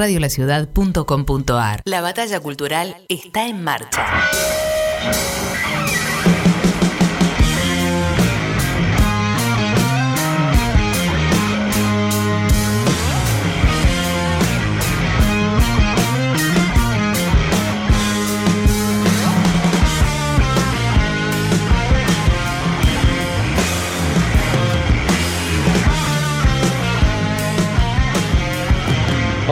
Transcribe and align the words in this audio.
radiolaciudad.com.ar. 0.00 1.82
La 1.84 2.00
batalla 2.00 2.40
cultural 2.40 2.96
está 3.08 3.46
en 3.46 3.62
marcha. 3.62 4.04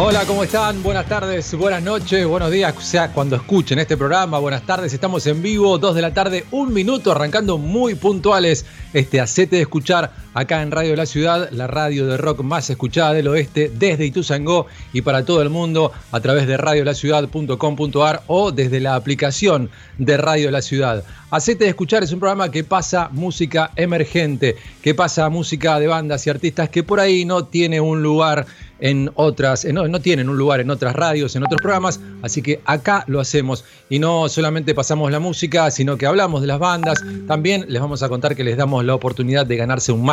Hola, 0.01 0.25
¿cómo 0.27 0.45
están? 0.45 0.81
Buenas 0.85 1.07
tardes, 1.07 1.53
buenas 1.57 1.83
noches, 1.83 2.25
buenos 2.25 2.53
días, 2.53 2.73
o 2.77 2.81
sea, 2.81 3.13
cuando 3.13 3.35
escuchen 3.35 3.81
este 3.81 3.97
programa, 3.97 4.39
buenas 4.39 4.63
tardes, 4.63 4.93
estamos 4.93 5.27
en 5.27 5.43
vivo, 5.43 5.77
dos 5.77 5.97
de 5.97 6.03
la 6.03 6.15
tarde, 6.15 6.47
un 6.53 6.73
minuto, 6.73 7.11
arrancando 7.11 7.59
muy 7.59 7.97
puntuales 7.97 8.65
este 8.93 9.21
acete 9.21 9.57
de 9.57 9.63
escuchar 9.63 10.13
acá 10.39 10.63
en 10.63 10.71
Radio 10.71 10.95
la 10.95 11.05
Ciudad, 11.05 11.51
la 11.51 11.67
radio 11.67 12.07
de 12.07 12.17
rock 12.17 12.43
más 12.43 12.71
escuchada 12.71 13.13
del 13.13 13.27
oeste, 13.27 13.73
desde 13.75 14.07
Ituzangó 14.07 14.67
y 14.93 15.03
para 15.03 15.25
todo 15.25 15.43
el 15.43 15.51
mundo 15.51 15.91
a 16.13 16.21
través 16.21 16.47
de 16.47 16.57
radiolaciudad.com.ar 16.57 18.23
o 18.29 18.53
desde 18.53 18.79
la 18.79 18.95
aplicación 18.95 19.69
de 19.99 20.17
Radio 20.17 20.53
la 20.53 20.63
Ciudad. 20.63 21.03
Acete 21.31 21.65
de 21.65 21.71
escuchar 21.71 22.05
es 22.05 22.13
un 22.13 22.21
programa 22.21 22.53
que 22.53 22.63
pasa 22.63 23.09
música 23.11 23.73
emergente, 23.75 24.55
que 24.81 24.95
pasa 24.95 25.29
música 25.29 25.81
de 25.81 25.89
bandas 25.89 26.25
y 26.27 26.31
artistas 26.31 26.69
que 26.69 26.85
por 26.85 27.01
ahí 27.01 27.25
no 27.25 27.47
tiene 27.47 27.81
un 27.81 28.01
lugar 28.01 28.47
en 28.81 29.11
otras, 29.15 29.65
no, 29.65 29.89
no, 29.89 30.01
tienen 30.01 30.29
un 30.29 30.39
lugar 30.39 30.61
en 30.61 30.71
otras 30.71 30.95
radios, 30.95 31.35
en 31.37 31.45
otros 31.45 31.61
programas, 31.61 32.01
así 32.23 32.43
que 32.43 32.61
acá 32.65 33.05
lo 33.09 33.21
hacemos 33.21 33.65
y 33.89 33.99
no 33.99 34.29
solamente 34.29 34.75
pasamos 34.75 35.11
la 35.11 35.19
música, 35.19 35.71
sino 35.71 35.97
que 35.97 36.07
hablamos 36.07 36.41
de 36.41 36.47
las 36.47 36.59
bandas, 36.59 37.03
también 37.27 37.67
les 37.69 37.81
vamos 37.81 38.03
a 38.03 38.09
contar 38.09 38.37
que 38.37 38.45
les 38.45 38.57
damos 38.57 38.85
la 38.85 38.95
oportunidad 38.95 39.47
de 39.47 39.57
ganarse 39.57 39.93
un 39.93 40.05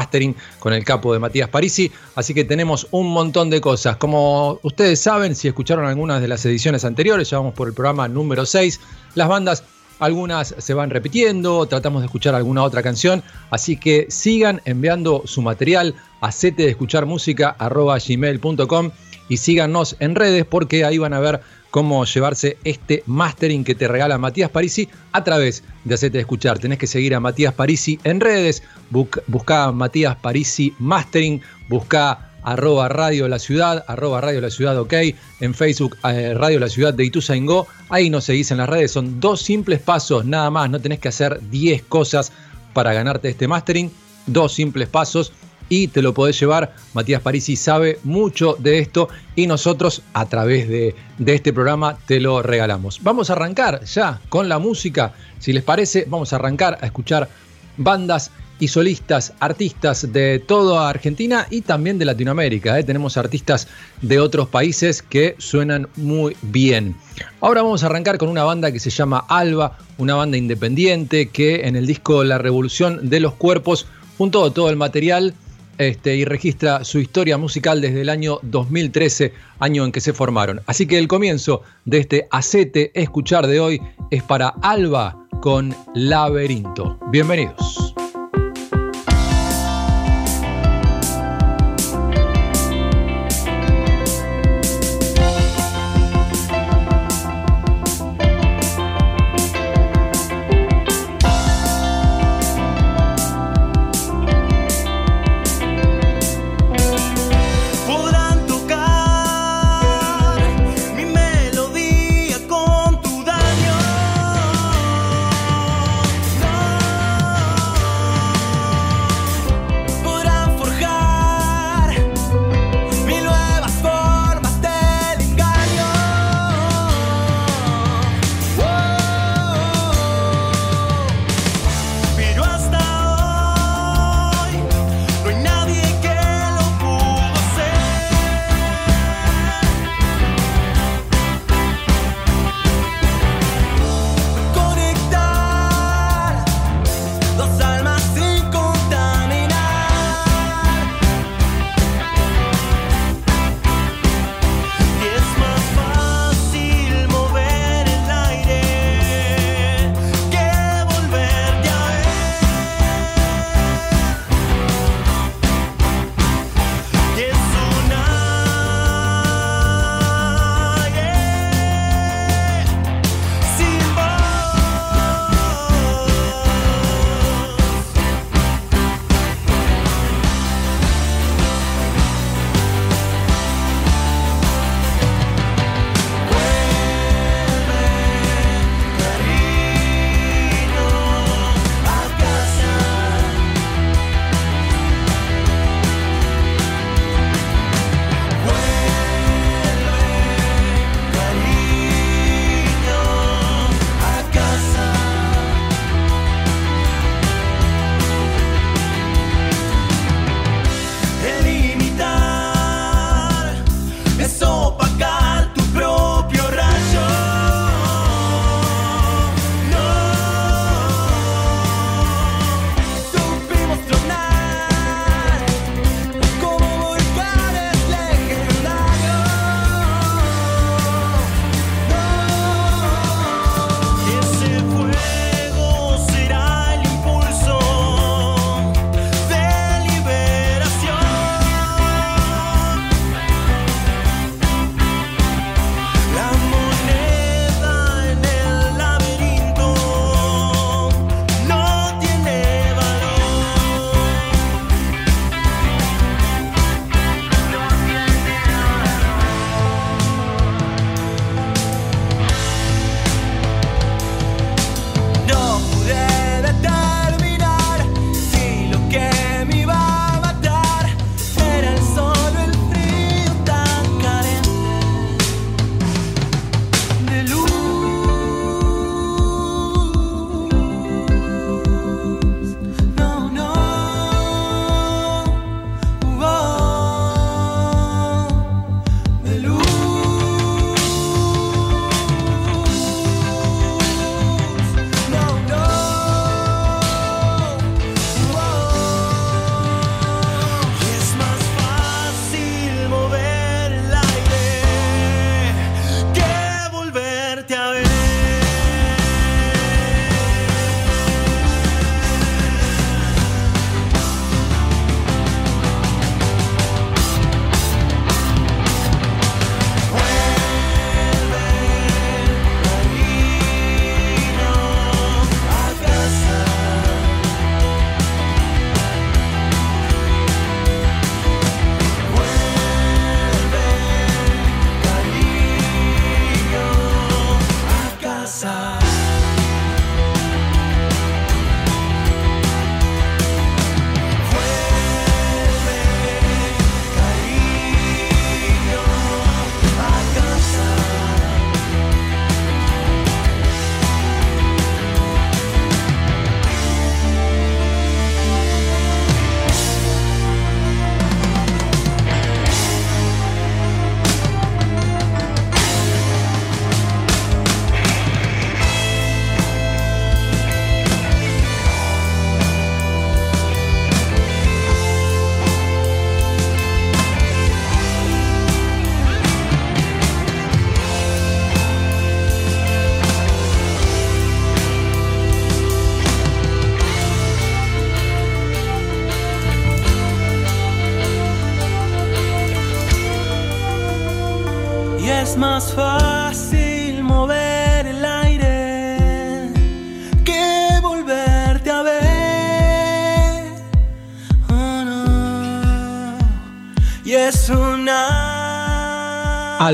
con 0.59 0.73
el 0.73 0.83
capo 0.83 1.13
de 1.13 1.19
Matías 1.19 1.49
Parisi, 1.49 1.91
así 2.15 2.33
que 2.33 2.43
tenemos 2.43 2.87
un 2.91 3.11
montón 3.11 3.49
de 3.49 3.61
cosas. 3.61 3.97
Como 3.97 4.59
ustedes 4.63 4.99
saben, 4.99 5.35
si 5.35 5.47
escucharon 5.47 5.85
algunas 5.85 6.21
de 6.21 6.27
las 6.27 6.45
ediciones 6.45 6.85
anteriores, 6.85 7.29
ya 7.29 7.37
vamos 7.37 7.53
por 7.53 7.67
el 7.67 7.73
programa 7.73 8.07
número 8.07 8.45
6, 8.45 8.79
las 9.15 9.27
bandas 9.27 9.63
algunas 9.99 10.55
se 10.57 10.73
van 10.73 10.89
repitiendo, 10.89 11.65
tratamos 11.67 12.01
de 12.01 12.07
escuchar 12.07 12.35
alguna 12.35 12.63
otra 12.63 12.83
canción, 12.83 13.23
así 13.49 13.77
que 13.77 14.07
sigan 14.09 14.61
enviando 14.65 15.23
su 15.25 15.41
material 15.41 15.95
a 16.21 16.31
sete 16.31 16.63
de 16.63 16.69
escuchar 16.69 17.05
música 17.05 17.55
gmail.com 17.59 18.91
y 19.29 19.37
síganos 19.37 19.95
en 19.99 20.15
redes 20.15 20.45
porque 20.45 20.85
ahí 20.85 20.97
van 20.97 21.13
a 21.13 21.19
ver 21.19 21.41
cómo 21.75 22.05
llevarse 22.05 22.57
este 22.63 23.03
mastering 23.05 23.65
que 23.65 23.75
te 23.75 23.89
regala 23.89 24.17
Matías 24.17 24.49
Parisi 24.49 24.87
a 25.11 25.25
través 25.25 25.61
de 25.83 25.95
Acete 25.95 26.13
de 26.13 26.21
Escuchar. 26.21 26.57
Tenés 26.57 26.77
que 26.77 26.87
seguir 26.87 27.13
a 27.13 27.19
Matías 27.19 27.53
Parisi 27.53 27.99
en 28.05 28.21
redes, 28.21 28.63
busca 28.91 29.73
Matías 29.73 30.15
Parisi 30.15 30.73
Mastering, 30.79 31.41
busca 31.67 32.31
arroba 32.43 32.87
Radio 32.87 33.27
La 33.27 33.39
Ciudad, 33.39 33.83
Radio 33.89 34.39
La 34.39 34.49
Ciudad 34.51 34.79
OK, 34.79 34.93
en 35.41 35.53
Facebook 35.53 35.97
eh, 36.05 36.33
Radio 36.33 36.61
La 36.61 36.69
Ciudad 36.69 36.93
de 36.93 37.03
Ituzaingó, 37.03 37.67
ahí 37.89 38.09
nos 38.09 38.23
seguís 38.23 38.51
en 38.51 38.59
las 38.59 38.69
redes, 38.69 38.91
son 38.91 39.19
dos 39.19 39.41
simples 39.41 39.81
pasos 39.81 40.23
nada 40.23 40.49
más, 40.49 40.69
no 40.69 40.79
tenés 40.79 40.99
que 40.99 41.09
hacer 41.09 41.41
10 41.49 41.83
cosas 41.89 42.31
para 42.71 42.93
ganarte 42.93 43.27
este 43.27 43.49
mastering, 43.49 43.91
dos 44.27 44.53
simples 44.53 44.87
pasos 44.87 45.33
y 45.69 45.87
te 45.87 46.01
lo 46.01 46.13
podés 46.13 46.39
llevar. 46.39 46.73
Matías 46.93 47.21
Parisi 47.21 47.55
sabe 47.55 47.99
mucho 48.03 48.55
de 48.59 48.79
esto 48.79 49.09
y 49.35 49.47
nosotros 49.47 50.01
a 50.13 50.25
través 50.27 50.67
de, 50.67 50.95
de, 51.17 51.35
este 51.35 51.53
programa 51.53 51.97
te 52.05 52.19
lo 52.19 52.41
regalamos. 52.41 52.99
Vamos 53.03 53.29
a 53.29 53.33
arrancar 53.33 53.83
ya 53.85 54.19
con 54.29 54.49
la 54.49 54.59
música. 54.59 55.13
Si 55.39 55.53
les 55.53 55.63
parece, 55.63 56.05
vamos 56.07 56.33
a 56.33 56.37
arrancar 56.37 56.77
a 56.81 56.85
escuchar 56.85 57.29
bandas 57.77 58.31
y 58.59 58.67
solistas, 58.67 59.33
artistas 59.39 60.11
de 60.13 60.39
toda 60.39 60.89
Argentina 60.89 61.47
y 61.49 61.61
también 61.61 61.97
de 61.97 62.05
Latinoamérica. 62.05 62.79
¿eh? 62.79 62.83
Tenemos 62.83 63.17
artistas 63.17 63.67
de 64.01 64.19
otros 64.19 64.47
países 64.47 65.01
que 65.01 65.35
suenan 65.37 65.87
muy 65.97 66.37
bien. 66.41 66.95
Ahora 67.41 67.61
vamos 67.61 67.83
a 67.83 67.87
arrancar 67.87 68.17
con 68.17 68.29
una 68.29 68.43
banda 68.43 68.71
que 68.71 68.79
se 68.79 68.89
llama 68.89 69.25
Alba, 69.27 69.77
una 69.97 70.15
banda 70.15 70.37
independiente 70.37 71.29
que 71.29 71.67
en 71.67 71.75
el 71.75 71.85
disco 71.85 72.23
La 72.23 72.37
Revolución 72.37 73.09
de 73.09 73.19
los 73.19 73.33
Cuerpos 73.33 73.87
juntó 74.17 74.51
todo 74.51 74.69
el 74.69 74.77
material 74.77 75.33
este, 75.77 76.15
y 76.15 76.25
registra 76.25 76.83
su 76.83 76.99
historia 76.99 77.37
musical 77.37 77.81
desde 77.81 78.01
el 78.01 78.09
año 78.09 78.39
2013, 78.43 79.33
año 79.59 79.85
en 79.85 79.91
que 79.91 80.01
se 80.01 80.13
formaron. 80.13 80.61
Así 80.65 80.85
que 80.85 80.97
el 80.97 81.07
comienzo 81.07 81.61
de 81.85 81.99
este 81.99 82.27
acete 82.31 82.91
escuchar 82.93 83.47
de 83.47 83.59
hoy 83.59 83.81
es 84.11 84.23
para 84.23 84.49
Alba 84.61 85.27
con 85.41 85.75
Laberinto. 85.93 86.99
Bienvenidos. 87.11 87.94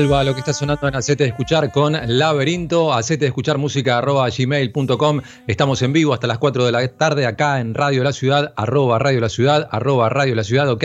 Alba, 0.02 0.24
lo 0.24 0.34
que 0.34 0.40
está 0.40 0.52
sonando 0.52 0.88
en 0.88 0.96
Acete 0.96 1.22
de 1.22 1.30
Escuchar 1.30 1.70
con 1.70 1.92
Laberinto, 1.92 2.92
Acete 2.92 3.20
de 3.20 3.28
Escuchar 3.28 3.56
música 3.56 3.98
arroba 3.98 4.28
gmail.com. 4.36 5.20
Estamos 5.46 5.80
en 5.82 5.92
vivo 5.92 6.12
hasta 6.12 6.26
las 6.26 6.38
4 6.38 6.66
de 6.66 6.72
la 6.72 6.88
tarde 6.88 7.24
acá 7.24 7.60
en 7.60 7.72
Radio 7.72 8.02
La 8.02 8.12
Ciudad, 8.12 8.52
arroba 8.56 8.98
Radio 8.98 9.20
La 9.20 9.28
Ciudad, 9.28 9.68
arroba 9.70 10.08
Radio 10.08 10.34
La 10.34 10.42
Ciudad, 10.42 10.68
ok. 10.68 10.84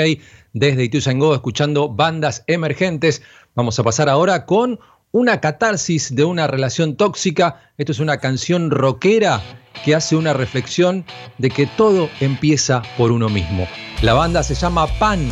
Desde 0.54 0.84
Ituzaingó 0.84 1.34
escuchando 1.34 1.90
bandas 1.90 2.44
emergentes. 2.46 3.24
Vamos 3.56 3.80
a 3.80 3.84
pasar 3.84 4.08
ahora 4.08 4.46
con 4.46 4.80
una 5.12 5.42
catarsis 5.42 6.14
de 6.16 6.24
una 6.24 6.46
relación 6.46 6.96
tóxica. 6.96 7.72
Esto 7.80 7.94
es 7.94 8.00
una 8.00 8.20
canción 8.20 8.70
rockera 8.70 9.42
que 9.84 9.96
hace 9.96 10.16
una 10.16 10.34
reflexión 10.34 11.06
de 11.40 11.50
que 11.50 11.66
todo 11.66 12.08
empieza 12.20 12.84
por 13.00 13.12
uno 13.12 13.30
mismo. 13.30 13.68
La 14.04 14.14
banda 14.14 14.44
se 14.44 14.54
llama 14.54 14.86
Pan. 15.00 15.28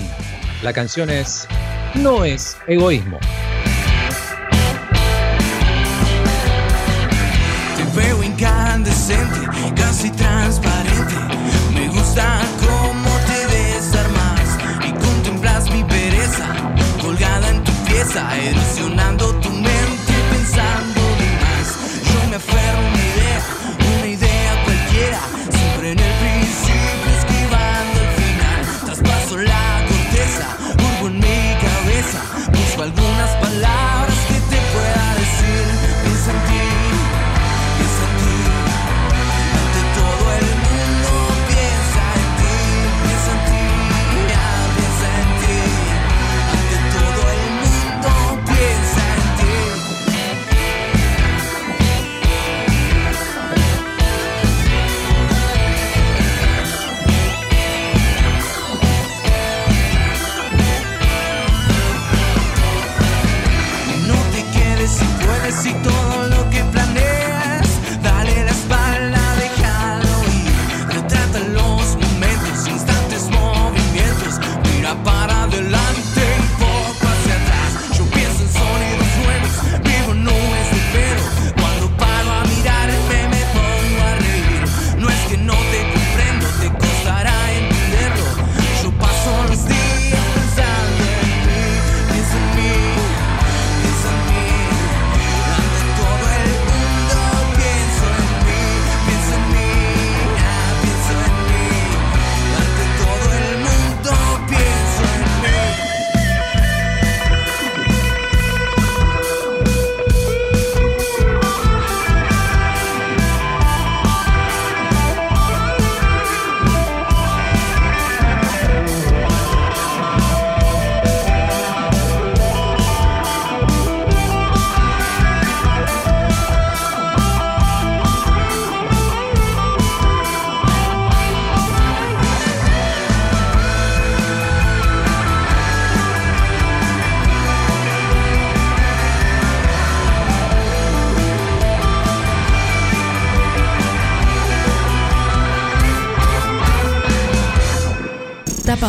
La 0.63 0.73
canción 0.73 1.11
es 1.11 1.47
No 1.93 2.25
es 2.25 2.57
egoísmo. 2.67 3.19
Casi 9.75 10.09
transparente. 10.09 11.13
Me 11.73 11.87
gusta 11.89 12.39
cómo 12.59 13.09
te 13.27 13.55
desarmas 13.55 14.57
y 14.83 14.91
contemplas 14.93 15.69
mi 15.69 15.83
pereza 15.83 16.47
colgada 16.99 17.49
en 17.49 17.63
tu 17.63 17.71
pieza, 17.85 18.35
erosionando 18.35 19.14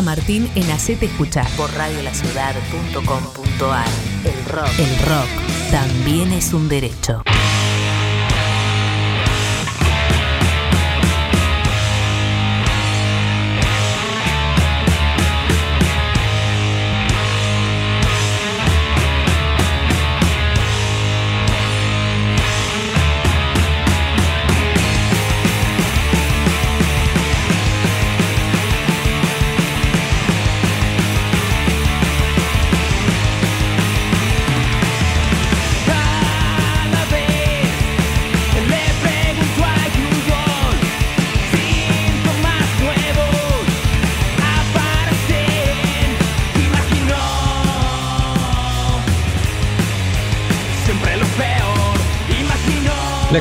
Martín 0.03 0.51
en 0.55 0.71
Hacete 0.71 1.07
Escuchar 1.07 1.49
por 1.57 1.73
radiolaciudad.com.ar. 1.73 3.89
El 4.25 4.45
rock. 4.47 4.69
El 4.79 4.99
rock 5.07 5.29
también 5.71 6.33
es 6.33 6.53
un 6.53 6.69
derecho. 6.69 7.23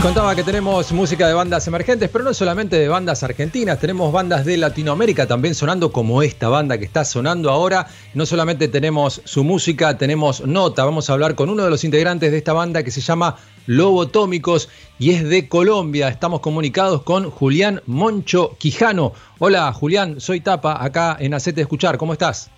Contaba 0.06 0.36
que 0.36 0.44
tenemos 0.44 0.92
música 0.92 1.28
de 1.28 1.34
bandas 1.34 1.68
emergentes, 1.68 2.12
pero 2.12 2.24
no 2.24 2.32
solamente 2.32 2.78
de 2.78 2.88
bandas 2.88 3.24
argentinas, 3.24 3.80
tenemos 3.80 4.14
bandas 4.14 4.46
de 4.46 4.56
Latinoamérica 4.56 5.26
también 5.26 5.56
sonando 5.56 5.92
como 5.92 6.22
esta 6.22 6.48
banda 6.48 6.78
que 6.78 6.86
está 6.86 7.04
sonando 7.04 7.50
ahora. 7.50 7.88
No 8.14 8.28
solamente 8.28 8.68
tenemos 8.68 9.24
su 9.26 9.44
música, 9.44 9.98
tenemos 9.98 10.46
nota. 10.46 10.86
Vamos 10.86 11.10
a 11.10 11.14
hablar 11.14 11.34
con 11.34 11.50
uno 11.50 11.64
de 11.64 11.72
los 11.72 11.84
integrantes 11.84 12.32
de 12.32 12.38
esta 12.38 12.54
banda 12.54 12.84
que 12.84 12.92
se 12.92 13.02
llama 13.02 13.38
Lobotómicos 13.66 14.70
y 15.00 15.10
es 15.10 15.28
de 15.28 15.50
Colombia. 15.50 16.10
Estamos 16.10 16.40
comunicados 16.40 17.02
con 17.02 17.32
Julián 17.32 17.82
Moncho 17.88 18.56
Quijano. 18.60 19.12
Hola 19.40 19.74
Julián, 19.74 20.22
soy 20.22 20.40
Tapa, 20.40 20.86
acá 20.86 21.18
en 21.20 21.34
Acete 21.34 21.62
Escuchar. 21.62 21.98
¿Cómo 21.98 22.14
estás? 22.14 22.52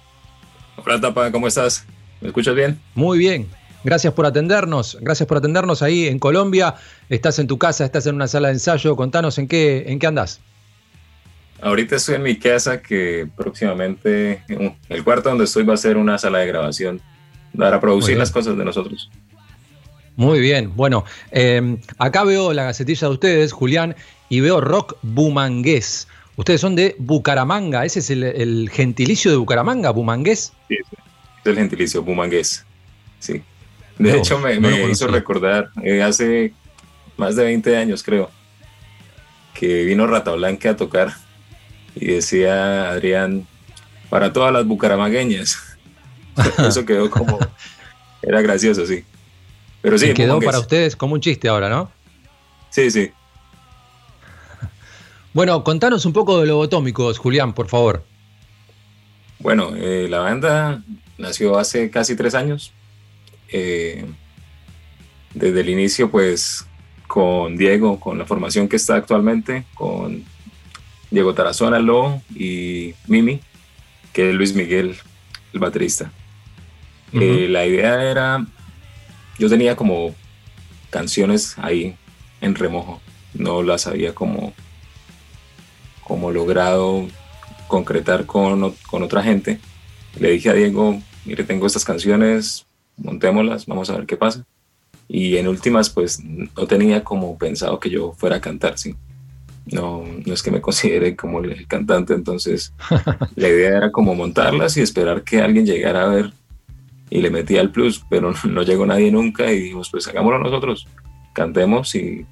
Hola 0.85 0.99
Tapa, 0.99 1.31
¿cómo 1.31 1.47
estás? 1.47 1.85
¿Me 2.19 2.27
escuchas 2.27 2.55
bien? 2.55 2.77
Muy 2.93 3.17
bien. 3.17 3.47
Gracias 3.87 4.13
por 4.13 4.25
atendernos, 4.25 4.97
gracias 4.99 5.25
por 5.27 5.37
atendernos 5.37 5.81
ahí 5.81 6.07
en 6.07 6.19
Colombia. 6.19 6.75
Estás 7.07 7.39
en 7.39 7.47
tu 7.47 7.57
casa, 7.57 7.85
estás 7.85 8.05
en 8.05 8.15
una 8.15 8.27
sala 8.27 8.49
de 8.49 8.55
ensayo. 8.55 8.97
Contanos 8.97 9.37
en 9.37 9.47
qué, 9.47 9.85
en 9.87 9.97
qué 9.97 10.07
andás. 10.07 10.41
Ahorita 11.61 11.95
estoy 11.95 12.15
en 12.15 12.23
mi 12.23 12.35
casa 12.35 12.81
que 12.81 13.29
próximamente 13.37 14.43
el 14.89 15.03
cuarto 15.05 15.29
donde 15.29 15.45
estoy 15.45 15.63
va 15.63 15.75
a 15.75 15.77
ser 15.77 15.95
una 15.95 16.17
sala 16.17 16.39
de 16.39 16.47
grabación 16.47 17.01
para 17.57 17.79
producir 17.79 18.17
las 18.17 18.29
cosas 18.29 18.57
de 18.57 18.65
nosotros. 18.65 19.09
Muy 20.17 20.41
bien, 20.41 20.75
bueno, 20.75 21.05
eh, 21.31 21.77
acá 21.97 22.25
veo 22.25 22.51
la 22.51 22.65
gacetilla 22.65 23.07
de 23.07 23.13
ustedes, 23.13 23.53
Julián, 23.53 23.95
y 24.27 24.41
veo 24.41 24.59
rock 24.59 24.97
bumangués. 25.01 26.09
Ustedes 26.35 26.59
son 26.59 26.75
de 26.75 26.97
Bucaramanga, 26.99 27.85
ese 27.85 27.99
es 27.99 28.09
el, 28.09 28.23
el 28.23 28.69
gentilicio 28.69 29.31
de 29.31 29.37
Bucaramanga, 29.37 29.91
bumangués. 29.91 30.51
Sí, 30.67 30.75
sí. 30.75 30.97
Es 31.39 31.45
el 31.45 31.55
gentilicio 31.55 32.03
bumangués. 32.03 32.65
Sí. 33.19 33.41
De 33.99 34.17
hecho, 34.17 34.39
me, 34.39 34.55
hizo 34.89 35.07
recordar 35.07 35.69
eh, 35.83 36.03
hace 36.03 36.53
más 37.17 37.35
de 37.35 37.43
20 37.45 37.77
años, 37.77 38.03
creo, 38.03 38.29
que 39.53 39.83
vino 39.85 40.05
Rata 40.05 40.33
Blanca 40.33 40.71
a 40.71 40.77
tocar 40.77 41.13
y 41.95 42.07
decía 42.07 42.89
Adrián, 42.89 43.47
para 44.09 44.31
todas 44.31 44.53
las 44.53 44.65
bucaramagueñas. 44.65 45.57
Eso 46.67 46.85
quedó 46.85 47.09
como, 47.09 47.39
era 48.21 48.41
gracioso, 48.41 48.85
sí. 48.85 49.03
Pero 49.81 49.97
sí, 49.97 50.13
quedó 50.13 50.39
para 50.39 50.59
ustedes 50.59 50.95
como 50.95 51.15
un 51.15 51.21
chiste 51.21 51.47
ahora, 51.47 51.69
¿no? 51.69 51.91
Sí, 52.69 52.91
sí. 52.91 53.11
Bueno, 55.33 55.63
contanos 55.63 56.05
un 56.05 56.13
poco 56.13 56.39
de 56.39 56.47
Lobotómicos, 56.47 57.17
Julián, 57.19 57.53
por 57.53 57.67
favor. 57.67 58.03
Bueno, 59.39 59.71
eh, 59.75 60.07
la 60.09 60.19
banda 60.19 60.81
nació 61.17 61.57
hace 61.57 61.91
casi 61.91 62.15
tres 62.15 62.33
años. 62.33 62.73
Eh, 63.51 64.05
desde 65.33 65.61
el 65.61 65.69
inicio, 65.69 66.09
pues, 66.09 66.65
con 67.07 67.57
Diego, 67.57 67.99
con 67.99 68.17
la 68.17 68.25
formación 68.25 68.67
que 68.67 68.75
está 68.75 68.95
actualmente, 68.95 69.65
con 69.73 70.23
Diego 71.09 71.33
Tarazona, 71.33 71.79
Lo 71.79 72.21
y 72.35 72.93
Mimi, 73.07 73.39
que 74.13 74.29
es 74.29 74.35
Luis 74.35 74.53
Miguel, 74.53 74.95
el 75.53 75.59
baterista. 75.59 76.11
Eh, 77.13 77.47
la 77.49 77.65
idea 77.65 78.03
era, 78.03 78.45
yo 79.39 79.47
tenía 79.47 79.75
como 79.75 80.13
canciones 80.89 81.57
ahí 81.57 81.95
en 82.41 82.55
remojo, 82.55 83.01
no 83.33 83.63
las 83.63 83.87
había 83.87 84.13
como 84.13 84.53
como 86.03 86.31
logrado 86.31 87.05
concretar 87.67 88.25
con, 88.25 88.73
con 88.89 89.03
otra 89.03 89.21
gente. 89.21 89.59
Le 90.19 90.31
dije 90.31 90.49
a 90.49 90.53
Diego, 90.53 91.01
mire, 91.25 91.43
tengo 91.43 91.67
estas 91.67 91.83
canciones, 91.83 92.65
montémoslas, 92.97 93.65
vamos 93.65 93.89
a 93.89 93.97
ver 93.97 94.05
qué 94.05 94.17
pasa. 94.17 94.45
Y 95.07 95.37
en 95.37 95.47
últimas, 95.47 95.89
pues 95.89 96.21
no 96.23 96.67
tenía 96.67 97.03
como 97.03 97.37
pensado 97.37 97.79
que 97.79 97.89
yo 97.89 98.13
fuera 98.13 98.37
a 98.37 98.41
cantar, 98.41 98.77
sí. 98.77 98.95
No, 99.65 100.03
no 100.25 100.33
es 100.33 100.43
que 100.43 100.51
me 100.51 100.61
considere 100.67 101.15
como 101.15 101.39
el 101.39 101.67
cantante, 101.67 102.13
entonces 102.13 102.73
la 103.35 103.47
idea 103.47 103.77
era 103.77 103.91
como 103.91 104.15
montarlas 104.15 104.77
y 104.77 104.81
esperar 104.81 105.23
que 105.23 105.41
alguien 105.41 105.65
llegara 105.65 106.03
a 106.03 106.07
ver 106.07 106.33
y 107.09 107.21
le 107.21 107.29
metía 107.29 107.61
el 107.61 107.71
plus, 107.71 108.03
pero 108.09 108.33
no 108.43 108.61
llegó 108.63 108.85
nadie 108.85 109.11
nunca 109.11 109.51
y 109.51 109.59
dijimos, 109.59 109.89
pues 109.89 110.07
hagámoslo 110.07 110.39
nosotros, 110.39 110.87
cantemos 111.33 111.95
y 111.95 112.25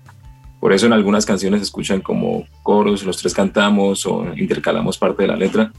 por 0.59 0.73
eso 0.73 0.87
en 0.87 0.93
algunas 0.93 1.25
canciones 1.25 1.59
se 1.59 1.65
escuchan 1.65 2.01
como 2.01 2.45
coros, 2.63 3.03
los 3.03 3.17
tres 3.17 3.33
cantamos 3.33 4.05
o 4.05 4.25
intercalamos 4.35 4.97
parte 4.97 5.23
de 5.23 5.27
la 5.27 5.35
letra. 5.35 5.71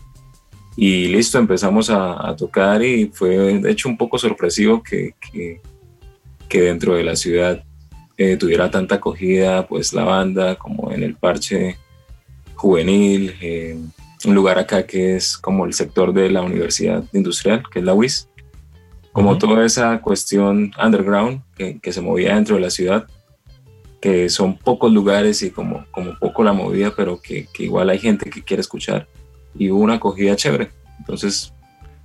Y 0.76 1.08
listo, 1.08 1.38
empezamos 1.38 1.88
a, 1.90 2.34
tocar 2.36 2.82
y 2.82 3.06
fue 3.06 3.36
de 3.58 3.70
hecho 3.70 3.88
un 3.88 3.96
poco 3.96 4.18
sorpresivo 4.18 4.82
que, 4.82 5.14
que, 5.20 5.60
dentro 6.60 6.94
de 6.94 7.04
la 7.04 7.16
ciudad 7.16 7.62
eh, 8.16 8.36
tuviera 8.36 8.70
tanta 8.70 8.96
acogida, 8.96 9.66
pues 9.66 9.92
la 9.92 10.04
banda 10.04 10.56
como 10.56 10.90
en 10.90 11.02
el 11.02 11.14
parche 11.14 11.76
juvenil, 12.54 13.34
un 14.24 14.34
lugar 14.34 14.58
acá 14.58 14.86
que 14.86 15.16
es 15.16 15.36
como 15.36 15.66
el 15.66 15.74
sector 15.74 16.12
de 16.12 16.30
la 16.30 16.42
Universidad 16.42 17.04
Industrial, 17.12 17.62
que 17.70 17.80
es 17.80 17.84
la 17.84 17.92
UIS, 17.92 18.28
como 19.12 19.36
toda 19.38 19.64
esa 19.64 20.00
cuestión 20.00 20.72
underground 20.82 21.42
que, 21.56 21.78
que, 21.78 21.92
se 21.92 22.00
movía 22.00 22.34
dentro 22.34 22.56
de 22.56 22.62
la 22.62 22.70
ciudad 22.70 23.06
que 24.00 24.28
son 24.28 24.56
pocos 24.56 24.92
lugares 24.92 25.42
y 25.42 25.50
como, 25.50 25.84
como 25.90 26.18
poco 26.18 26.44
la 26.44 26.52
movida, 26.52 26.92
pero 26.96 27.20
que, 27.20 27.48
igual 27.58 27.90
hay 27.90 27.98
gente 27.98 28.30
que 28.30 28.42
quiere 28.42 28.60
escuchar 28.60 29.08
y 29.58 29.70
hubo 29.70 29.82
una 29.82 29.94
acogida 29.94 30.36
chévere. 30.36 30.70
Entonces, 30.98 31.52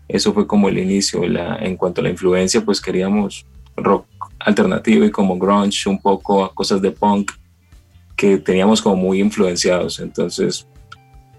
eso 0.08 0.34
fue 0.34 0.46
como 0.46 0.70
el 0.70 0.78
inicio. 0.78 1.28
La, 1.28 1.58
en 1.58 1.78
cuanto 1.78 2.02
a 2.02 2.04
la 2.04 2.10
influencia, 2.10 2.62
pues 2.62 2.82
queríamos 2.82 3.46
rock 3.76 4.06
alternativo 4.40 5.06
y 5.06 5.12
como 5.12 5.38
grunge, 5.38 5.90
un 5.90 6.02
poco 6.02 6.52
cosas 6.54 6.82
de 6.82 6.92
punk 6.92 7.32
que 8.16 8.38
teníamos 8.38 8.82
como 8.82 8.96
muy 8.96 9.20
influenciados. 9.20 10.00
Entonces, 10.00 10.68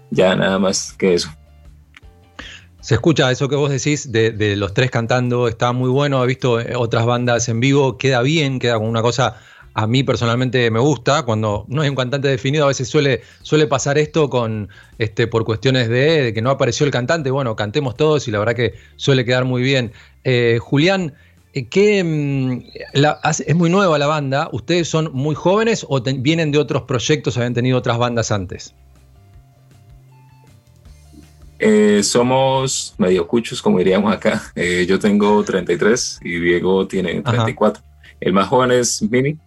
ya 0.09 0.35
nada 0.35 0.59
más 0.59 0.93
que 0.93 1.13
eso. 1.13 1.29
Se 2.81 2.95
escucha 2.95 3.31
eso 3.31 3.47
que 3.47 3.55
vos 3.55 3.69
decís 3.69 4.11
de, 4.11 4.31
de, 4.31 4.57
los 4.57 4.73
tres 4.73 4.91
cantando, 4.91 5.47
está 5.47 5.71
muy 5.71 5.89
bueno, 5.89 6.21
he 6.21 6.27
visto 6.27 6.59
otras 6.75 7.05
bandas 7.05 7.47
en 7.47 7.61
vivo, 7.61 7.97
queda 7.97 8.21
bien, 8.21 8.59
queda 8.59 8.75
como 8.75 8.89
una 8.89 9.01
cosa 9.01 9.37
a 9.73 9.87
mí 9.87 10.03
personalmente 10.03 10.69
me 10.69 10.79
gusta, 10.79 11.23
cuando 11.23 11.65
no 11.67 11.81
hay 11.81 11.89
un 11.89 11.95
cantante 11.95 12.27
definido, 12.27 12.65
a 12.65 12.67
veces 12.67 12.87
suele, 12.87 13.21
suele 13.41 13.67
pasar 13.67 13.97
esto 13.97 14.29
con, 14.29 14.69
este, 14.99 15.25
por 15.27 15.45
cuestiones 15.45 15.89
de, 15.89 16.31
que 16.33 16.41
no 16.41 16.51
apareció 16.51 16.85
el 16.85 16.91
cantante, 16.91 17.31
bueno, 17.31 17.55
cantemos 17.55 17.95
todos 17.95 18.27
y 18.27 18.31
la 18.31 18.39
verdad 18.39 18.55
que 18.55 18.73
suele 18.97 19.25
quedar 19.25 19.45
muy 19.45 19.63
bien. 19.63 19.91
Eh, 20.23 20.59
Julián, 20.61 21.13
eh, 21.53 21.67
¿qué, 21.67 22.03
mm, 22.03 22.63
es 23.23 23.55
muy 23.55 23.69
nueva 23.69 23.97
la 23.97 24.05
banda, 24.05 24.47
¿ustedes 24.51 24.87
son 24.87 25.09
muy 25.11 25.33
jóvenes 25.33 25.85
o 25.89 26.01
vienen 26.01 26.51
de 26.51 26.59
otros 26.59 26.83
proyectos, 26.83 27.35
habían 27.37 27.55
tenido 27.55 27.79
otras 27.79 27.97
bandas 27.97 28.31
antes? 28.31 28.75
Eh, 31.57 32.03
somos 32.03 32.93
medio 32.97 33.25
cuchos, 33.25 33.61
como 33.61 33.79
diríamos 33.79 34.13
acá. 34.13 34.53
yo 34.85 34.99
tengo 34.99 35.43
33 35.43 36.19
y 36.23 36.39
Diego 36.39 36.85
tiene 36.85 37.21
34. 37.21 37.81
El 38.19 38.33
más 38.33 38.47
joven 38.47 38.71
es 38.71 39.01
Mimi, 39.01 39.37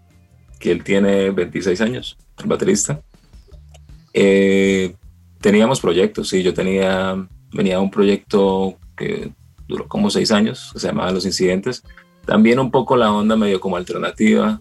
que 0.59 0.71
él 0.71 0.83
tiene 0.85 1.31
26 1.31 1.81
años, 1.81 2.17
el 2.39 2.47
baterista. 2.47 3.01
Eh, 4.13 4.95
teníamos 5.41 5.81
proyectos, 5.81 6.29
sí, 6.29 6.43
yo 6.43 6.55
tenía, 6.55 7.27
venía 7.53 7.81
un 7.81 7.91
proyecto 7.91 8.79
que 8.97 9.31
duró 9.69 9.87
como 9.87 10.11
seis 10.11 10.33
años, 10.33 10.71
que 10.73 10.81
se 10.81 10.87
llamaba 10.89 11.13
Los 11.13 11.27
Incidentes. 11.27 11.83
También 12.25 12.59
un 12.59 12.71
poco 12.71 12.97
la 12.97 13.13
onda 13.13 13.37
medio 13.37 13.61
como 13.61 13.77
alternativa. 13.77 14.61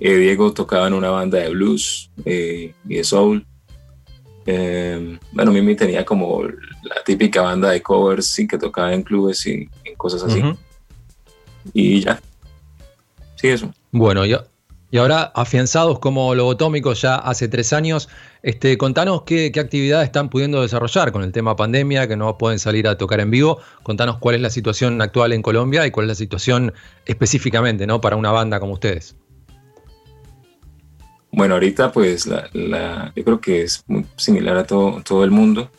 Eh, 0.00 0.16
Diego 0.16 0.52
tocaba 0.52 0.86
en 0.86 0.94
una 0.94 1.10
banda 1.10 1.38
de 1.38 1.50
blues 1.50 2.10
eh, 2.24 2.72
y 2.88 2.94
de 2.96 3.04
soul. 3.04 3.46
bueno, 4.46 5.52
Mimi 5.52 5.76
tenía 5.76 6.04
como 6.04 6.42
la 6.44 7.04
típica 7.04 7.42
banda 7.42 7.70
de 7.70 7.82
covers, 7.82 8.26
sí, 8.26 8.48
que 8.48 8.56
tocaba 8.56 8.94
en 8.94 9.02
clubes 9.02 9.46
y 9.46 9.68
en 9.84 9.94
cosas 9.96 10.22
así. 10.22 10.42
Y 11.74 12.00
ya. 12.00 12.20
Sí, 13.36 13.48
eso. 13.48 13.72
Bueno, 13.92 14.24
yo, 14.24 14.44
y 14.92 14.98
ahora, 14.98 15.30
afianzados 15.34 16.00
como 16.00 16.34
lobotómicos 16.34 17.02
ya 17.02 17.14
hace 17.14 17.46
tres 17.46 17.72
años, 17.72 18.08
este, 18.42 18.76
contanos 18.76 19.22
qué, 19.22 19.52
actividades 19.54 20.06
están 20.06 20.28
pudiendo 20.28 20.62
desarrollar 20.62 21.12
con 21.12 21.22
el 21.22 21.30
tema 21.30 21.54
pandemia, 21.54 22.08
que 22.08 22.16
no 22.16 22.36
pueden 22.36 22.58
salir 22.58 22.88
a 22.88 22.98
tocar 22.98 23.20
en 23.20 23.30
vivo. 23.30 23.60
Contanos 23.84 24.18
cuál 24.18 24.34
es 24.34 24.40
la 24.40 24.50
situación 24.50 25.00
actual 25.00 25.32
en 25.32 25.42
Colombia 25.42 25.86
y 25.86 25.92
cuál 25.92 26.06
es 26.06 26.08
la 26.08 26.14
situación 26.16 26.72
específicamente 27.06 27.86
¿no? 27.86 28.00
para 28.00 28.16
una 28.16 28.32
banda 28.32 28.58
como 28.58 28.72
ustedes. 28.72 29.14
Bueno, 31.30 31.54
ahorita 31.54 31.92
pues 31.92 32.26
la, 32.26 33.12
yo 33.14 33.24
creo 33.24 33.40
que 33.40 33.62
es 33.62 33.84
muy 33.86 34.04
similar 34.16 34.56
a 34.56 34.64
todo, 34.64 35.00
todo 35.04 35.22
el 35.22 35.30
mundo. 35.30 35.70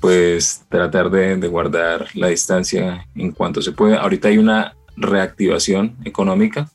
Pues 0.00 0.64
tratar 0.70 1.10
de 1.10 1.48
guardar 1.48 2.06
la 2.14 2.28
distancia 2.28 3.06
en 3.14 3.32
cuanto 3.32 3.60
se 3.60 3.72
puede. 3.72 3.96
Ahorita 3.96 4.28
hay 4.28 4.38
una 4.38 4.74
reactivación 4.96 5.96
económica 6.04 6.70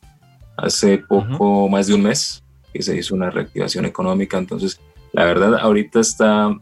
hace 0.58 0.98
poco 1.00 1.68
más 1.70 1.88
de 1.88 1.96
un 1.96 2.04
mes 2.04 2.44
que 2.74 2.82
se 2.82 2.96
hizo 2.96 3.16
una 3.16 3.30
reactivación 3.30 3.86
económica. 3.86 4.38
Entonces, 4.38 4.80
la 5.12 5.26
verdad, 5.26 5.56
ahorita 5.60 6.00
está 6.00 6.56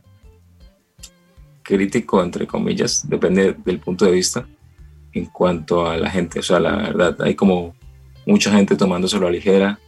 crítico, 1.61 2.23
entre 2.23 2.47
comillas, 2.47 3.07
depende 3.07 3.55
del 3.63 3.79
punto 3.79 4.05
de 4.05 4.11
vista 4.11 4.47
en 5.13 5.25
cuanto 5.25 5.87
a 5.87 5.97
la 5.97 6.09
gente. 6.09 6.39
O 6.39 6.43
sea, 6.43 6.59
la 6.59 6.75
verdad, 6.75 7.15
hay 7.21 7.35
como 7.35 7.75
mucha 8.25 8.51
gente 8.51 8.75
tomándoselo 8.75 9.27
a 9.27 9.31
ligera. 9.31 9.79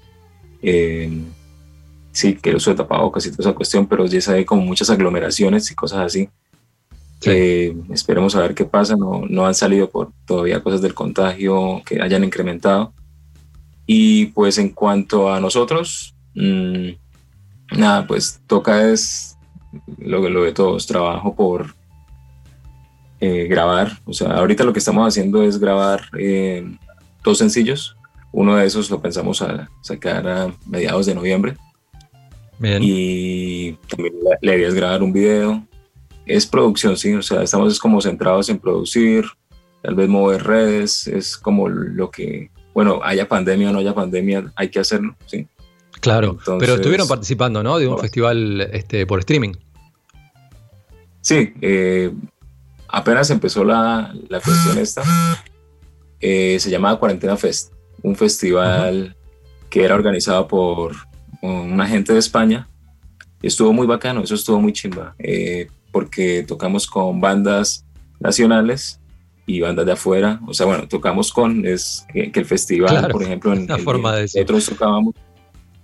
sí, 2.11 2.35
que 2.35 2.49
el 2.49 2.57
uso 2.57 2.71
de 2.71 2.77
tapabocas 2.77 3.25
y 3.25 3.31
toda 3.31 3.49
esa 3.49 3.55
cuestión, 3.55 3.87
pero 3.87 4.05
ya 4.05 4.33
hay 4.33 4.45
como 4.45 4.61
muchas 4.61 4.89
aglomeraciones 4.89 5.71
y 5.71 5.75
cosas 5.75 5.99
así. 5.99 6.29
esperemos 7.91 8.35
a 8.35 8.41
ver 8.41 8.53
qué 8.53 8.65
pasa. 8.65 8.95
No, 8.95 9.23
no 9.27 9.47
han 9.47 9.55
salido 9.55 9.89
por 9.89 10.11
todavía 10.25 10.61
cosas 10.61 10.81
del 10.81 10.93
contagio 10.93 11.81
que 11.85 12.01
hayan 12.01 12.23
incrementado. 12.23 12.93
Y 13.93 14.27
pues 14.27 14.57
en 14.57 14.69
cuanto 14.69 15.33
a 15.33 15.41
nosotros, 15.41 16.15
mm, 16.33 16.91
nada, 17.77 18.07
pues 18.07 18.41
toca 18.47 18.89
es 18.89 19.37
lo, 19.97 20.29
lo 20.29 20.43
de 20.43 20.53
todos, 20.53 20.87
trabajo 20.87 21.35
por 21.35 21.75
eh, 23.19 23.47
grabar. 23.49 23.99
O 24.05 24.13
sea, 24.13 24.29
ahorita 24.29 24.63
lo 24.63 24.71
que 24.71 24.79
estamos 24.79 25.05
haciendo 25.05 25.43
es 25.43 25.59
grabar 25.59 26.03
eh, 26.17 26.73
dos 27.21 27.39
sencillos. 27.39 27.97
Uno 28.31 28.55
de 28.55 28.65
esos 28.65 28.89
lo 28.89 29.01
pensamos 29.01 29.41
a 29.41 29.69
sacar 29.81 30.25
a 30.25 30.55
mediados 30.65 31.05
de 31.05 31.15
noviembre. 31.15 31.57
Y 32.61 33.73
también 33.89 34.13
la, 34.41 34.55
idea 34.55 34.69
es 34.69 34.73
grabar 34.73 35.03
un 35.03 35.11
video. 35.11 35.67
Es 36.25 36.45
producción, 36.45 36.95
sí, 36.95 37.13
o 37.13 37.21
sea, 37.21 37.43
estamos 37.43 37.77
como 37.77 37.99
centrados 37.99 38.47
en 38.47 38.57
producir, 38.57 39.25
tal 39.81 39.95
vez 39.95 40.07
mover 40.07 40.43
redes, 40.43 41.07
es 41.07 41.35
como 41.35 41.67
lo 41.67 42.09
que 42.09 42.51
bueno, 42.73 43.01
haya 43.03 43.27
pandemia 43.27 43.69
o 43.69 43.73
no 43.73 43.79
haya 43.79 43.93
pandemia, 43.93 44.51
hay 44.55 44.69
que 44.69 44.79
hacerlo, 44.79 45.15
sí. 45.25 45.47
Claro, 45.99 46.37
pero 46.59 46.75
estuvieron 46.75 47.07
participando, 47.07 47.61
¿no? 47.61 47.77
De 47.77 47.87
un 47.87 47.99
festival 47.99 48.61
este, 48.73 49.05
por 49.05 49.19
streaming. 49.19 49.53
Sí, 51.21 51.53
eh, 51.61 52.11
apenas 52.87 53.29
empezó 53.29 53.63
la, 53.63 54.13
la, 54.27 54.39
cuestión 54.39 54.79
esta, 54.79 55.03
eh, 56.19 56.57
se 56.59 56.71
llamaba 56.71 56.97
Cuarentena 56.97 57.37
Fest, 57.37 57.73
un 58.01 58.15
festival 58.15 59.15
que 59.69 59.83
era 59.83 59.95
organizado 59.95 60.47
por 60.47 60.95
una 61.41 61.87
gente 61.87 62.13
de 62.13 62.19
España. 62.19 62.67
Estuvo 63.41 63.73
muy 63.73 63.85
bacano, 63.85 64.23
eso 64.23 64.35
estuvo 64.35 64.59
muy 64.59 64.73
chimba, 64.73 65.15
eh, 65.19 65.67
porque 65.91 66.43
tocamos 66.47 66.87
con 66.87 67.19
bandas 67.19 67.85
nacionales 68.19 69.00
y 69.51 69.59
bandas 69.59 69.85
de 69.85 69.91
afuera. 69.91 70.39
O 70.47 70.53
sea, 70.53 70.65
bueno, 70.65 70.87
tocamos 70.87 71.31
con, 71.31 71.65
es 71.65 72.05
que, 72.13 72.31
el 72.33 72.45
festival, 72.45 73.09
por 73.11 73.23
ejemplo, 73.23 73.53
en 73.53 73.67
la 73.67 73.77
forma 73.77 74.15
de 74.15 74.21
nosotros 74.23 74.65
tocábamos, 74.65 75.15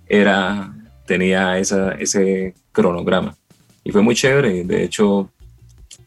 era, 0.06 0.74
tenía 1.06 1.58
esa, 1.58 1.92
ese 1.92 2.54
cronograma. 2.72 3.36
Y 3.84 3.92
fue 3.92 4.02
muy 4.02 4.14
chévere. 4.14 4.64
De 4.64 4.84
hecho, 4.84 5.30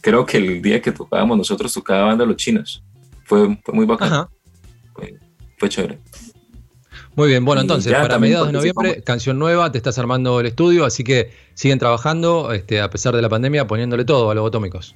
creo 0.02 0.26
que 0.26 0.38
el 0.38 0.62
día 0.62 0.82
que 0.82 0.92
tocábamos 0.92 1.38
nosotros 1.38 1.72
tocaba 1.74 2.06
banda 2.06 2.26
Los 2.26 2.38
Chinos. 2.38 2.84
Fue, 3.26 3.58
fue 3.64 3.74
muy. 3.74 3.86
Fue, 3.86 5.16
fue 5.58 5.70
chévere. 5.70 6.00
Muy 7.16 7.28
bien, 7.28 7.44
bueno, 7.44 7.62
entonces, 7.62 7.92
para 7.92 8.18
mediados 8.18 8.48
de 8.48 8.54
noviembre, 8.54 9.04
canción 9.04 9.38
nueva, 9.38 9.72
te 9.72 9.78
estás 9.78 10.00
armando 10.00 10.40
el 10.40 10.46
estudio, 10.46 10.86
así 10.86 11.04
que 11.04 11.32
siguen 11.54 11.78
trabajando, 11.78 12.54
este, 12.54 12.80
a 12.80 12.90
pesar 12.90 13.14
de 13.14 13.22
la 13.22 13.28
pandemia, 13.28 13.68
poniéndole 13.68 14.06
todo 14.06 14.32
a 14.32 14.36
los 14.36 14.48
atómicos. 14.48 14.96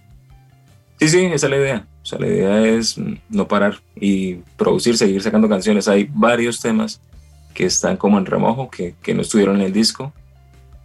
Sí, 1.00 1.10
sí, 1.10 1.26
esa 1.26 1.48
es 1.48 1.52
la 1.52 1.58
idea. 1.58 1.88
O 2.02 2.06
sea, 2.06 2.20
la 2.20 2.28
idea 2.28 2.68
es 2.68 2.98
no 3.30 3.48
parar 3.48 3.80
y 3.96 4.36
producir, 4.58 4.98
seguir 4.98 5.22
sacando 5.22 5.50
canciones. 5.50 5.88
Hay 5.88 6.10
varios 6.14 6.60
temas 6.60 7.02
que 7.54 7.66
están 7.66 7.98
como 7.98 8.18
en 8.18 8.26
remojo, 8.26 8.70
que, 8.70 8.96
que 9.02 9.14
no 9.14 9.22
estuvieron 9.22 9.58
en 9.58 9.64
el 9.64 9.74
disco 9.74 10.14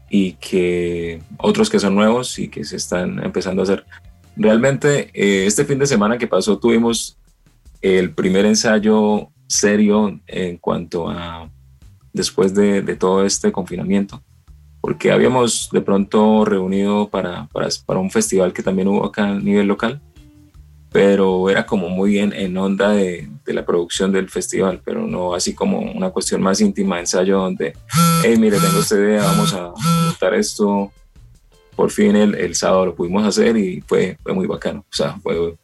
y 0.08 0.32
que 0.34 1.22
otros 1.38 1.70
que 1.70 1.78
son 1.78 1.94
nuevos 1.94 2.38
y 2.38 2.48
que 2.48 2.64
se 2.64 2.76
están 2.76 3.24
empezando 3.24 3.62
a 3.62 3.64
hacer. 3.64 3.84
Realmente, 4.36 5.10
eh, 5.14 5.46
este 5.46 5.64
fin 5.64 5.78
de 5.78 5.86
semana 5.86 6.18
que 6.18 6.26
pasó 6.26 6.58
tuvimos 6.58 7.16
el 7.80 8.12
primer 8.12 8.44
ensayo 8.46 9.28
serio 9.46 10.20
en 10.26 10.56
cuanto 10.58 11.08
a 11.08 11.50
después 12.12 12.54
de, 12.54 12.82
todo 12.96 13.24
este 13.24 13.52
confinamiento, 13.52 14.22
porque 14.80 15.12
habíamos 15.12 15.68
de 15.72 15.80
pronto 15.80 16.44
reunido 16.44 17.08
para, 17.08 17.48
para, 17.52 18.00
un 18.00 18.10
festival 18.10 18.52
que 18.52 18.62
también 18.62 18.88
hubo 18.88 19.04
acá 19.04 19.28
a 19.28 19.34
nivel 19.34 19.66
local, 19.66 20.00
pero 20.90 21.50
era 21.50 21.66
como 21.66 21.88
muy 21.88 22.18
en, 22.18 22.32
en 22.32 22.56
onda 22.56 22.90
de, 22.90 23.28
de, 23.44 23.52
la 23.52 23.64
producción 23.64 24.10
del 24.10 24.28
festival, 24.28 24.80
pero 24.84 25.06
no 25.06 25.34
así 25.34 25.54
como 25.54 25.78
una 25.78 26.10
cuestión 26.10 26.42
más 26.42 26.60
íntima 26.60 26.98
ensayo 26.98 27.38
donde, 27.38 27.74
hey, 28.24 28.36
mire, 28.38 28.58
tengo 28.58 28.80
esta 28.80 28.96
idea, 28.96 29.22
vamos 29.22 29.52
a 29.54 29.72
montar 30.06 30.34
esto. 30.34 30.90
Por 31.76 31.90
fin 31.90 32.16
el, 32.16 32.34
el 32.34 32.54
sábado 32.54 32.86
lo 32.86 32.94
pudimos 32.94 33.24
hacer 33.24 33.56
y 33.56 33.80
fue, 33.82 34.18
fue 34.22 34.32
muy 34.32 34.46
bacano. 34.46 34.80
O 34.80 34.94
sea, 34.94 35.16
fue, 35.22 35.56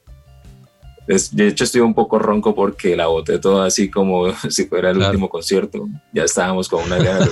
de 1.07 1.48
hecho, 1.48 1.64
estoy 1.64 1.81
un 1.83 1.94
poco 1.94 2.18
ronco 2.18 2.55
porque 2.55 2.96
la 2.96 3.07
boté 3.07 3.38
toda 3.38 3.66
así 3.66 3.90
como 3.90 4.33
si 4.50 4.66
fuera 4.66 4.90
el 4.90 4.98
último 4.98 5.29
concierto. 5.29 5.88
Ya 6.12 6.24
estábamos 6.24 6.68
con 6.68 6.85
una 6.85 6.98
gana 6.98 7.29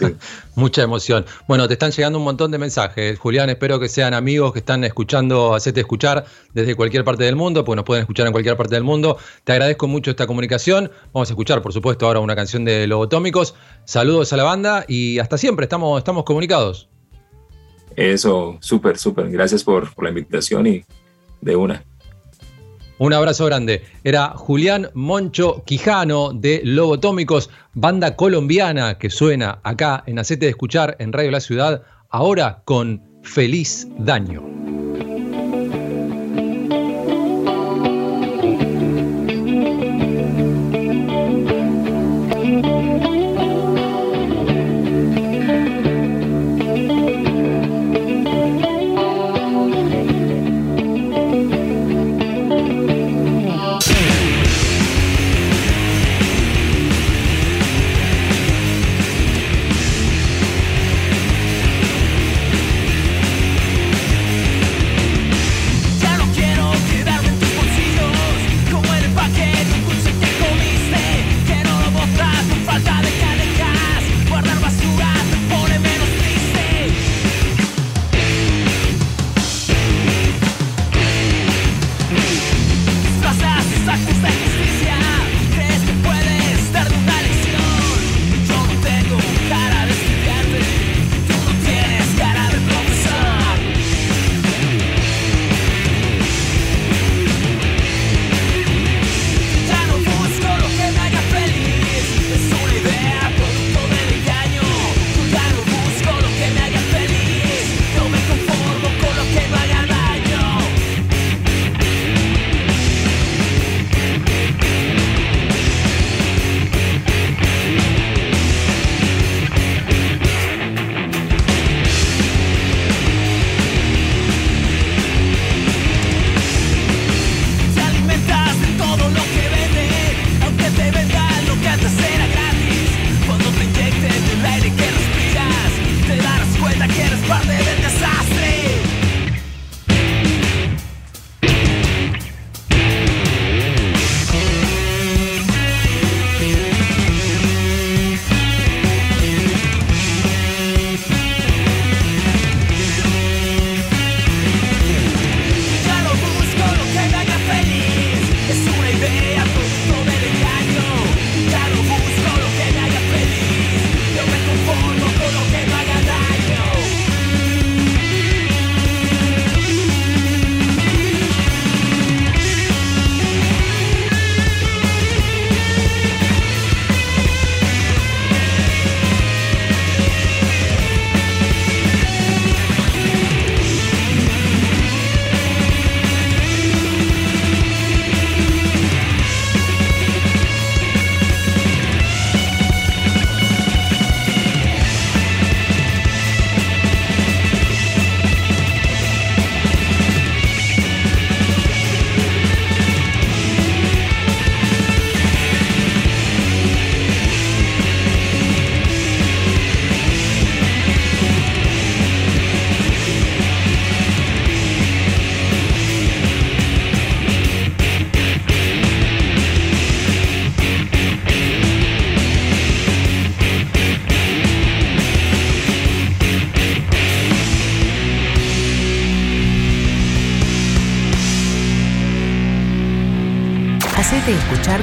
Mucha 0.54 0.82
emoción. 0.82 1.24
Bueno, 1.48 1.66
te 1.68 1.74
están 1.74 1.90
llegando 1.90 2.18
un 2.18 2.24
montón 2.24 2.50
de 2.50 2.58
mensajes. 2.58 3.18
Julián, 3.18 3.50
espero 3.50 3.80
que 3.80 3.88
sean 3.88 4.14
amigos 4.14 4.52
que 4.52 4.60
están 4.60 4.84
escuchando, 4.84 5.54
hacete 5.54 5.80
escuchar 5.80 6.24
desde 6.52 6.74
cualquier 6.74 7.04
parte 7.04 7.24
del 7.24 7.36
mundo, 7.36 7.64
pues 7.64 7.76
nos 7.76 7.84
pueden 7.84 8.02
escuchar 8.02 8.26
en 8.26 8.32
cualquier 8.32 8.56
parte 8.56 8.74
del 8.74 8.84
mundo. 8.84 9.18
Te 9.44 9.52
agradezco 9.52 9.88
mucho 9.88 10.10
esta 10.10 10.26
comunicación. 10.26 10.90
Vamos 11.12 11.30
a 11.30 11.32
escuchar, 11.32 11.62
por 11.62 11.72
supuesto, 11.72 12.06
ahora 12.06 12.20
una 12.20 12.36
canción 12.36 12.64
de 12.64 12.86
Lobotómicos. 12.86 13.54
Saludos 13.84 14.32
a 14.32 14.36
la 14.36 14.44
banda 14.44 14.84
y 14.88 15.18
hasta 15.18 15.38
siempre, 15.38 15.64
estamos, 15.64 15.98
estamos 15.98 16.24
comunicados. 16.24 16.88
Eso, 17.96 18.56
súper, 18.60 18.98
súper. 18.98 19.30
Gracias 19.30 19.64
por, 19.64 19.92
por 19.94 20.04
la 20.04 20.10
invitación 20.10 20.66
y 20.66 20.84
de 21.40 21.56
una. 21.56 21.84
Un 22.98 23.12
abrazo 23.12 23.46
grande. 23.46 23.82
Era 24.04 24.28
Julián 24.36 24.90
Moncho 24.94 25.62
Quijano 25.64 26.32
de 26.32 26.60
Lobotómicos, 26.64 27.50
banda 27.74 28.16
colombiana 28.16 28.98
que 28.98 29.10
suena 29.10 29.58
acá 29.62 30.04
en 30.06 30.18
Acete 30.18 30.46
de 30.46 30.50
Escuchar 30.50 30.96
en 30.98 31.12
Radio 31.12 31.30
La 31.30 31.40
Ciudad, 31.40 31.82
ahora 32.10 32.62
con 32.64 33.02
Feliz 33.22 33.88
Daño. 33.98 34.42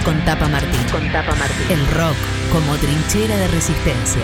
Con 0.09 0.25
Tapa 0.25 0.47
Martín. 0.47 0.83
Con 0.91 1.11
Tapa 1.11 1.35
Martín. 1.35 1.69
El 1.69 1.85
rock 1.85 2.17
como 2.51 2.75
trinchera 2.77 3.37
de 3.37 3.47
resistencia. 3.49 4.23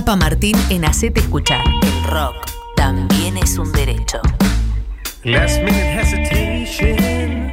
Tapa 0.00 0.16
Martín 0.16 0.56
en 0.70 0.86
Hacete 0.86 1.20
Escuchar. 1.20 1.62
El 1.82 2.04
rock 2.04 2.34
también 2.74 3.36
es 3.36 3.58
un 3.58 3.70
derecho. 3.70 4.18
Last 5.24 5.58
minute 5.58 5.92
hesitation. 5.94 7.52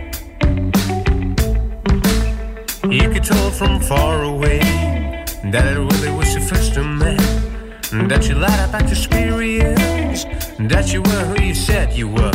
You 2.89 3.09
could 3.09 3.25
tell 3.25 3.51
from 3.51 3.81
far 3.81 4.23
away 4.23 4.61
that 5.51 5.65
it 5.65 5.77
really 5.77 6.09
was 6.09 6.33
your 6.33 6.41
first 6.41 6.77
man. 6.77 7.17
That 8.07 8.29
you 8.29 8.35
lied 8.35 8.61
about 8.69 8.83
your 8.83 8.93
experience. 8.93 10.25
That 10.69 10.93
you 10.93 11.01
were 11.01 11.25
who 11.25 11.43
you 11.43 11.53
said 11.53 11.91
you 11.91 12.07
were. 12.07 12.31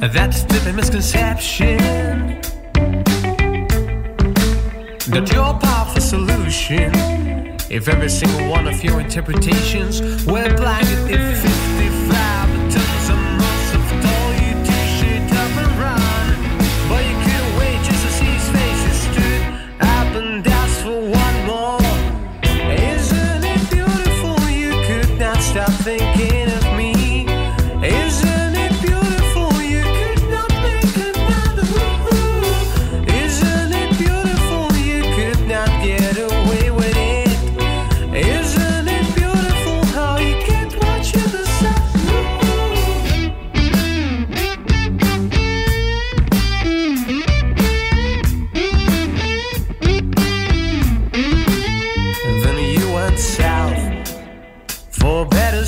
That's 0.00 0.44
the 0.44 0.72
misconception. 0.74 1.65
If 7.76 7.88
every 7.88 8.08
single 8.08 8.48
one 8.48 8.66
of 8.66 8.82
your 8.82 9.02
interpretations 9.02 10.00
were 10.24 10.56
blinded, 10.56 11.10
if 11.10 11.42
55 11.42 12.55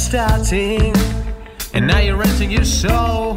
starting, 0.08 0.94
and 1.74 1.86
now 1.86 1.98
you're 1.98 2.16
renting 2.16 2.50
your 2.50 2.64
soul. 2.64 3.34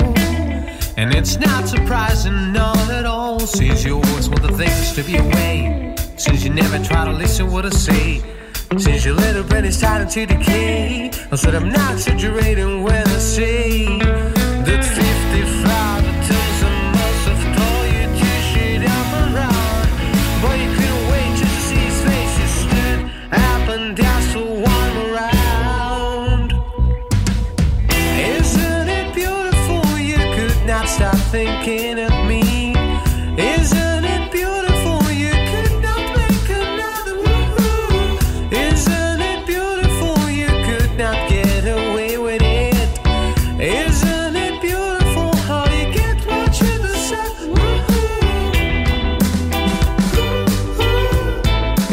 And 0.96 1.14
it's 1.14 1.38
not 1.38 1.68
surprising, 1.68 2.54
not 2.54 2.90
at 2.90 3.06
all, 3.06 3.42
since 3.42 3.84
you 3.84 3.96
always 3.96 4.30
want 4.30 4.42
the 4.42 4.54
things 4.54 4.94
to 4.94 5.04
be 5.04 5.18
away. 5.18 5.94
Since 6.16 6.46
you 6.46 6.50
never 6.50 6.80
try 6.82 7.04
to 7.04 7.12
listen 7.12 7.52
what 7.52 7.66
I 7.66 7.72
say. 7.72 8.22
Since 8.78 9.04
your 9.04 9.16
little 9.16 9.44
brain 9.44 9.66
is 9.66 9.78
starting 9.78 10.08
to 10.08 10.26
decay. 10.26 11.12
I 11.30 11.36
said 11.36 11.56
I'm 11.56 11.68
not 11.68 11.92
exaggerating 11.96 12.84
when 12.84 13.06
I 13.06 13.18
say 13.18 14.31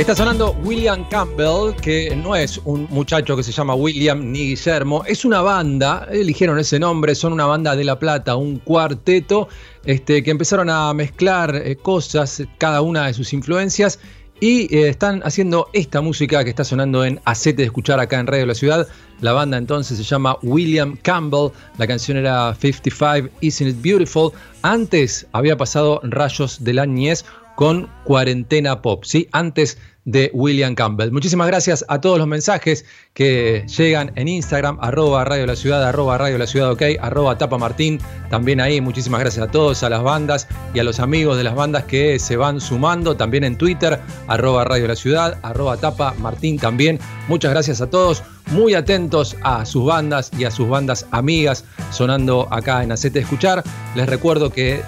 Está 0.09 0.25
sonando 0.25 0.57
William 0.65 1.07
Campbell, 1.11 1.77
que 1.83 2.17
no 2.17 2.35
es 2.35 2.59
un 2.65 2.87
muchacho 2.89 3.37
que 3.37 3.43
se 3.43 3.53
llama 3.53 3.75
William 3.75 4.33
ni 4.33 4.55
Guillermo, 4.55 5.05
es 5.05 5.27
una 5.27 5.43
banda, 5.43 6.09
eligieron 6.11 6.59
ese 6.59 6.79
nombre, 6.79 7.15
son 7.15 7.35
una 7.35 7.45
banda 7.45 7.77
de 7.77 7.85
La 7.85 7.99
Plata, 7.99 8.35
un 8.35 8.57
cuarteto, 8.57 9.51
este, 9.85 10.23
que 10.23 10.31
empezaron 10.31 10.71
a 10.71 10.95
mezclar 10.95 11.55
eh, 11.57 11.77
cosas, 11.77 12.43
cada 12.57 12.81
una 12.81 13.07
de 13.09 13.13
sus 13.13 13.35
influencias, 13.35 14.01
y 14.41 14.75
eh, 14.75 14.89
están 14.89 15.21
haciendo 15.27 15.69
esta 15.75 16.01
música 16.01 16.43
que 16.43 16.49
está 16.49 16.65
sonando 16.65 17.05
en 17.05 17.21
Acete 17.27 17.61
de 17.61 17.65
Escuchar 17.65 18.01
acá 18.01 18.19
en 18.19 18.29
Radio 18.29 18.45
de 18.45 18.47
la 18.47 18.55
Ciudad. 18.55 18.89
La 19.21 19.35
banda 19.35 19.59
entonces 19.59 19.99
se 19.99 20.05
llama 20.05 20.39
William 20.41 20.97
Campbell, 21.03 21.51
la 21.77 21.87
canción 21.87 22.17
era 22.17 22.55
55 22.55 23.29
Isn't 23.43 23.69
It 23.73 23.83
Beautiful. 23.83 24.31
Antes 24.63 25.27
había 25.33 25.59
pasado 25.59 26.01
Rayos 26.03 26.65
de 26.65 26.73
la 26.73 26.87
Niñez 26.87 27.27
con 27.59 27.91
Cuarentena 28.05 28.81
Pop, 28.83 29.03
¿sí? 29.03 29.29
Antes 29.33 29.79
de 30.09 30.31
William 30.33 30.75
Campbell. 30.75 31.13
Muchísimas 31.13 31.47
gracias 31.49 31.85
a 31.87 32.01
todos 32.01 32.17
los 32.19 32.27
mensajes 32.27 32.87
que 33.13 33.67
llegan 33.77 34.11
en 34.15 34.27
Instagram, 34.27 34.79
arroba 34.81 35.23
Radio 35.27 35.45
La 35.45 35.55
Ciudad, 35.55 35.85
arroba 35.85 36.17
Radio 36.17 36.39
La 36.39 36.47
Ciudad, 36.47 36.73
ok, 36.73 36.83
arroba 36.99 37.37
Tapa 37.37 37.59
Martín. 37.59 38.01
También 38.31 38.59
ahí, 38.61 38.81
muchísimas 38.81 39.21
gracias 39.21 39.47
a 39.47 39.51
todos, 39.51 39.83
a 39.83 39.91
las 39.91 40.03
bandas 40.03 40.49
y 40.73 40.79
a 40.79 40.85
los 40.85 40.99
amigos 40.99 41.37
de 41.37 41.45
las 41.45 41.55
bandas 41.55 41.85
que 41.85 42.19
se 42.19 42.39
van 42.39 42.59
sumando. 42.59 43.19
También 43.19 43.45
en 43.45 43.59
Twitter, 43.59 44.01
arroba 44.29 44.65
Radio 44.65 44.89
La 44.89 44.97
Ciudad, 44.97 45.39
arroba 45.43 45.77
Tapa 45.77 46.15
Martín 46.19 46.59
también. 46.59 46.99
Muchas 47.29 47.51
gracias 47.51 47.83
a 47.83 47.91
todos, 47.91 48.23
muy 48.51 48.73
atentos 48.73 49.37
a 49.43 49.67
sus 49.67 49.85
bandas 49.85 50.31
y 50.39 50.45
a 50.45 50.51
sus 50.51 50.71
bandas 50.71 51.05
amigas 51.11 51.65
sonando 51.91 52.49
acá 52.51 52.83
en 52.83 52.93
Acete 52.93 53.19
Escuchar. 53.19 53.63
Les 53.95 54.09
recuerdo 54.09 54.49
que 54.49 54.81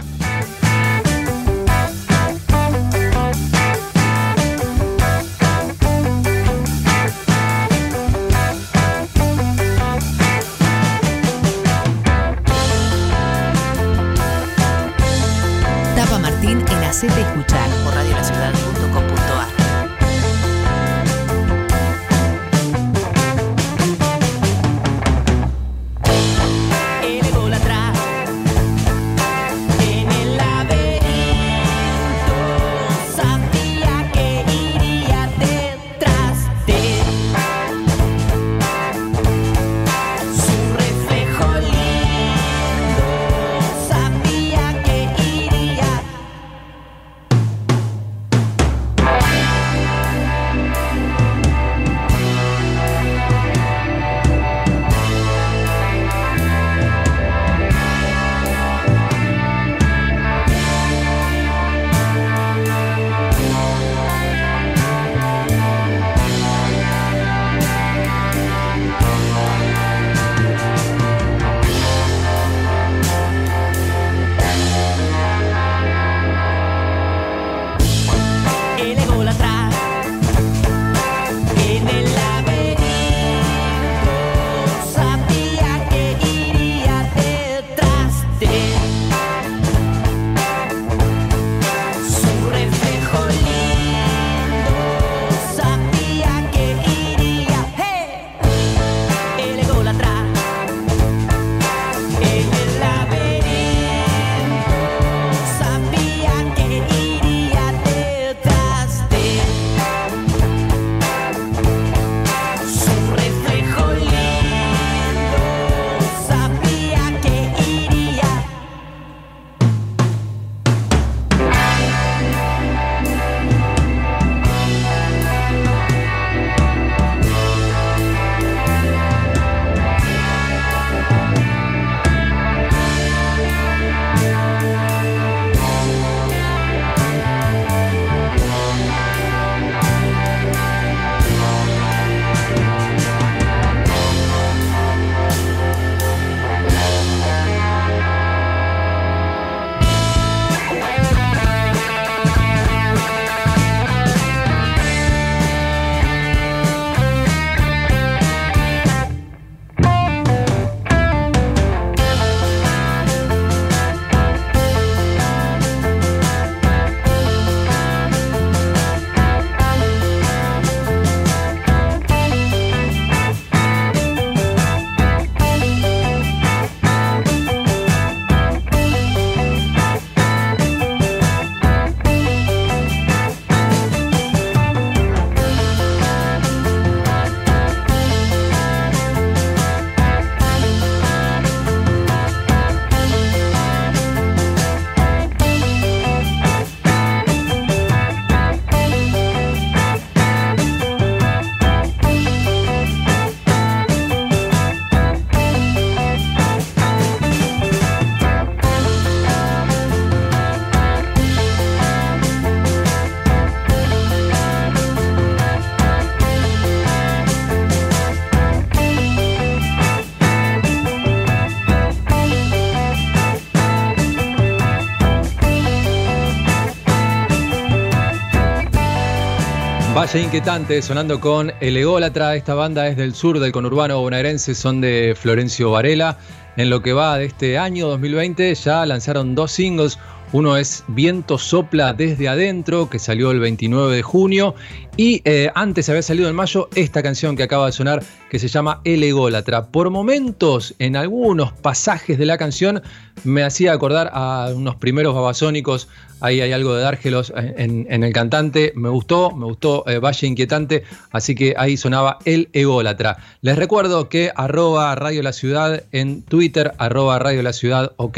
Inquietante 230.22 230.81
sonando 230.81 231.20
con 231.20 231.53
El 231.61 231.77
Ególatra. 231.77 232.37
Esta 232.37 232.55
banda 232.55 232.87
es 232.87 232.96
del 232.96 233.16
sur 233.16 233.40
del 233.40 233.50
conurbano 233.50 234.00
bonaerense, 234.00 234.55
son 234.55 234.81
de 234.81 235.16
Florencio 235.18 235.72
Varela. 235.72 236.18
En 236.57 236.70
lo 236.70 236.83
que 236.83 236.92
va 236.92 237.18
de 237.18 237.24
este 237.24 237.59
año 237.59 237.88
2020 237.88 238.55
ya 238.55 238.87
lanzaron 238.87 239.35
dos 239.35 239.50
singles. 239.50 239.98
Uno 240.31 240.57
es 240.57 240.85
Viento 240.87 241.37
sopla 241.37 241.92
desde 241.92 242.29
adentro, 242.29 242.88
que 242.88 243.00
salió 243.00 243.33
el 243.33 243.40
29 243.40 243.96
de 243.96 244.03
junio. 244.03 244.55
Y 244.96 245.20
eh, 245.24 245.50
antes 245.55 245.88
había 245.88 246.03
salido 246.03 246.29
en 246.29 246.37
mayo 246.37 246.68
esta 246.77 247.03
canción 247.03 247.37
que 247.37 247.42
acaba 247.42 247.66
de 247.66 247.72
sonar, 247.72 248.03
que 248.31 248.38
se 248.38 248.46
llama 248.46 248.81
El 248.85 249.03
Ególatra. 249.03 249.66
Por 249.66 249.90
momentos, 249.90 250.74
en 250.79 250.94
algunos 250.96 251.53
pasajes 251.53 252.18
de 252.18 252.27
la 252.27 252.38
canción, 252.38 252.83
me 253.24 253.42
hacía 253.42 253.72
acordar 253.72 254.11
a 254.12 254.50
unos 254.55 254.77
primeros 254.77 255.14
babasónicos. 255.14 255.88
Ahí 256.24 256.40
hay 256.40 256.52
algo 256.52 256.74
de 256.74 256.80
Dárgelos 256.80 257.34
en, 257.37 257.87
en 257.90 258.02
el 258.02 258.10
cantante. 258.14 258.72
Me 258.74 258.88
gustó, 258.88 259.30
me 259.32 259.44
gustó 259.44 259.87
eh, 259.87 259.98
Valle 259.98 260.26
Inquietante. 260.26 260.82
Así 261.10 261.34
que 261.34 261.53
ahí 261.59 261.76
sonaba 261.76 262.18
El 262.24 262.49
Ególatra. 262.55 263.18
Les 263.42 263.57
recuerdo 263.57 264.09
que 264.09 264.32
arroba 264.34 264.94
Radio 264.94 265.22
La 265.22 265.34
Ciudad 265.34 265.84
en 265.92 266.22
Twitter, 266.22 266.72
arroba 266.78 267.18
Radio 267.18 267.42
La 267.42 267.53
Ciudad 267.53 267.92
OK 267.99 268.16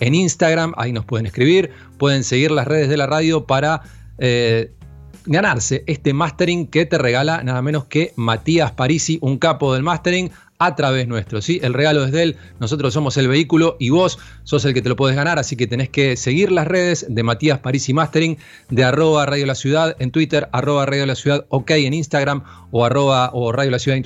en 0.00 0.14
Instagram. 0.14 0.74
Ahí 0.76 0.92
nos 0.92 1.06
pueden 1.06 1.24
escribir. 1.24 1.70
Pueden 1.96 2.24
seguir 2.24 2.50
las 2.50 2.68
redes 2.68 2.90
de 2.90 2.98
la 2.98 3.06
radio 3.06 3.46
para. 3.46 3.80
Eh, 4.18 4.70
ganarse 5.28 5.82
este 5.88 6.12
mastering 6.14 6.68
que 6.68 6.86
te 6.86 6.98
regala 6.98 7.42
nada 7.42 7.60
menos 7.60 7.86
que 7.86 8.12
Matías 8.14 8.70
Parisi, 8.70 9.18
un 9.20 9.38
capo 9.38 9.74
del 9.74 9.82
mastering, 9.82 10.30
a 10.58 10.74
través 10.74 11.06
nuestro. 11.08 11.42
¿sí? 11.42 11.60
El 11.62 11.74
regalo 11.74 12.04
es 12.04 12.12
de 12.12 12.22
él, 12.22 12.36
nosotros 12.60 12.94
somos 12.94 13.16
el 13.16 13.28
vehículo 13.28 13.76
y 13.78 13.90
vos 13.90 14.18
sos 14.44 14.64
el 14.64 14.74
que 14.74 14.82
te 14.82 14.88
lo 14.88 14.96
puedes 14.96 15.16
ganar, 15.16 15.38
así 15.38 15.56
que 15.56 15.66
tenés 15.66 15.88
que 15.88 16.16
seguir 16.16 16.50
las 16.52 16.66
redes 16.66 17.06
de 17.08 17.22
Matías 17.22 17.58
Parisi 17.58 17.92
Mastering, 17.92 18.38
de 18.70 18.84
arroba 18.84 19.26
Radio 19.26 19.46
La 19.46 19.54
Ciudad 19.54 19.96
en 19.98 20.10
Twitter, 20.10 20.48
arroba 20.52 20.86
Radio 20.86 21.06
La 21.06 21.14
Ciudad 21.14 21.44
OK 21.50 21.70
en 21.72 21.94
Instagram 21.94 22.42
o 22.70 22.84
arroba 22.84 23.30
Radio 23.52 23.70
La 23.70 23.78
Ciudad 23.78 23.98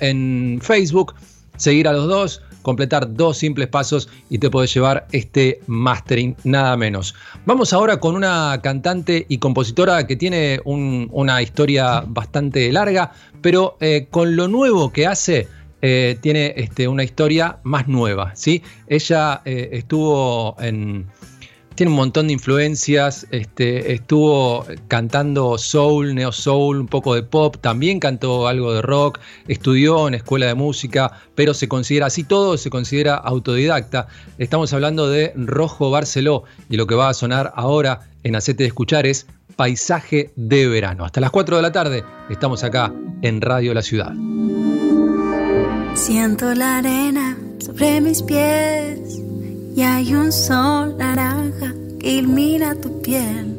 en 0.00 0.60
Facebook. 0.62 1.14
Seguir 1.56 1.88
a 1.88 1.92
los 1.92 2.06
dos, 2.08 2.40
completar 2.62 3.12
dos 3.14 3.36
simples 3.36 3.68
pasos 3.68 4.08
y 4.30 4.38
te 4.38 4.48
podés 4.48 4.72
llevar 4.72 5.06
este 5.12 5.60
mastering, 5.66 6.34
nada 6.42 6.74
menos. 6.78 7.14
Vamos 7.44 7.74
ahora 7.74 8.00
con 8.00 8.14
una 8.14 8.58
cantante 8.62 9.26
y 9.28 9.36
compositora 9.36 10.06
que 10.06 10.16
tiene 10.16 10.60
un- 10.64 11.08
una 11.12 11.42
historia 11.42 12.02
bastante 12.06 12.72
larga, 12.72 13.12
pero 13.42 13.76
eh, 13.80 14.06
con 14.10 14.36
lo 14.36 14.48
nuevo 14.48 14.90
que 14.90 15.06
hace, 15.06 15.48
eh, 15.82 16.18
tiene 16.20 16.54
este, 16.56 16.88
una 16.88 17.04
historia 17.04 17.58
más 17.62 17.88
nueva. 17.88 18.34
¿sí? 18.34 18.62
Ella 18.86 19.42
eh, 19.44 19.70
estuvo 19.72 20.56
en 20.60 21.06
tiene 21.80 21.92
un 21.92 21.96
montón 21.96 22.26
de 22.26 22.34
influencias, 22.34 23.26
este, 23.30 23.94
estuvo 23.94 24.66
cantando 24.88 25.56
soul, 25.56 26.14
neo 26.14 26.30
soul, 26.30 26.78
un 26.78 26.86
poco 26.86 27.14
de 27.14 27.22
pop, 27.22 27.56
también 27.58 28.00
cantó 28.00 28.48
algo 28.48 28.74
de 28.74 28.82
rock, 28.82 29.18
estudió 29.48 30.06
en 30.06 30.12
escuela 30.12 30.44
de 30.44 30.54
música, 30.54 31.10
pero 31.34 31.54
se 31.54 31.68
considera, 31.68 32.04
así 32.04 32.22
todo, 32.22 32.58
se 32.58 32.68
considera 32.68 33.14
autodidacta. 33.14 34.08
Estamos 34.36 34.74
hablando 34.74 35.08
de 35.08 35.32
Rojo 35.36 35.90
Barceló 35.90 36.44
y 36.68 36.76
lo 36.76 36.86
que 36.86 36.96
va 36.96 37.08
a 37.08 37.14
sonar 37.14 37.50
ahora 37.56 38.10
en 38.24 38.36
Acete 38.36 38.64
de 38.64 38.68
Escuchar 38.68 39.06
es 39.06 39.26
Paisaje 39.56 40.32
de 40.36 40.68
Verano. 40.68 41.06
Hasta 41.06 41.22
las 41.22 41.30
4 41.30 41.56
de 41.56 41.62
la 41.62 41.72
tarde 41.72 42.04
estamos 42.28 42.62
acá 42.62 42.92
en 43.22 43.40
Radio 43.40 43.72
La 43.72 43.80
Ciudad. 43.80 44.12
Siento 46.00 46.54
la 46.54 46.78
arena 46.78 47.36
sobre 47.58 48.00
mis 48.00 48.22
pies 48.22 49.20
y 49.76 49.82
hay 49.82 50.14
un 50.14 50.32
sol 50.32 50.96
naranja 50.96 51.74
que 52.00 52.12
ilumina 52.14 52.74
tu 52.74 53.02
piel. 53.02 53.54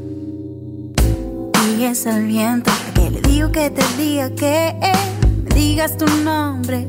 Y 1.77 1.83
es 1.83 2.07
el 2.07 2.25
viento 2.25 2.71
que 2.95 3.11
le 3.11 3.21
digo 3.21 3.51
que 3.51 3.69
te 3.69 3.83
diga 3.95 4.31
que 4.31 4.73
me 5.43 5.55
digas 5.55 5.95
tu 5.97 6.07
nombre 6.23 6.87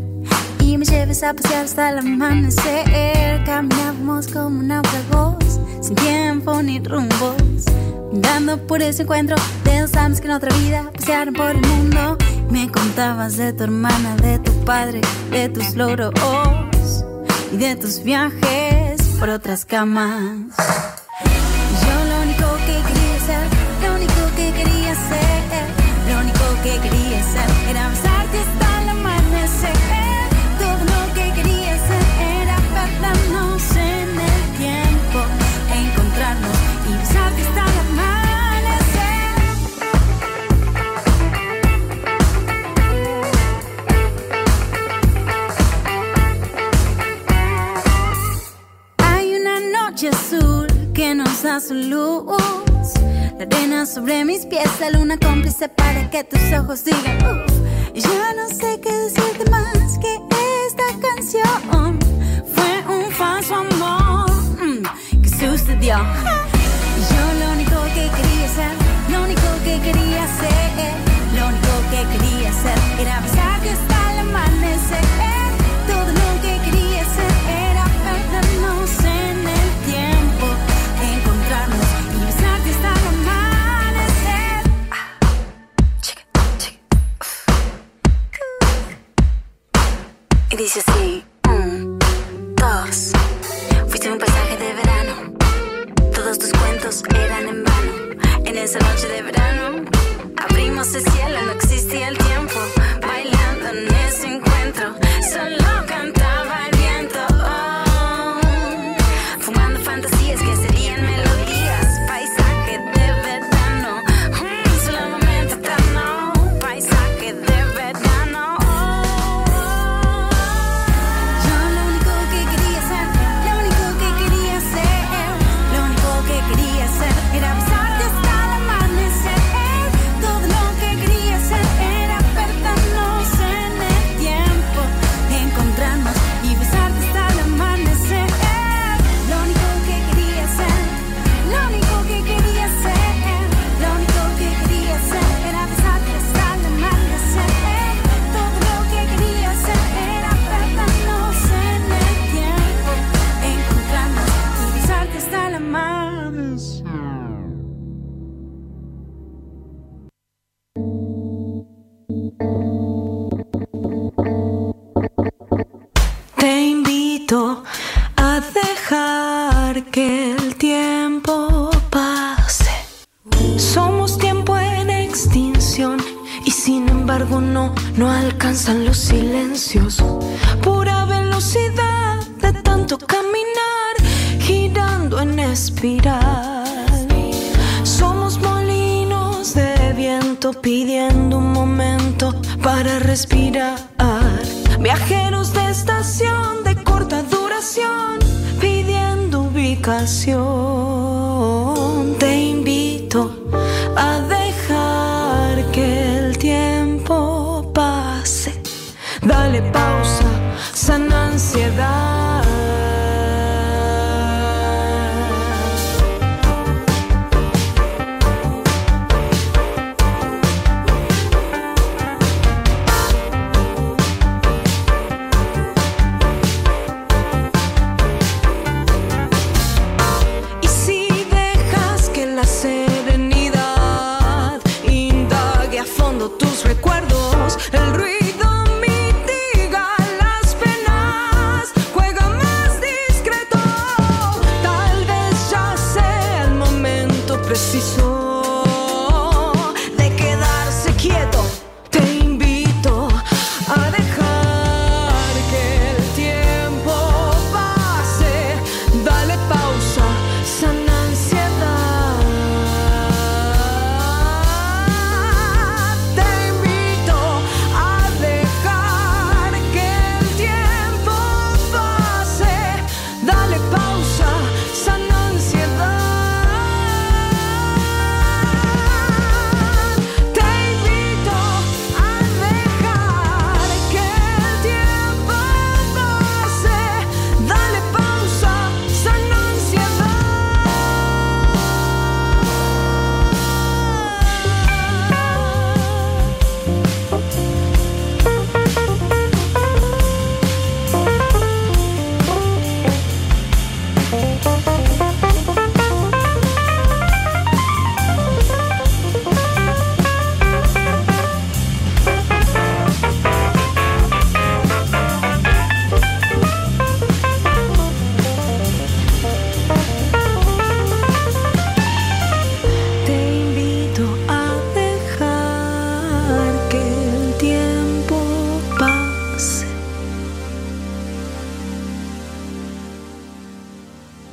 y 0.63 0.79
me 0.79 0.85
lleves 0.85 1.23
a 1.23 1.35
pasear 1.35 1.65
hasta 1.65 1.91
el 1.91 1.99
amanecer. 1.99 3.43
Caminamos 3.45 4.29
como 4.29 4.63
náufragos 4.63 5.61
sin 5.81 5.97
tiempo 5.97 6.63
ni 6.63 6.79
rumbos. 6.81 7.65
Dando 8.13 8.59
por 8.67 8.83
ese 8.83 9.03
encuentro 9.03 9.37
almas 9.97 10.21
que 10.21 10.27
en 10.27 10.35
otra 10.35 10.55
vida 10.59 10.91
pasearon 10.95 11.35
por 11.35 11.51
el 11.51 11.61
mundo. 11.61 12.19
Me 12.51 12.71
contabas 12.71 13.37
de 13.37 13.53
tu 13.53 13.65
hermana, 13.65 14.17
de 14.17 14.39
tu 14.39 14.53
padre, 14.65 15.01
de 15.31 15.49
tus 15.49 15.75
logros 15.75 16.13
y 17.53 17.57
de 17.57 17.77
tus 17.77 18.03
viajes 18.03 19.01
por 19.19 19.31
otras 19.31 19.65
camas. 19.65 21.02
Da 51.43 51.61
su 51.61 51.75
luz. 51.75 52.25
La 53.39 53.45
arena 53.45 53.85
sobre 53.85 54.25
mis 54.25 54.47
pies, 54.47 54.69
la 54.81 54.91
luna 54.91 55.19
cómplice 55.19 55.69
para 55.69 56.09
que 56.11 56.23
tus 56.25 56.41
ojos 56.53 56.85
digan. 56.85 57.45
Y 57.95 58.01
Ya 58.01 58.33
no 58.37 58.49
sé 58.49 58.81
qué 58.81 58.93
decirte 58.93 59.51
más 59.51 59.99
que 59.99 60.21
esta 60.67 60.85
canción. 61.01 61.99
Fue 62.55 62.95
un 62.95 63.11
falso 63.13 63.57
amor 63.57 64.31
mm, 64.61 65.23
que 65.23 65.29
sucedió. 65.29 65.97
Yo 67.11 67.25
lo 67.41 67.53
único 67.53 67.83
que 67.95 68.09
quería 68.17 68.49
ser, 68.59 68.73
lo 69.11 69.25
único 69.25 69.49
que 69.65 69.81
quería 69.81 70.27
ser, 70.41 70.93
lo 71.37 71.49
único 71.49 71.73
que 71.91 72.01
quería 72.13 72.53
ser 72.53 72.79
era 73.01 73.21
besarte 73.21 73.52
esa 98.75 98.89
noche 98.89 99.07
de 99.07 99.21
verano 99.21 99.85
abrimos 100.39 100.95
el 100.95 101.03
cielo, 101.03 101.43
no 101.45 101.53
existía 101.53 102.09
el 102.09 102.17
tiempo. 102.17 102.82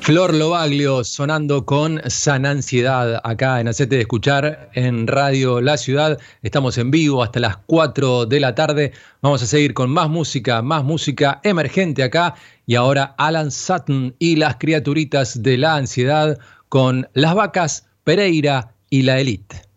Flor 0.09 0.33
Lobaglio 0.33 1.03
sonando 1.03 1.67
con 1.67 2.01
San 2.07 2.47
Ansiedad 2.47 3.21
acá 3.23 3.61
en 3.61 3.67
Hacete 3.67 3.97
de 3.97 4.01
Escuchar 4.01 4.71
en 4.73 5.05
Radio 5.05 5.61
La 5.61 5.77
Ciudad. 5.77 6.17
Estamos 6.41 6.79
en 6.79 6.89
vivo 6.89 7.21
hasta 7.21 7.39
las 7.39 7.57
4 7.67 8.25
de 8.25 8.39
la 8.39 8.55
tarde. 8.55 8.91
Vamos 9.21 9.43
a 9.43 9.45
seguir 9.45 9.75
con 9.75 9.91
más 9.91 10.09
música, 10.09 10.63
más 10.63 10.83
música 10.83 11.39
emergente 11.43 12.01
acá. 12.01 12.33
Y 12.65 12.73
ahora 12.73 13.13
Alan 13.19 13.51
Sutton 13.51 14.15
y 14.17 14.37
las 14.37 14.55
criaturitas 14.55 15.43
de 15.43 15.59
la 15.59 15.75
ansiedad 15.75 16.39
con 16.69 17.07
Las 17.13 17.35
Vacas, 17.35 17.85
Pereira 18.03 18.73
y 18.89 19.03
La 19.03 19.19
Elite. 19.19 19.68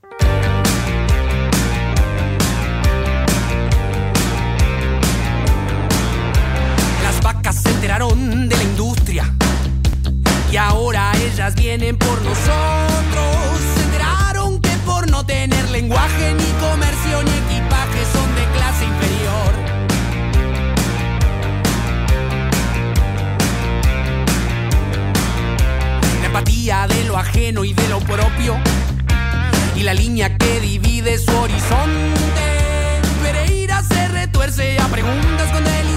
vienen 11.78 11.96
por 11.96 12.20
nosotros. 12.20 13.58
Se 13.74 13.82
enteraron 13.84 14.60
que 14.60 14.76
por 14.84 15.10
no 15.10 15.24
tener 15.24 15.70
lenguaje, 15.70 16.34
ni 16.34 16.44
comercio, 16.60 17.22
ni 17.22 17.30
equipaje 17.30 18.00
son 18.12 18.28
de 18.34 18.44
clase 18.52 18.84
inferior. 18.84 19.52
La 26.20 26.26
empatía 26.26 26.86
de 26.88 27.04
lo 27.04 27.16
ajeno 27.16 27.64
y 27.64 27.72
de 27.72 27.88
lo 27.88 28.00
propio. 28.00 28.58
Y 29.74 29.82
la 29.82 29.94
línea 29.94 30.36
que 30.36 30.60
divide 30.60 31.16
su 31.16 31.34
horizonte. 31.34 32.42
Pereira 33.22 33.82
se 33.82 34.08
retuerce 34.08 34.78
a 34.78 34.88
preguntas 34.88 35.50
con 35.50 35.66
el 35.66 35.88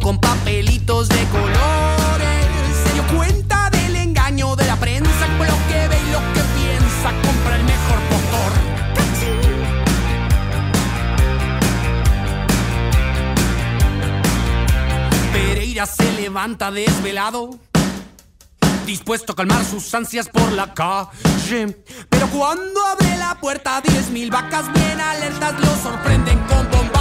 con 0.00 0.18
papelitos 0.18 1.08
de 1.08 1.24
colores. 1.26 2.46
Se 2.84 2.92
dio 2.94 3.06
cuenta 3.16 3.70
del 3.70 3.96
engaño 3.96 4.56
de 4.56 4.66
la 4.66 4.76
prensa 4.76 5.26
con 5.36 5.46
lo 5.46 5.56
que 5.68 5.88
ve 5.88 5.98
y 6.06 6.12
lo 6.12 6.18
que 6.32 6.40
piensa. 6.58 7.12
Compra 7.22 7.56
el 7.56 7.64
mejor 7.64 7.98
postor. 8.10 8.52
Pereira 15.32 15.86
se 15.86 16.12
levanta 16.12 16.70
desvelado 16.70 17.50
dispuesto 18.88 19.34
a 19.34 19.36
calmar 19.36 19.62
sus 19.66 19.94
ansias 19.94 20.28
por 20.30 20.50
la 20.52 20.72
calle. 20.72 21.84
Pero 22.08 22.26
cuando 22.28 22.86
abre 22.86 23.18
la 23.18 23.38
puerta, 23.38 23.82
diez 23.82 24.08
mil 24.08 24.30
vacas 24.30 24.72
bien 24.72 24.98
alertas 24.98 25.60
lo 25.60 25.76
sorprenden 25.82 26.38
con 26.48 26.70
bombas. 26.70 26.97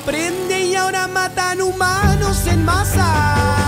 Aprende 0.00 0.60
y 0.62 0.74
ahora 0.74 1.06
matan 1.08 1.60
humanos 1.60 2.46
en 2.46 2.64
masa. 2.64 3.59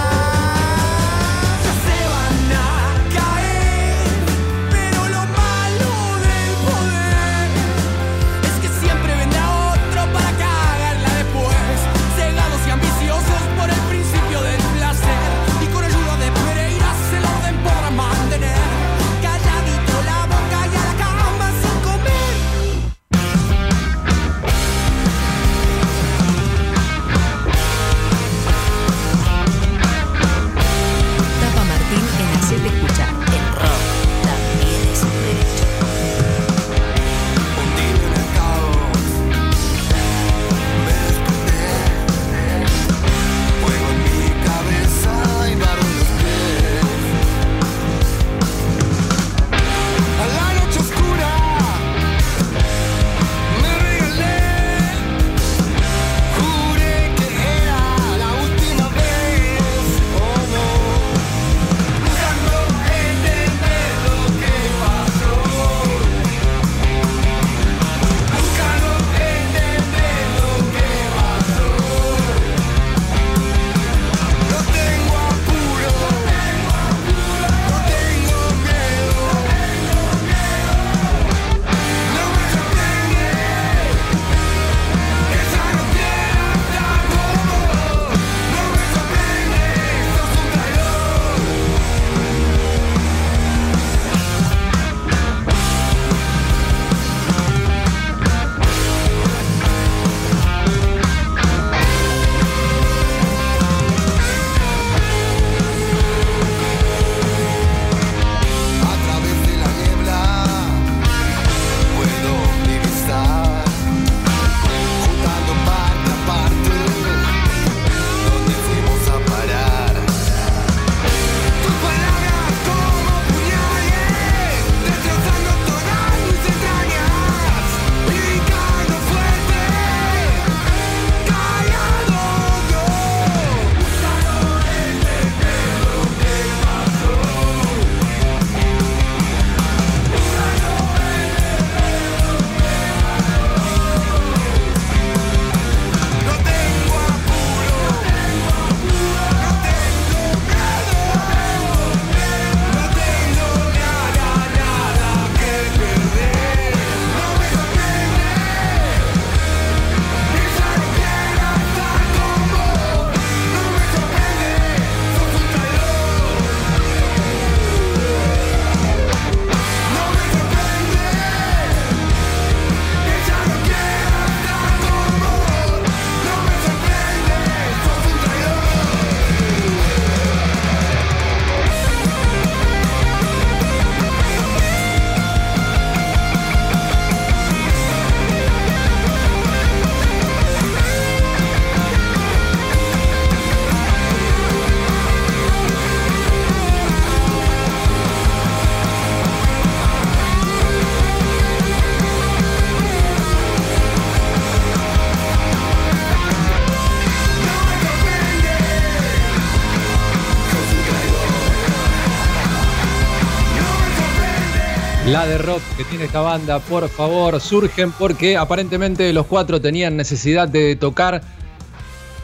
La 215.13 215.27
de 215.27 215.37
rock 215.37 215.61
que 215.77 215.85
tiene 215.85 216.07
esta 216.07 216.23
banda, 216.23 216.59
por 216.59 216.89
favor, 216.89 217.39
surgen 217.39 217.93
porque 217.93 218.39
aparentemente 218.39 219.13
los 219.13 219.27
cuatro 219.27 219.61
tenían 219.61 219.95
necesidad 219.95 220.49
de 220.49 220.75
tocar 220.75 221.21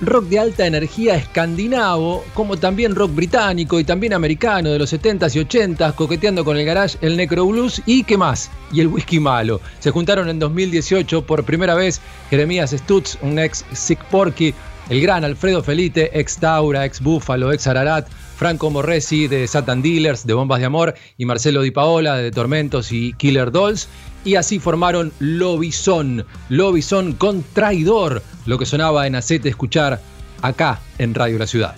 rock 0.00 0.24
de 0.24 0.38
alta 0.38 0.66
energía 0.66 1.14
escandinavo, 1.14 2.24
como 2.32 2.56
también 2.56 2.94
rock 2.94 3.14
británico 3.14 3.78
y 3.78 3.84
también 3.84 4.14
americano 4.14 4.70
de 4.70 4.78
los 4.78 4.90
70s 4.90 5.36
y 5.36 5.44
80s, 5.44 5.94
coqueteando 5.96 6.46
con 6.46 6.56
el 6.56 6.64
garage, 6.64 6.96
el 7.02 7.18
necro 7.18 7.44
blues 7.44 7.82
y 7.84 8.04
qué 8.04 8.16
más, 8.16 8.50
y 8.72 8.80
el 8.80 8.86
whisky 8.86 9.20
malo. 9.20 9.60
Se 9.80 9.90
juntaron 9.90 10.30
en 10.30 10.38
2018 10.38 11.26
por 11.26 11.44
primera 11.44 11.74
vez 11.74 12.00
Jeremías 12.30 12.70
Stutz, 12.70 13.18
un 13.20 13.38
ex 13.38 13.66
Sick 13.74 14.02
Porky, 14.04 14.54
el 14.88 15.02
gran 15.02 15.24
Alfredo 15.24 15.62
Felite, 15.62 16.18
ex 16.18 16.38
Taura, 16.38 16.86
ex 16.86 17.02
Búfalo, 17.02 17.52
ex 17.52 17.66
Ararat, 17.66 18.08
Franco 18.38 18.70
Morresi 18.70 19.26
de 19.26 19.46
Satan 19.48 19.82
Dealers, 19.82 20.24
de 20.24 20.32
Bombas 20.32 20.60
de 20.60 20.66
Amor, 20.66 20.94
y 21.16 21.26
Marcelo 21.26 21.62
Di 21.62 21.72
Paola 21.72 22.16
de 22.16 22.30
Tormentos 22.30 22.92
y 22.92 23.12
Killer 23.14 23.50
Dolls. 23.50 23.88
Y 24.24 24.36
así 24.36 24.60
formaron 24.60 25.12
Lobizón, 25.18 26.24
Lobizón 26.48 27.14
con 27.14 27.42
Traidor, 27.42 28.22
lo 28.46 28.58
que 28.58 28.66
sonaba 28.66 29.08
en 29.08 29.16
Acete 29.16 29.48
Escuchar 29.48 30.00
acá 30.40 30.80
en 30.98 31.14
Radio 31.14 31.38
La 31.38 31.46
Ciudad. 31.46 31.74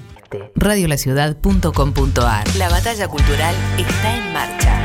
Radiolaciudad.com.ar 0.55 2.57
La 2.57 2.69
batalla 2.69 3.09
cultural 3.09 3.55
está 3.79 4.17
en 4.17 4.33
marcha. 4.33 4.80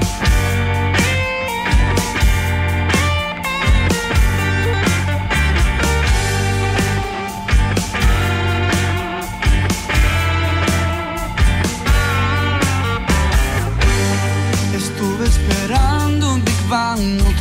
Big 17.05 17.34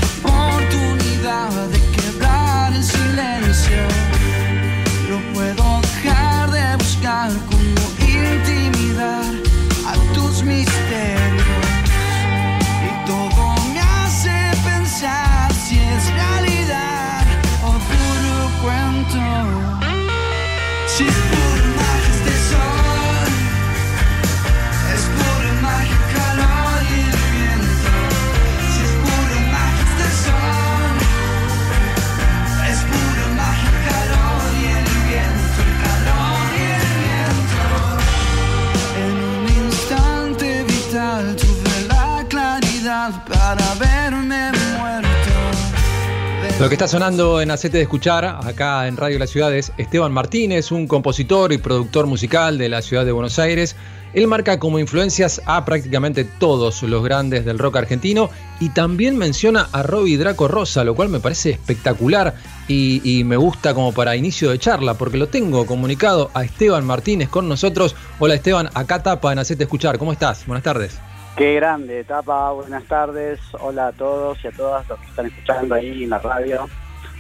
Lo 46.61 46.69
que 46.69 46.77
está 46.77 46.87
sonando 46.87 47.41
en 47.41 47.51
Acete 47.51 47.79
de 47.79 47.83
Escuchar, 47.83 48.25
acá 48.25 48.87
en 48.87 48.97
Radio 48.97 49.19
La 49.19 49.27
Ciudad, 49.27 49.53
es 49.53 49.73
Esteban 49.77 50.13
Martínez, 50.13 50.71
un 50.71 50.87
compositor 50.87 51.53
y 51.53 51.59
productor 51.59 52.07
musical 52.07 52.59
de 52.59 52.69
la 52.69 52.81
ciudad 52.81 53.05
de 53.05 53.11
Buenos 53.11 53.41
Aires. 53.41 53.75
Él 54.15 54.29
marca 54.29 54.61
como 54.61 54.79
influencias 54.79 55.43
a 55.47 55.65
prácticamente 55.65 56.23
todos 56.25 56.85
los 56.85 57.03
grandes 57.03 57.45
del 57.45 57.59
rock 57.59 57.79
argentino 57.79 58.31
y 58.61 58.69
también 58.69 59.19
menciona 59.19 59.69
a 59.73 59.83
Robbie 59.83 60.17
Draco 60.17 60.47
Rosa, 60.47 60.85
lo 60.85 60.95
cual 60.95 61.09
me 61.09 61.19
parece 61.19 61.51
espectacular 61.51 62.35
y, 62.69 63.01
y 63.03 63.25
me 63.25 63.37
gusta 63.37 63.75
como 63.75 63.93
para 63.93 64.15
inicio 64.15 64.51
de 64.51 64.61
charla, 64.61 64.95
porque 64.95 65.19
lo 65.19 65.27
tengo 65.27 65.67
comunicado 65.67 66.31
a 66.35 66.45
Esteban 66.45 66.87
Martínez 66.87 67.29
con 67.29 67.49
nosotros. 67.49 67.97
Hola 68.21 68.37
Esteban, 68.37 68.71
acá 68.75 69.03
tapa 69.03 69.33
en 69.33 69.41
Acete 69.41 69.65
Escuchar, 69.65 69.99
¿cómo 69.99 70.13
estás? 70.13 70.47
Buenas 70.47 70.63
tardes. 70.63 71.01
Qué 71.37 71.55
grande 71.55 71.99
etapa, 71.99 72.53
buenas 72.53 72.85
tardes, 72.85 73.41
hola 73.61 73.89
a 73.89 73.93
todos 73.93 74.39
y 74.45 74.47
a 74.47 74.53
todas 74.53 74.89
los 74.89 75.01
que 75.01 75.07
están 75.07 75.27
escuchando 75.27 75.75
ahí 75.75 76.05
en 76.05 76.11
la 76.11 76.21
radio. 76.21 76.69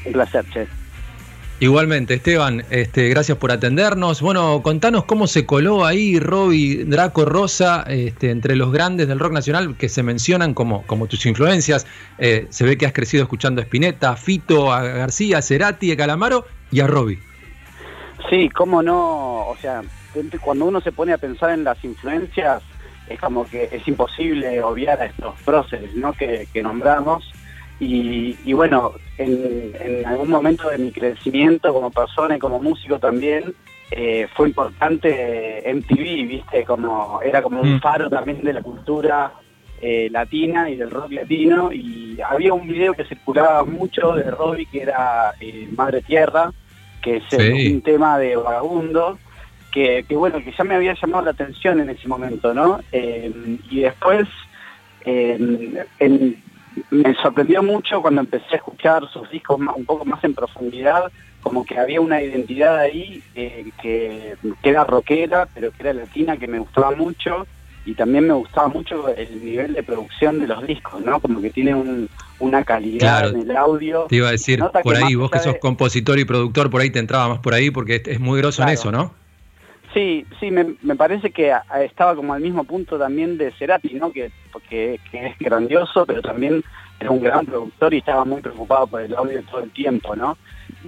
Un 0.07 0.13
placer, 0.13 0.45
che. 0.53 0.69
Igualmente, 1.59 2.15
Esteban, 2.15 2.65
este, 2.71 3.09
gracias 3.09 3.39
por 3.39 3.51
atendernos. 3.51 4.21
Bueno, 4.21 4.61
contanos 4.63 5.05
cómo 5.05 5.27
se 5.27 5.47
coló 5.47 5.85
ahí 5.85 6.21
Robbie 6.21 6.85
Draco 6.85 7.25
Rosa 7.25 7.85
este, 7.89 8.31
entre 8.31 8.55
los 8.55 8.71
grandes 8.71 9.09
del 9.09 9.19
rock 9.19 9.33
nacional 9.33 9.77
que 9.77 9.89
se 9.89 10.05
mencionan 10.05 10.55
como, 10.55 10.87
como 10.87 11.09
tus 11.09 11.27
influencias. 11.27 11.85
Eh, 12.19 12.47
se 12.51 12.65
ve 12.65 12.79
que 12.79 12.87
has 12.87 12.93
crecido 12.93 13.25
escuchando 13.25 13.61
a 13.61 13.65
Spinetta, 13.65 14.15
Fito, 14.15 14.73
a 14.73 14.83
García, 14.83 15.39
a 15.39 15.43
Cerati, 15.43 15.91
a 15.91 15.97
Calamaro 15.97 16.45
y 16.71 16.81
a 16.81 16.87
Robbie. 16.87 17.19
Sí, 18.31 18.49
cómo 18.49 18.83
no, 18.83 19.49
o 19.49 19.57
sea, 19.61 19.83
cuando 20.41 20.67
uno 20.67 20.81
se 20.81 20.93
pone 20.93 21.13
a 21.13 21.19
pensar 21.19 21.51
en 21.51 21.65
las 21.65 21.83
influencias, 21.85 22.63
es 23.09 23.21
como 23.21 23.45
que 23.45 23.69
es 23.71 23.87
imposible 23.87 24.63
obviar 24.63 25.01
a 25.01 25.07
estos 25.07 25.41
próceres 25.43 25.95
¿no? 25.95 26.13
que, 26.13 26.49
que 26.53 26.63
nombramos. 26.63 27.31
Y, 27.81 28.37
y 28.45 28.53
bueno, 28.53 28.93
en, 29.19 29.73
en, 29.81 30.07
algún 30.07 30.31
momento 30.31 30.71
de 30.71 30.79
mi 30.79 30.93
crecimiento 30.93 31.73
como 31.73 31.91
persona 31.91 32.37
y 32.37 32.39
como 32.39 32.61
músico 32.61 32.99
también, 32.99 33.55
eh, 33.91 34.27
fue 34.35 34.49
importante 34.49 35.63
MTV, 35.67 36.29
¿viste? 36.29 36.65
Como, 36.65 37.21
era 37.23 37.43
como 37.43 37.61
un 37.61 37.81
faro 37.81 38.09
también 38.09 38.43
de 38.43 38.53
la 38.53 38.63
cultura 38.63 39.33
eh, 39.81 40.09
latina 40.11 40.71
y 40.71 40.77
del 40.77 40.91
rock 40.91 41.13
latino. 41.13 41.73
Y 41.73 42.19
había 42.21 42.55
un 42.55 42.67
video 42.67 42.95
que 42.95 43.05
circulaba 43.05 43.65
mucho 43.65 44.13
de 44.13 44.31
Robbie 44.31 44.67
que 44.67 44.83
era 44.83 45.35
eh, 45.41 45.69
Madre 45.77 46.03
Tierra, 46.03 46.53
que 47.03 47.19
es 47.19 47.25
sí. 47.29 47.75
un 47.75 47.83
tema 47.83 48.19
de 48.19 48.37
vagabundo. 48.37 49.19
Que, 49.75 50.05
que, 50.09 50.15
bueno, 50.15 50.39
que 50.39 50.55
ya 50.57 50.63
me 50.63 50.77
había 50.77 50.95
llamado 50.95 51.25
la 51.25 51.33
atención 51.33 51.81
en 51.81 51.91
ese 51.91 52.07
momento, 52.07 52.55
¿no? 52.55 52.79
y 52.93 53.81
después, 53.81 54.29
en, 55.05 55.85
me 56.91 57.15
sorprendió 57.17 57.61
mucho 57.61 58.01
cuando 58.01 58.21
empecé 58.21 58.47
a 58.53 58.57
escuchar 58.57 59.03
sus 59.13 59.29
discos 59.31 59.59
más, 59.59 59.75
un 59.77 59.85
poco 59.85 60.05
más 60.05 60.23
en 60.23 60.33
profundidad, 60.33 61.11
como 61.43 61.65
que 61.65 61.77
había 61.77 62.01
una 62.01 62.23
identidad 62.23 62.79
ahí 62.79 63.23
eh, 63.35 63.67
que, 63.83 64.37
que, 64.63 64.71
era 64.71 64.85
rockera, 64.85 65.49
pero 65.53 65.73
que 65.73 65.83
era 65.83 65.93
latina, 65.93 66.37
que 66.37 66.47
me 66.47 66.61
gustaba 66.61 66.93
mucho, 66.93 67.45
y 67.85 67.95
también 67.95 68.27
me 68.27 68.33
gustaba 68.33 68.69
mucho 68.69 69.09
el 69.09 69.45
nivel 69.45 69.75
de 69.75 69.83
producción 69.83 70.39
de 70.41 70.47
los 70.47 70.67
discos, 70.67 71.05
¿no? 71.05 71.21
Como 71.21 71.43
que 71.43 71.51
tiene 71.51 71.75
un, 71.75 72.09
una 72.39 72.65
calidad 72.65 73.21
claro, 73.21 73.29
en 73.31 73.51
el 73.51 73.57
audio. 73.57 74.07
Te 74.09 74.17
iba 74.17 74.29
a 74.29 74.33
decir, 74.33 74.63
por 74.83 74.97
ahí, 74.97 75.15
vos 75.17 75.31
que 75.31 75.39
sos 75.41 75.57
compositor 75.61 76.19
y 76.19 76.25
productor, 76.25 76.71
por 76.71 76.81
ahí 76.81 76.91
te 76.91 76.99
entraba 76.99 77.29
más 77.29 77.39
por 77.41 77.53
ahí, 77.55 77.71
porque 77.71 78.03
es 78.07 78.21
muy 78.21 78.39
groso 78.41 78.59
claro. 78.59 78.71
en 78.71 78.79
eso, 78.79 78.93
¿no? 78.93 79.24
Sí, 79.95 80.27
sí, 80.41 80.51
me, 80.51 80.97
parece 80.97 81.31
que 81.31 81.55
estaba 81.83 82.17
como 82.17 82.35
al 82.35 82.43
mismo 82.43 82.65
punto 82.65 82.99
también 82.99 83.39
de 83.39 83.53
Cerati, 83.53 83.95
¿no? 83.95 84.11
Que, 84.11 84.33
que, 84.69 84.99
es 85.13 85.39
grandioso, 85.39 86.05
pero 86.05 86.21
también 86.21 86.65
era 86.99 87.13
un 87.13 87.23
gran 87.23 87.47
productor 87.47 87.95
y 87.95 87.99
estaba 87.99 88.25
muy 88.25 88.41
preocupado 88.41 88.89
por 88.89 89.03
el 89.03 89.15
audio 89.15 89.41
todo 89.45 89.63
el 89.63 89.71
tiempo, 89.71 90.17
¿no? 90.17 90.37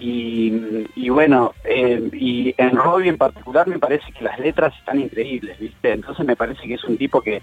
Y, 0.01 1.09
bueno, 1.09 1.55
eh, 1.63 2.11
y 2.13 2.53
en 2.59 2.77
Robbie 2.77 3.11
en 3.11 3.17
particular 3.17 3.69
me 3.69 3.79
parece 3.79 4.11
que 4.11 4.25
las 4.25 4.41
letras 4.41 4.75
están 4.77 4.99
increíbles, 4.99 5.57
¿viste? 5.61 5.93
Entonces 5.93 6.27
me 6.27 6.35
parece 6.35 6.67
que 6.67 6.75
es 6.75 6.85
un 6.85 6.99
tipo 6.99 7.21
que 7.21 7.43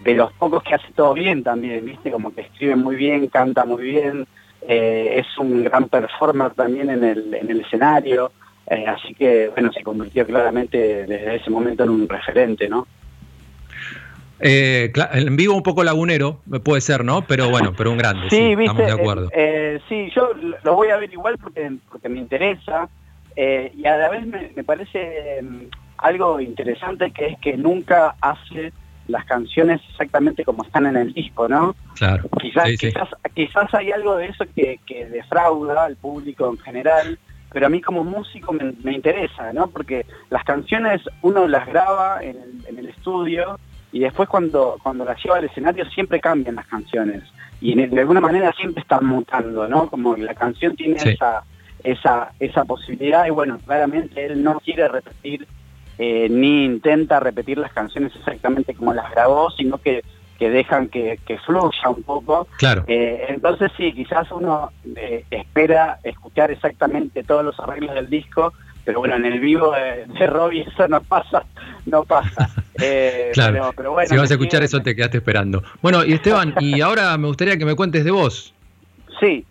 de 0.00 0.14
los 0.14 0.32
pocos 0.32 0.62
que 0.62 0.76
hace 0.76 0.90
todo 0.94 1.12
bien 1.12 1.42
también, 1.42 1.84
¿viste? 1.84 2.10
Como 2.10 2.34
que 2.34 2.40
escribe 2.40 2.74
muy 2.76 2.96
bien, 2.96 3.26
canta 3.26 3.66
muy 3.66 3.82
bien, 3.82 4.26
eh, 4.62 5.16
es 5.18 5.36
un 5.36 5.62
gran 5.64 5.90
performer 5.90 6.52
también 6.52 6.88
en 6.88 7.04
el 7.04 7.60
escenario. 7.60 8.32
Eh, 8.70 8.86
así 8.86 9.14
que, 9.14 9.48
bueno, 9.48 9.72
se 9.72 9.82
convirtió 9.82 10.24
claramente 10.24 11.04
desde 11.04 11.34
ese 11.34 11.50
momento 11.50 11.82
en 11.82 11.90
un 11.90 12.08
referente, 12.08 12.68
¿no? 12.68 12.86
Eh, 14.38 14.92
en 15.12 15.36
vivo 15.36 15.54
un 15.54 15.64
poco 15.64 15.82
lagunero, 15.82 16.40
puede 16.64 16.80
ser, 16.80 17.04
¿no? 17.04 17.22
Pero 17.22 17.50
bueno, 17.50 17.74
pero 17.76 17.90
un 17.90 17.98
grande, 17.98 18.30
sí, 18.30 18.36
sí 18.36 18.54
¿viste? 18.54 18.64
estamos 18.64 18.86
de 18.86 18.92
acuerdo. 18.92 19.28
Eh, 19.34 19.80
sí, 19.88 20.08
yo 20.14 20.30
lo 20.62 20.76
voy 20.76 20.88
a 20.88 20.96
ver 20.96 21.12
igual 21.12 21.36
porque, 21.38 21.70
porque 21.90 22.08
me 22.08 22.20
interesa 22.20 22.88
eh, 23.34 23.72
y 23.76 23.84
a 23.86 23.96
la 23.96 24.08
vez 24.08 24.24
me, 24.24 24.52
me 24.54 24.62
parece 24.62 25.40
um, 25.42 25.62
algo 25.98 26.40
interesante 26.40 27.10
que 27.10 27.26
es 27.26 27.38
que 27.40 27.56
nunca 27.56 28.14
hace 28.20 28.72
las 29.08 29.24
canciones 29.24 29.80
exactamente 29.90 30.44
como 30.44 30.62
están 30.62 30.86
en 30.86 30.96
el 30.96 31.12
disco, 31.12 31.48
¿no? 31.48 31.74
Claro. 31.96 32.22
Quizás, 32.40 32.68
sí, 32.68 32.76
sí. 32.76 32.86
quizás, 32.86 33.08
quizás 33.34 33.74
hay 33.74 33.90
algo 33.90 34.16
de 34.16 34.26
eso 34.26 34.44
que, 34.54 34.78
que 34.86 35.06
defrauda 35.06 35.84
al 35.84 35.96
público 35.96 36.48
en 36.48 36.58
general 36.58 37.18
pero 37.52 37.66
a 37.66 37.68
mí 37.68 37.80
como 37.80 38.04
músico 38.04 38.52
me, 38.52 38.72
me, 38.82 38.92
interesa, 38.92 39.52
¿no? 39.52 39.68
Porque 39.68 40.06
las 40.30 40.44
canciones 40.44 41.02
uno 41.22 41.46
las 41.48 41.66
graba 41.66 42.22
en 42.22 42.36
el, 42.36 42.66
en 42.66 42.78
el, 42.78 42.88
estudio 42.88 43.58
y 43.92 44.00
después 44.00 44.28
cuando, 44.28 44.76
cuando 44.82 45.04
las 45.04 45.22
lleva 45.22 45.38
al 45.38 45.44
escenario 45.44 45.84
siempre 45.90 46.20
cambian 46.20 46.56
las 46.56 46.66
canciones 46.66 47.24
y 47.60 47.74
de 47.74 48.00
alguna 48.00 48.20
manera 48.20 48.52
siempre 48.52 48.82
están 48.82 49.04
mutando, 49.04 49.68
¿no? 49.68 49.88
Como 49.88 50.16
la 50.16 50.34
canción 50.34 50.76
tiene 50.76 50.98
sí. 50.98 51.10
esa, 51.10 51.42
esa, 51.84 52.32
esa 52.38 52.64
posibilidad 52.64 53.26
y 53.26 53.30
bueno, 53.30 53.58
claramente 53.64 54.24
él 54.24 54.42
no 54.42 54.60
quiere 54.60 54.88
repetir 54.88 55.46
eh, 55.98 56.28
ni 56.30 56.64
intenta 56.64 57.20
repetir 57.20 57.58
las 57.58 57.72
canciones 57.72 58.14
exactamente 58.16 58.74
como 58.74 58.94
las 58.94 59.10
grabó, 59.10 59.50
sino 59.50 59.76
que 59.78 60.02
que 60.40 60.48
dejan 60.50 60.88
que, 60.88 61.20
que, 61.26 61.38
fluya 61.38 61.90
un 61.94 62.02
poco. 62.02 62.48
Claro. 62.56 62.82
Eh, 62.88 63.26
entonces 63.28 63.70
sí, 63.76 63.92
quizás 63.92 64.26
uno 64.32 64.72
eh, 64.96 65.24
espera 65.30 65.98
escuchar 66.02 66.50
exactamente 66.50 67.22
todos 67.22 67.44
los 67.44 67.60
arreglos 67.60 67.94
del 67.94 68.08
disco, 68.08 68.54
pero 68.84 69.00
bueno, 69.00 69.16
en 69.16 69.26
el 69.26 69.38
vivo 69.38 69.70
de, 69.72 70.06
de 70.06 70.26
Robbie 70.26 70.62
eso 70.62 70.88
no 70.88 71.02
pasa, 71.02 71.44
no 71.86 72.02
pasa. 72.04 72.48
Eh, 72.82 73.32
Claro. 73.34 73.52
pero, 73.52 73.72
pero 73.76 73.92
bueno, 73.92 74.08
si 74.08 74.16
vas 74.16 74.30
a 74.30 74.34
escuchar 74.34 74.62
eso, 74.62 74.80
te 74.80 74.96
quedaste 74.96 75.18
esperando. 75.18 75.62
Bueno, 75.82 76.02
y 76.02 76.14
Esteban, 76.14 76.54
y 76.60 76.80
ahora 76.86 77.14
me 77.18 77.26
gustaría 77.26 77.58
que 77.58 77.66
me 77.66 77.74
cuentes 77.76 78.06
de 78.06 78.10
vos. 78.10 78.54
Sí. 79.20 79.44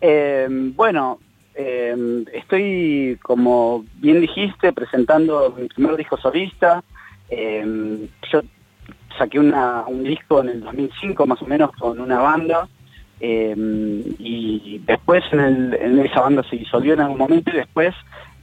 Eh, 0.00 0.48
bueno, 0.74 1.20
eh, 1.54 2.24
estoy, 2.32 3.16
como 3.22 3.84
bien 3.98 4.20
dijiste, 4.20 4.72
presentando 4.72 5.54
mi 5.56 5.68
primer 5.68 5.96
disco 5.96 6.16
solista. 6.16 6.82
Eh, 7.30 8.08
yo 8.32 8.40
saqué 9.18 9.38
una- 9.38 9.84
un 9.86 10.02
disco 10.04 10.40
en 10.40 10.48
el 10.48 10.60
2005 10.60 11.26
más 11.26 11.40
o 11.42 11.46
menos 11.46 11.70
con 11.72 12.00
una 12.00 12.18
banda 12.20 12.68
eh, 13.20 13.54
y 14.18 14.78
después 14.86 15.22
en, 15.32 15.40
el- 15.40 15.74
en 15.74 15.98
esa 16.00 16.20
banda 16.20 16.42
se 16.50 16.56
disolvió 16.56 16.94
en 16.94 17.00
algún 17.00 17.18
momento 17.18 17.50
y 17.50 17.56
después 17.56 17.94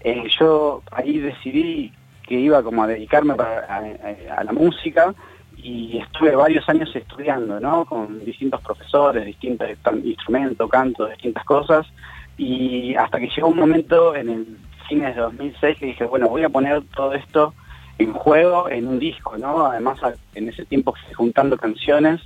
eh, 0.04 0.24
yo 0.40 0.82
ahí 0.92 1.20
decidí 1.20 1.92
que 2.24 2.40
iba 2.40 2.64
como 2.64 2.84
a 2.84 2.88
dedicarme 2.88 3.36
para- 3.36 3.84
a, 4.38 4.44
la 4.44 4.52
música 4.54 5.14
y 5.58 5.98
estuve 6.00 6.36
varios 6.36 6.68
años 6.70 6.90
estudiando, 6.96 7.60
¿no? 7.60 7.86
Con 7.86 8.24
distintos 8.26 8.62
profesores, 8.62 9.26
distintos 9.26 9.68
instrumentos, 10.04 10.70
canto, 10.70 11.06
distintas 11.08 11.44
cosas 11.44 11.86
y 12.38 12.96
hasta 12.96 13.20
que 13.20 13.30
llegó 13.36 13.50
un 13.50 13.58
momento 13.60 14.16
en 14.16 14.30
el 14.30 14.58
fines 14.88 15.16
de 15.16 15.22
2006 15.22 15.78
que 15.78 15.86
dije, 15.88 16.06
bueno, 16.06 16.28
voy 16.30 16.44
a 16.44 16.50
poner 16.50 16.82
todo 16.96 17.14
esto 17.14 17.54
en 17.98 18.14
juego 18.14 18.70
en 18.70 18.88
un 18.88 19.00
disco, 19.00 19.38
¿no? 19.38 19.66
Además 19.66 20.00
en 20.36 20.50
ese 20.50 20.66
tiempo 20.66 20.94
fui 20.94 21.14
juntando 21.14 21.58
canciones 21.58 22.22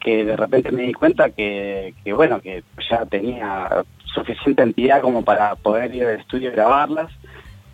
que 0.00 0.24
de 0.24 0.36
repente 0.36 0.72
me 0.72 0.82
di 0.82 0.92
cuenta 0.92 1.30
que, 1.30 1.94
que, 2.04 2.12
bueno, 2.12 2.40
que 2.40 2.62
ya 2.88 3.04
tenía 3.06 3.84
suficiente 4.04 4.62
entidad 4.62 5.02
como 5.02 5.22
para 5.22 5.54
poder 5.56 5.94
ir 5.94 6.04
al 6.04 6.20
estudio 6.20 6.50
y 6.50 6.52
grabarlas. 6.52 7.12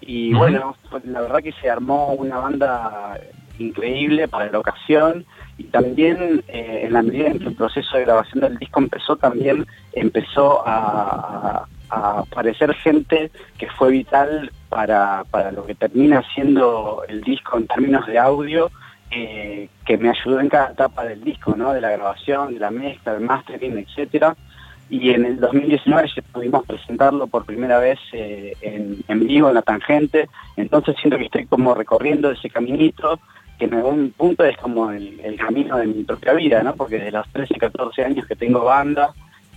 Y 0.00 0.34
bueno, 0.34 0.76
la 1.04 1.20
verdad 1.20 1.42
que 1.42 1.52
se 1.52 1.70
armó 1.70 2.12
una 2.12 2.38
banda 2.38 3.18
increíble 3.58 4.28
para 4.28 4.50
la 4.50 4.58
ocasión 4.58 5.24
y 5.56 5.64
también 5.64 6.42
eh, 6.48 6.82
en 6.84 6.92
la 6.92 7.02
medida 7.02 7.28
en 7.28 7.38
que 7.38 7.46
el 7.46 7.54
proceso 7.54 7.96
de 7.96 8.04
grabación 8.04 8.40
del 8.40 8.58
disco 8.58 8.80
empezó 8.80 9.16
también 9.16 9.66
empezó 9.92 10.62
a, 10.66 11.66
a- 11.94 12.18
aparecer 12.20 12.74
gente 12.74 13.30
que 13.58 13.68
fue 13.70 13.90
vital 13.90 14.50
para, 14.68 15.24
para 15.30 15.52
lo 15.52 15.64
que 15.66 15.74
termina 15.74 16.22
siendo 16.34 17.02
el 17.08 17.20
disco 17.22 17.58
en 17.58 17.66
términos 17.66 18.06
de 18.06 18.18
audio 18.18 18.70
eh, 19.10 19.68
que 19.86 19.96
me 19.98 20.10
ayudó 20.10 20.40
en 20.40 20.48
cada 20.48 20.70
etapa 20.72 21.04
del 21.04 21.22
disco, 21.22 21.54
¿no? 21.56 21.72
De 21.72 21.80
la 21.80 21.90
grabación, 21.90 22.54
de 22.54 22.60
la 22.60 22.70
mezcla, 22.70 23.12
del 23.12 23.22
mastering, 23.22 23.78
etcétera. 23.78 24.34
Y 24.90 25.10
en 25.10 25.24
el 25.24 25.40
2019 25.40 26.08
ya 26.14 26.22
pudimos 26.32 26.66
presentarlo 26.66 27.26
por 27.26 27.44
primera 27.44 27.78
vez 27.78 27.98
eh, 28.12 28.54
en, 28.60 29.20
vivo 29.26 29.48
en 29.48 29.54
la 29.54 29.62
tangente. 29.62 30.28
Entonces 30.56 30.96
siento 31.00 31.16
que 31.16 31.24
estoy 31.24 31.46
como 31.46 31.74
recorriendo 31.74 32.30
ese 32.30 32.50
caminito 32.50 33.18
que 33.58 33.66
en 33.66 33.74
algún 33.74 34.10
punto 34.10 34.44
es 34.44 34.56
como 34.58 34.90
el, 34.90 35.20
el 35.20 35.36
camino 35.38 35.76
de 35.78 35.86
mi 35.86 36.02
propia 36.02 36.32
vida, 36.32 36.62
¿no? 36.62 36.74
Porque 36.74 36.96
desde 36.96 37.12
los 37.12 37.28
13, 37.28 37.54
14 37.54 38.04
años 38.04 38.26
que 38.26 38.34
tengo 38.34 38.64
banda, 38.64 39.14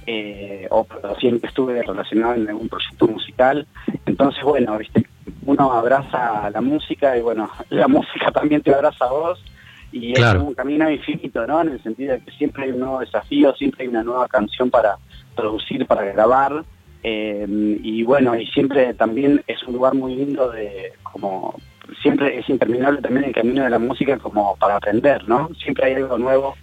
eh, 0.07 0.67
o 0.71 0.87
siempre 1.19 1.49
estuve 1.49 1.83
relacionado 1.83 2.33
en 2.35 2.47
algún 2.49 2.69
proyecto 2.69 3.07
musical. 3.07 3.67
Entonces, 4.05 4.41
bueno, 4.43 4.77
viste, 4.77 5.05
uno 5.45 5.71
abraza 5.73 6.49
la 6.49 6.61
música 6.61 7.17
y 7.17 7.21
bueno, 7.21 7.49
la 7.69 7.87
música 7.87 8.31
también 8.31 8.61
te 8.61 8.73
abraza 8.73 9.05
a 9.05 9.11
vos 9.11 9.43
y 9.91 10.13
es 10.13 10.19
Claro. 10.19 10.43
un 10.45 10.53
camino 10.53 10.89
infinito, 10.89 11.45
¿no? 11.45 11.61
En 11.61 11.69
el 11.73 11.83
sentido 11.83 12.13
de 12.13 12.19
que 12.21 12.31
siempre 12.31 12.63
hay 12.63 12.71
un 12.71 12.79
nuevo 12.79 12.99
desafío, 12.99 13.53
siempre 13.55 13.83
hay 13.83 13.89
una 13.89 14.03
nueva 14.03 14.27
canción 14.27 14.69
para 14.69 14.97
producir, 15.35 15.85
para 15.85 16.03
grabar. 16.05 16.63
eh, 17.03 17.45
y 17.83 18.03
bueno, 18.03 18.35
y 18.35 18.47
siempre 18.47 18.93
también 18.95 19.41
es 19.47 19.61
un 19.63 19.73
lugar 19.75 19.93
muy 19.93 20.15
lindo 20.15 20.49
de 20.51 20.93
como 21.03 21.53
siempre 22.01 22.37
es 22.39 22.49
interminable 22.49 23.01
también 23.01 23.25
el 23.25 23.33
camino 23.33 23.63
de 23.63 23.69
la 23.69 23.79
música 23.79 24.17
como 24.17 24.55
para 24.57 24.75
aprender, 24.77 25.27
¿no? 25.29 25.49
Siempre 25.63 25.85
hay 25.85 25.93
algo 25.93 26.17
nuevo 26.17 26.55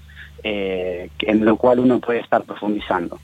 eh, 0.43 1.09
en 1.21 1.45
lo 1.45 1.57
cual 1.57 1.79
uno 1.79 1.99
puede 2.01 2.21
estar 2.21 2.43
profundizando. 2.43 3.19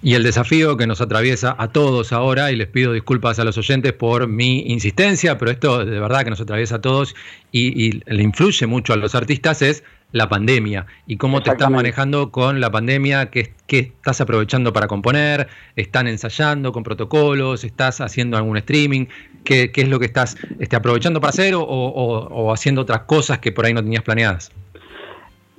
Y 0.00 0.14
el 0.14 0.22
desafío 0.22 0.76
que 0.76 0.86
nos 0.86 1.00
atraviesa 1.00 1.56
a 1.58 1.68
todos 1.72 2.12
ahora, 2.12 2.52
y 2.52 2.56
les 2.56 2.68
pido 2.68 2.92
disculpas 2.92 3.38
a 3.40 3.44
los 3.44 3.58
oyentes 3.58 3.92
por 3.92 4.28
mi 4.28 4.60
insistencia, 4.70 5.38
pero 5.38 5.50
esto 5.50 5.84
de 5.84 5.98
verdad 5.98 6.22
que 6.22 6.30
nos 6.30 6.40
atraviesa 6.40 6.76
a 6.76 6.80
todos 6.80 7.16
y, 7.50 7.84
y 7.84 8.02
le 8.06 8.22
influye 8.22 8.66
mucho 8.68 8.92
a 8.92 8.96
los 8.96 9.16
artistas, 9.16 9.60
es 9.60 9.82
la 10.12 10.28
pandemia. 10.28 10.86
Y 11.08 11.16
cómo 11.16 11.42
te 11.42 11.50
estás 11.50 11.66
manejando 11.76 12.30
con 12.30 12.60
la 12.60 12.70
pandemia, 12.70 13.30
qué, 13.30 13.52
qué 13.66 13.78
estás 13.80 14.20
aprovechando 14.20 14.72
para 14.72 14.86
componer, 14.86 15.48
están 15.74 16.06
ensayando 16.06 16.70
con 16.70 16.84
protocolos, 16.84 17.64
estás 17.64 18.00
haciendo 18.00 18.36
algún 18.36 18.56
streaming, 18.56 19.06
qué, 19.42 19.72
qué 19.72 19.80
es 19.82 19.88
lo 19.88 19.98
que 19.98 20.06
estás 20.06 20.36
este, 20.60 20.76
aprovechando 20.76 21.20
para 21.20 21.30
hacer 21.30 21.54
o, 21.56 21.62
o- 21.62 22.28
o 22.28 22.52
haciendo 22.52 22.82
otras 22.82 23.00
cosas 23.02 23.40
que 23.40 23.50
por 23.50 23.66
ahí 23.66 23.74
no 23.74 23.82
tenías 23.82 24.04
planeadas. 24.04 24.52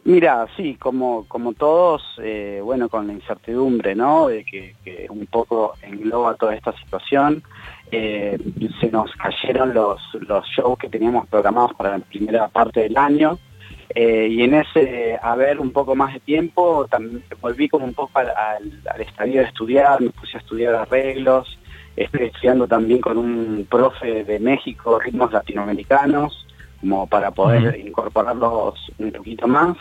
Mira, 0.10 0.48
sí, 0.58 0.74
como, 0.74 1.28
como 1.28 1.54
todos, 1.54 2.02
eh, 2.24 2.62
bueno, 2.64 2.90
con 2.90 3.06
la 3.06 3.14
incertidumbre, 3.14 3.94
¿no? 3.94 4.28
De 4.28 4.44
que, 4.44 4.74
que 4.84 5.06
un 5.08 5.28
poco 5.28 5.76
engloba 5.84 6.34
toda 6.34 6.56
esta 6.56 6.72
situación, 6.78 7.44
eh, 7.92 8.36
se 8.82 8.90
nos 8.90 9.12
cayeron 9.18 9.72
los, 9.76 10.02
los 10.28 10.44
shows 10.48 10.80
que 10.80 10.90
teníamos 10.90 11.28
programados 11.28 11.76
para 11.76 12.00
la 12.00 12.04
primera 12.04 12.48
parte 12.48 12.80
del 12.80 12.98
año. 12.98 13.38
eh, 13.94 14.28
y 14.32 14.42
en 14.42 14.56
ese 14.56 15.20
haber 15.22 15.60
un 15.60 15.72
poco 15.72 15.94
más 15.94 16.12
de 16.14 16.20
tiempo, 16.22 16.88
también 16.90 17.24
volví 17.40 17.70
como 17.70 17.86
un 17.86 17.94
poco 17.94 18.18
al, 18.18 18.30
al, 18.30 18.82
al 18.92 19.02
estadio 19.02 19.42
de 19.42 19.48
estudiar, 19.48 20.02
me 20.02 20.10
puse 20.10 20.38
a 20.38 20.40
estudiar 20.40 20.74
arreglos, 20.74 21.60
estoy 21.96 22.26
estudiando 22.26 22.68
también 22.68 23.00
con 23.00 23.16
un 23.16 23.68
profe 23.70 24.24
de 24.24 24.40
México, 24.40 24.98
ritmos 25.00 25.32
latinoamericanos, 25.32 26.48
como 26.80 27.06
para 27.08 27.30
poder 27.30 27.78
incorporarlos 27.78 28.74
un 28.98 29.12
poquito 29.12 29.48
más. 29.48 29.78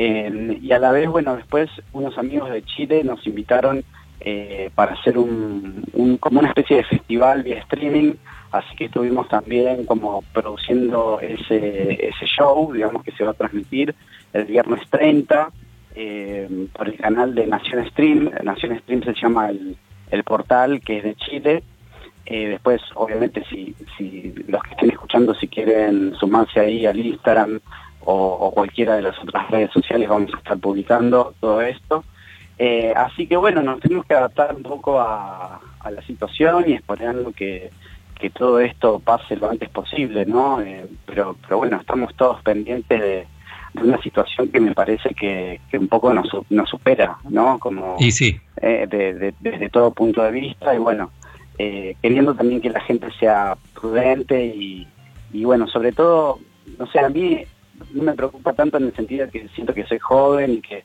Eh, 0.00 0.60
y 0.62 0.70
a 0.70 0.78
la 0.78 0.92
vez, 0.92 1.08
bueno, 1.08 1.34
después 1.34 1.68
unos 1.92 2.16
amigos 2.18 2.50
de 2.50 2.62
Chile 2.62 3.02
nos 3.02 3.26
invitaron 3.26 3.82
eh, 4.20 4.70
para 4.76 4.92
hacer 4.92 5.18
un, 5.18 6.18
como 6.20 6.38
una 6.38 6.50
especie 6.50 6.76
de 6.76 6.84
festival 6.84 7.42
vía 7.42 7.58
streaming, 7.58 8.12
así 8.52 8.76
que 8.76 8.84
estuvimos 8.84 9.28
también 9.28 9.86
como 9.86 10.22
produciendo 10.32 11.18
ese, 11.20 11.94
ese 11.94 12.26
show, 12.26 12.72
digamos 12.72 13.02
que 13.02 13.10
se 13.10 13.24
va 13.24 13.32
a 13.32 13.34
transmitir 13.34 13.92
el 14.32 14.44
viernes 14.44 14.88
30 14.88 15.50
eh, 15.96 16.68
por 16.72 16.88
el 16.88 16.96
canal 16.96 17.34
de 17.34 17.48
Nación 17.48 17.84
Stream. 17.88 18.30
Nación 18.44 18.78
Stream 18.78 19.02
se 19.02 19.14
llama 19.14 19.50
el, 19.50 19.76
el 20.12 20.22
portal 20.22 20.80
que 20.80 20.98
es 20.98 21.02
de 21.02 21.16
Chile. 21.16 21.64
Después, 22.24 22.82
obviamente, 22.94 23.42
si, 23.48 23.74
si 23.96 24.34
los 24.48 24.62
que 24.62 24.72
estén 24.72 24.90
escuchando, 24.90 25.34
si 25.34 25.48
quieren 25.48 26.14
sumarse 26.14 26.60
ahí 26.60 26.84
al 26.84 27.00
Instagram 27.00 27.58
o, 28.10 28.14
o 28.46 28.50
cualquiera 28.52 28.96
de 28.96 29.02
las 29.02 29.18
otras 29.18 29.50
redes 29.50 29.70
sociales, 29.70 30.08
vamos 30.08 30.32
a 30.34 30.38
estar 30.38 30.56
publicando 30.58 31.34
todo 31.40 31.60
esto. 31.60 32.04
Eh, 32.58 32.92
así 32.96 33.26
que 33.26 33.36
bueno, 33.36 33.62
nos 33.62 33.80
tenemos 33.80 34.06
que 34.06 34.14
adaptar 34.14 34.54
un 34.54 34.62
poco 34.62 34.98
a, 34.98 35.60
a 35.80 35.90
la 35.90 36.02
situación 36.02 36.64
y 36.66 36.72
esperando 36.72 37.32
que, 37.32 37.70
que 38.18 38.30
todo 38.30 38.60
esto 38.60 38.98
pase 38.98 39.36
lo 39.36 39.50
antes 39.50 39.68
posible, 39.68 40.24
¿no? 40.24 40.60
Eh, 40.62 40.86
pero, 41.04 41.36
pero 41.42 41.58
bueno, 41.58 41.76
estamos 41.78 42.14
todos 42.16 42.40
pendientes 42.42 42.98
de, 43.00 43.26
de 43.74 43.82
una 43.82 44.00
situación 44.00 44.48
que 44.48 44.58
me 44.60 44.72
parece 44.74 45.10
que, 45.14 45.60
que 45.70 45.76
un 45.78 45.88
poco 45.88 46.12
nos, 46.14 46.28
nos 46.48 46.68
supera, 46.70 47.18
¿no? 47.28 47.58
Como 47.58 47.96
Y 48.00 48.10
sí, 48.10 48.40
eh, 48.62 48.86
de- 48.88 49.12
de- 49.14 49.34
desde 49.38 49.68
todo 49.68 49.92
punto 49.92 50.22
de 50.22 50.30
vista 50.32 50.74
y 50.74 50.78
bueno, 50.78 51.10
eh, 51.58 51.94
queriendo 52.00 52.34
también 52.34 52.60
que 52.62 52.70
la 52.70 52.80
gente 52.80 53.08
sea 53.20 53.56
prudente 53.74 54.46
y, 54.46 54.88
y 55.32 55.44
bueno, 55.44 55.66
sobre 55.68 55.92
todo, 55.92 56.38
no 56.78 56.86
sé, 56.90 56.98
a 57.00 57.08
mí 57.10 57.44
no 57.92 58.02
me 58.02 58.14
preocupa 58.14 58.52
tanto 58.52 58.76
en 58.78 58.84
el 58.84 58.94
sentido 58.94 59.26
de 59.26 59.32
que 59.32 59.48
siento 59.48 59.74
que 59.74 59.84
soy 59.86 59.98
joven 59.98 60.54
y 60.54 60.60
que, 60.60 60.82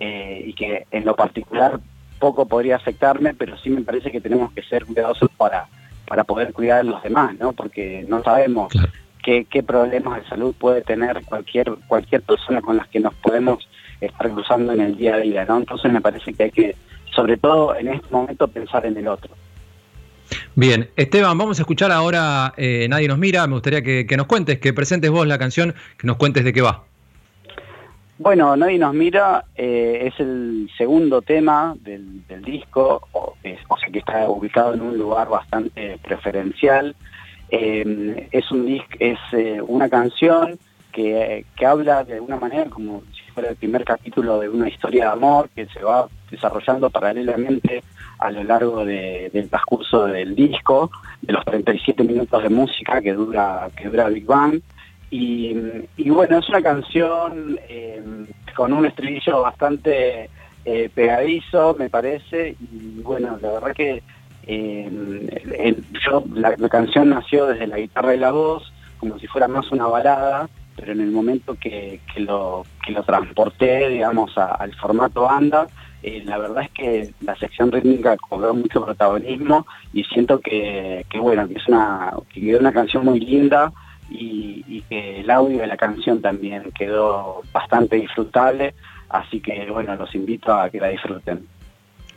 eh, 0.00 0.44
y 0.46 0.52
que 0.54 0.86
en 0.90 1.04
lo 1.04 1.14
particular 1.14 1.80
poco 2.18 2.46
podría 2.46 2.76
afectarme, 2.76 3.34
pero 3.34 3.56
sí 3.58 3.70
me 3.70 3.82
parece 3.82 4.10
que 4.10 4.20
tenemos 4.20 4.52
que 4.52 4.62
ser 4.62 4.84
cuidadosos 4.84 5.30
para, 5.36 5.68
para 6.06 6.24
poder 6.24 6.52
cuidar 6.52 6.80
a 6.80 6.82
los 6.82 7.02
demás, 7.02 7.34
¿no? 7.38 7.52
Porque 7.52 8.04
no 8.08 8.22
sabemos 8.22 8.70
Claro. 8.72 8.88
qué, 9.22 9.44
qué 9.46 9.62
problemas 9.62 10.22
de 10.22 10.28
salud 10.28 10.54
puede 10.58 10.82
tener 10.82 11.24
cualquier, 11.24 11.72
cualquier 11.88 12.22
persona 12.22 12.60
con 12.60 12.76
las 12.76 12.88
que 12.88 13.00
nos 13.00 13.14
podemos 13.14 13.66
estar 14.00 14.30
cruzando 14.30 14.72
en 14.72 14.80
el 14.80 14.96
día 14.96 15.14
a 15.14 15.18
día, 15.18 15.44
¿no? 15.44 15.58
Entonces 15.58 15.92
me 15.92 16.00
parece 16.00 16.32
que 16.34 16.42
hay 16.44 16.50
que, 16.50 16.76
sobre 17.14 17.36
todo 17.36 17.74
en 17.76 17.88
este 17.88 18.06
momento, 18.10 18.48
pensar 18.48 18.84
en 18.86 18.96
el 18.96 19.08
otro. 19.08 19.34
Bien, 20.60 20.90
Esteban, 20.94 21.38
vamos 21.38 21.58
a 21.58 21.62
escuchar 21.62 21.90
ahora 21.90 22.52
eh, 22.58 22.86
Nadie 22.90 23.08
nos 23.08 23.16
mira. 23.16 23.46
Me 23.46 23.54
gustaría 23.54 23.80
que, 23.80 24.04
que 24.06 24.14
nos 24.18 24.26
cuentes, 24.26 24.58
que 24.58 24.74
presentes 24.74 25.10
vos 25.10 25.26
la 25.26 25.38
canción, 25.38 25.74
que 25.96 26.06
nos 26.06 26.18
cuentes 26.18 26.44
de 26.44 26.52
qué 26.52 26.60
va. 26.60 26.84
Bueno, 28.18 28.54
Nadie 28.58 28.78
nos 28.78 28.92
mira, 28.92 29.46
eh, 29.56 30.02
es 30.12 30.20
el 30.20 30.68
segundo 30.76 31.22
tema 31.22 31.74
del, 31.80 32.20
disco, 32.42 33.08
o, 33.12 33.36
es- 33.42 33.58
sea 33.78 33.88
que 33.90 34.00
está 34.00 34.28
ubicado 34.28 34.74
en 34.74 34.82
un 34.82 34.98
lugar 34.98 35.30
bastante 35.30 35.96
preferencial. 36.02 36.94
Eh, 37.48 38.28
es 38.30 38.50
un 38.50 38.66
disc, 38.66 38.84
es 38.98 39.18
eh, 39.32 39.62
una 39.66 39.88
canción 39.88 40.58
que, 40.92 41.46
que 41.56 41.64
habla 41.64 42.04
de 42.04 42.16
alguna 42.16 42.36
manera 42.36 42.66
como 42.68 43.02
si 43.30 43.34
fuera 43.34 43.50
el 43.50 43.56
primer 43.56 43.84
capítulo 43.84 44.40
de 44.40 44.48
una 44.48 44.68
historia 44.68 45.04
de 45.06 45.10
amor 45.12 45.48
que 45.54 45.66
se 45.66 45.82
va 45.82 46.08
desarrollando 46.30 46.90
paralelamente 46.90 47.82
a 48.18 48.30
lo 48.30 48.42
largo 48.44 48.84
de- 48.84 49.30
del 49.32 49.48
transcurso 49.48 50.06
del 50.06 50.34
disco, 50.34 50.90
de 51.22 51.32
los 51.32 51.44
37 51.44 52.02
minutos 52.04 52.42
de 52.42 52.48
música 52.48 53.00
que 53.00 53.12
dura, 53.12 53.68
que 53.76 53.88
dura 53.88 54.08
Big 54.08 54.26
Bang. 54.26 54.60
Y, 55.12 55.54
bueno, 56.10 56.38
es 56.38 56.48
una 56.48 56.62
canción 56.62 57.58
eh, 57.68 58.00
con 58.54 58.72
un 58.72 58.86
estribillo 58.86 59.42
bastante 59.42 60.28
eh, 60.64 60.90
pegadizo, 60.94 61.74
me 61.78 61.88
parece, 61.88 62.54
y 62.60 63.00
bueno, 63.02 63.38
la 63.40 63.52
verdad 63.52 63.72
que 63.74 64.02
eh, 64.46 65.76
yo, 66.04 66.24
la, 66.34 66.54
la 66.56 66.68
canción 66.68 67.08
nació 67.10 67.46
desde 67.46 67.66
la 67.66 67.78
guitarra 67.78 68.14
y 68.14 68.18
la 68.18 68.30
voz, 68.30 68.72
como 68.98 69.18
si 69.18 69.26
fuera 69.26 69.48
más 69.48 69.70
una 69.72 69.86
balada, 69.86 70.48
pero 70.80 70.92
en 70.92 71.00
el 71.00 71.10
momento 71.10 71.54
que, 71.60 72.00
que 72.12 72.20
lo, 72.20 72.64
que 72.84 72.92
lo 72.92 73.02
transporté, 73.02 73.88
digamos, 73.90 74.36
a- 74.38 74.54
al 74.54 74.74
formato 74.74 75.22
banda, 75.22 75.66
eh, 76.02 76.22
la 76.24 76.38
verdad 76.38 76.62
es 76.64 76.70
que 76.70 77.10
la 77.20 77.36
sección 77.36 77.70
rítmica 77.70 78.16
cobró 78.16 78.54
mucho 78.54 78.82
protagonismo 78.82 79.66
y 79.92 80.02
siento 80.04 80.40
que, 80.40 81.04
que, 81.10 81.18
bueno, 81.18 81.46
que 81.46 81.54
es 81.54 81.68
una, 81.68 82.12
que 82.32 82.40
quedó 82.40 82.58
una 82.60 82.72
canción 82.72 83.04
muy 83.04 83.20
linda 83.20 83.70
y, 84.08 84.64
y 84.66 84.80
que 84.88 85.20
el 85.20 85.30
audio 85.30 85.58
de 85.58 85.66
la 85.66 85.76
canción 85.76 86.22
también 86.22 86.62
quedó 86.76 87.42
bastante 87.52 87.96
disfrutable, 87.96 88.74
así 89.10 89.40
que 89.40 89.70
bueno, 89.70 89.94
los 89.96 90.14
invito 90.14 90.54
a 90.54 90.70
que 90.70 90.80
la 90.80 90.88
disfruten. 90.88 91.46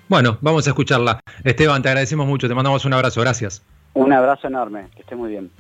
Bueno, 0.08 0.38
vamos 0.42 0.66
a 0.68 0.70
escucharla. 0.70 1.20
Esteban, 1.44 1.82
te 1.82 1.90
agradecemos 1.90 2.26
mucho, 2.26 2.48
te 2.48 2.56
mandamos 2.56 2.86
un 2.86 2.94
abrazo, 2.94 3.20
gracias. 3.22 3.62
Un 3.94 4.14
abrazo 4.14 4.48
enorme, 4.48 4.88
que 4.96 5.02
esté 5.02 5.16
muy 5.16 5.30
bien. 5.32 5.52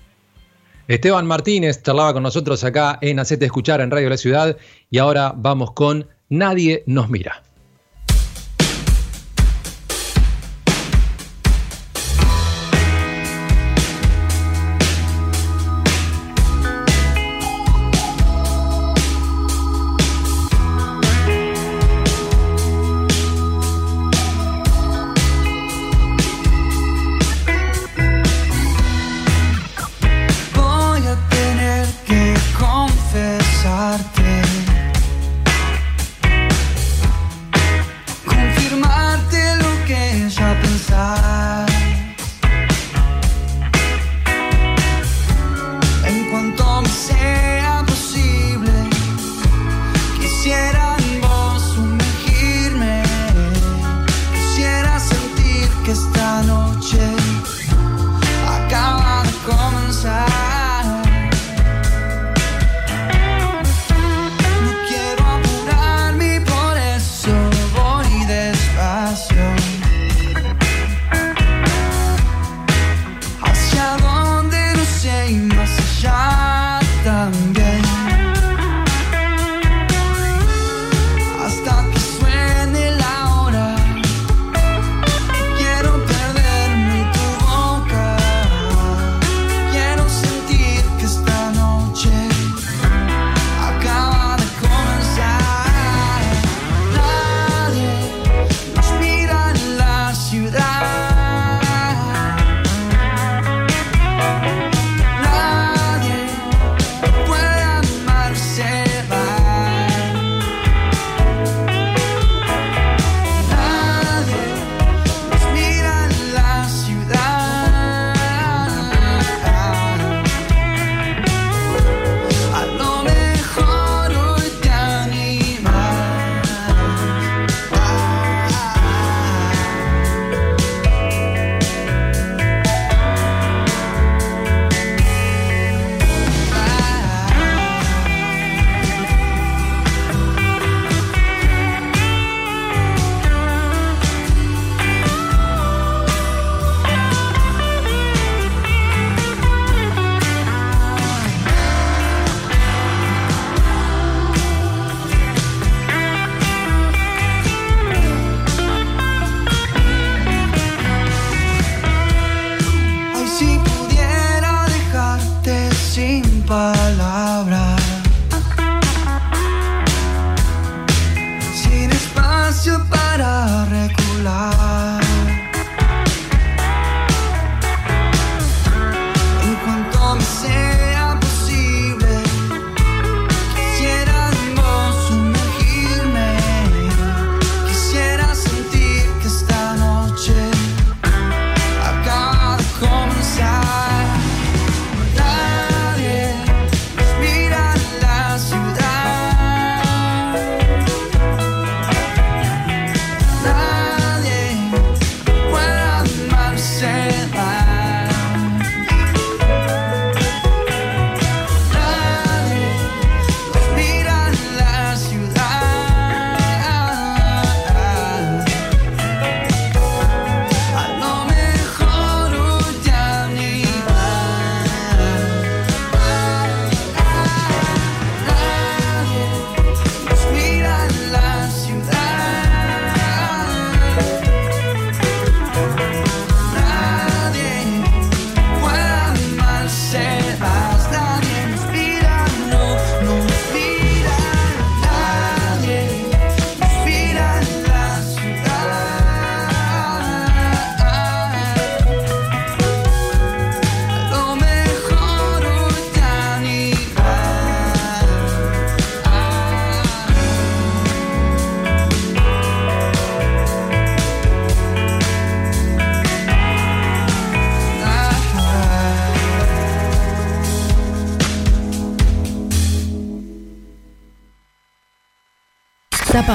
Esteban 0.88 1.26
Martínez 1.26 1.82
charlaba 1.82 2.14
con 2.14 2.24
nosotros 2.24 2.64
acá 2.66 2.98
en 3.02 3.20
Hacete 3.20 3.46
Escuchar 3.46 3.80
en 3.80 3.90
Radio 3.90 4.10
La 4.10 4.18
Ciudad 4.18 4.58
y 4.90 4.98
ahora 4.98 5.34
vamos 5.36 5.72
con 5.72 6.08
Nadie 6.28 6.84
nos 6.88 7.10
mira. 7.10 7.42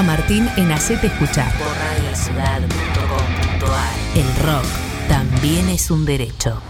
Martín 0.03 0.49
en 0.57 0.71
Hacete 0.71 1.07
Escuchar. 1.07 1.51
Por. 1.57 1.67
El 4.15 4.35
rock 4.45 4.65
también 5.07 5.69
es 5.69 5.91
un 5.91 6.05
derecho. 6.05 6.61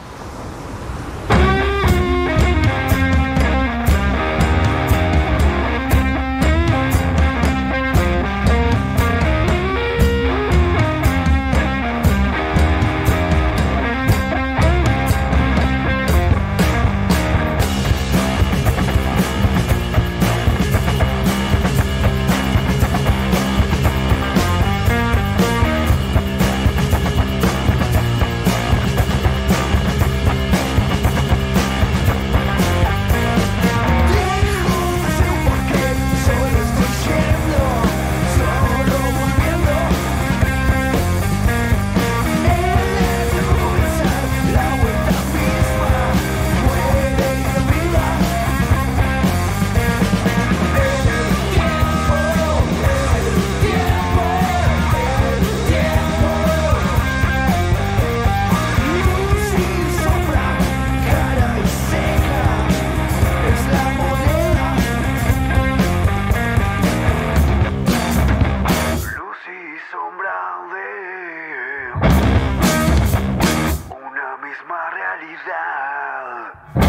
Carnival. 75.09 76.88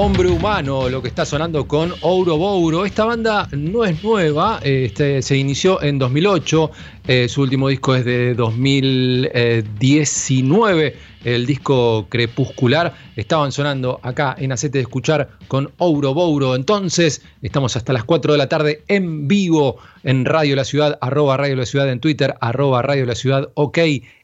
Hombre 0.00 0.28
Humano, 0.28 0.88
lo 0.88 1.02
que 1.02 1.08
está 1.08 1.26
sonando 1.26 1.66
con 1.66 1.92
Ouro 2.02 2.38
Bouro. 2.38 2.86
Esta 2.86 3.04
banda 3.04 3.48
no 3.50 3.84
es 3.84 4.04
nueva, 4.04 4.60
este, 4.62 5.22
se 5.22 5.36
inició 5.36 5.82
en 5.82 5.98
2008, 5.98 6.70
eh, 7.08 7.28
su 7.28 7.42
último 7.42 7.68
disco 7.68 7.96
es 7.96 8.04
de 8.04 8.34
2019, 8.34 10.96
el 11.24 11.46
disco 11.46 12.06
Crepuscular. 12.08 12.94
Estaban 13.16 13.50
sonando 13.50 13.98
acá 14.04 14.36
en 14.38 14.52
Acete 14.52 14.78
de 14.78 14.82
Escuchar 14.82 15.30
con 15.48 15.72
Ouro 15.78 16.14
Bouro. 16.14 16.54
Entonces, 16.54 17.22
estamos 17.42 17.76
hasta 17.76 17.92
las 17.92 18.04
4 18.04 18.30
de 18.30 18.38
la 18.38 18.48
tarde 18.48 18.84
en 18.86 19.26
vivo 19.26 19.78
en 20.04 20.24
Radio 20.24 20.54
La 20.54 20.64
Ciudad, 20.64 20.96
arroba 21.00 21.36
Radio 21.36 21.56
La 21.56 21.66
Ciudad 21.66 21.90
en 21.90 21.98
Twitter, 21.98 22.36
arroba 22.40 22.82
Radio 22.82 23.04
La 23.04 23.16
Ciudad 23.16 23.50
OK 23.54 23.78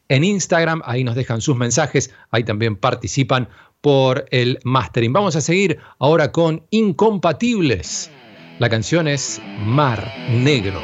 en 0.07 0.23
Instagram. 0.23 0.81
Ahí 0.85 1.03
nos 1.03 1.15
dejan 1.15 1.41
sus 1.41 1.57
mensajes, 1.57 2.11
ahí 2.31 2.43
también 2.43 2.75
participan 2.75 3.47
por 3.85 4.25
el 4.31 4.57
mastering. 4.63 5.13
Vamos 5.13 5.35
a 5.35 5.41
seguir 5.41 5.77
ahora 5.99 6.31
con 6.31 6.63
Incompatibles. 6.71 8.09
La 8.57 8.67
canción 8.67 9.07
es 9.07 9.39
Mar 9.63 10.11
Negro. 10.27 10.81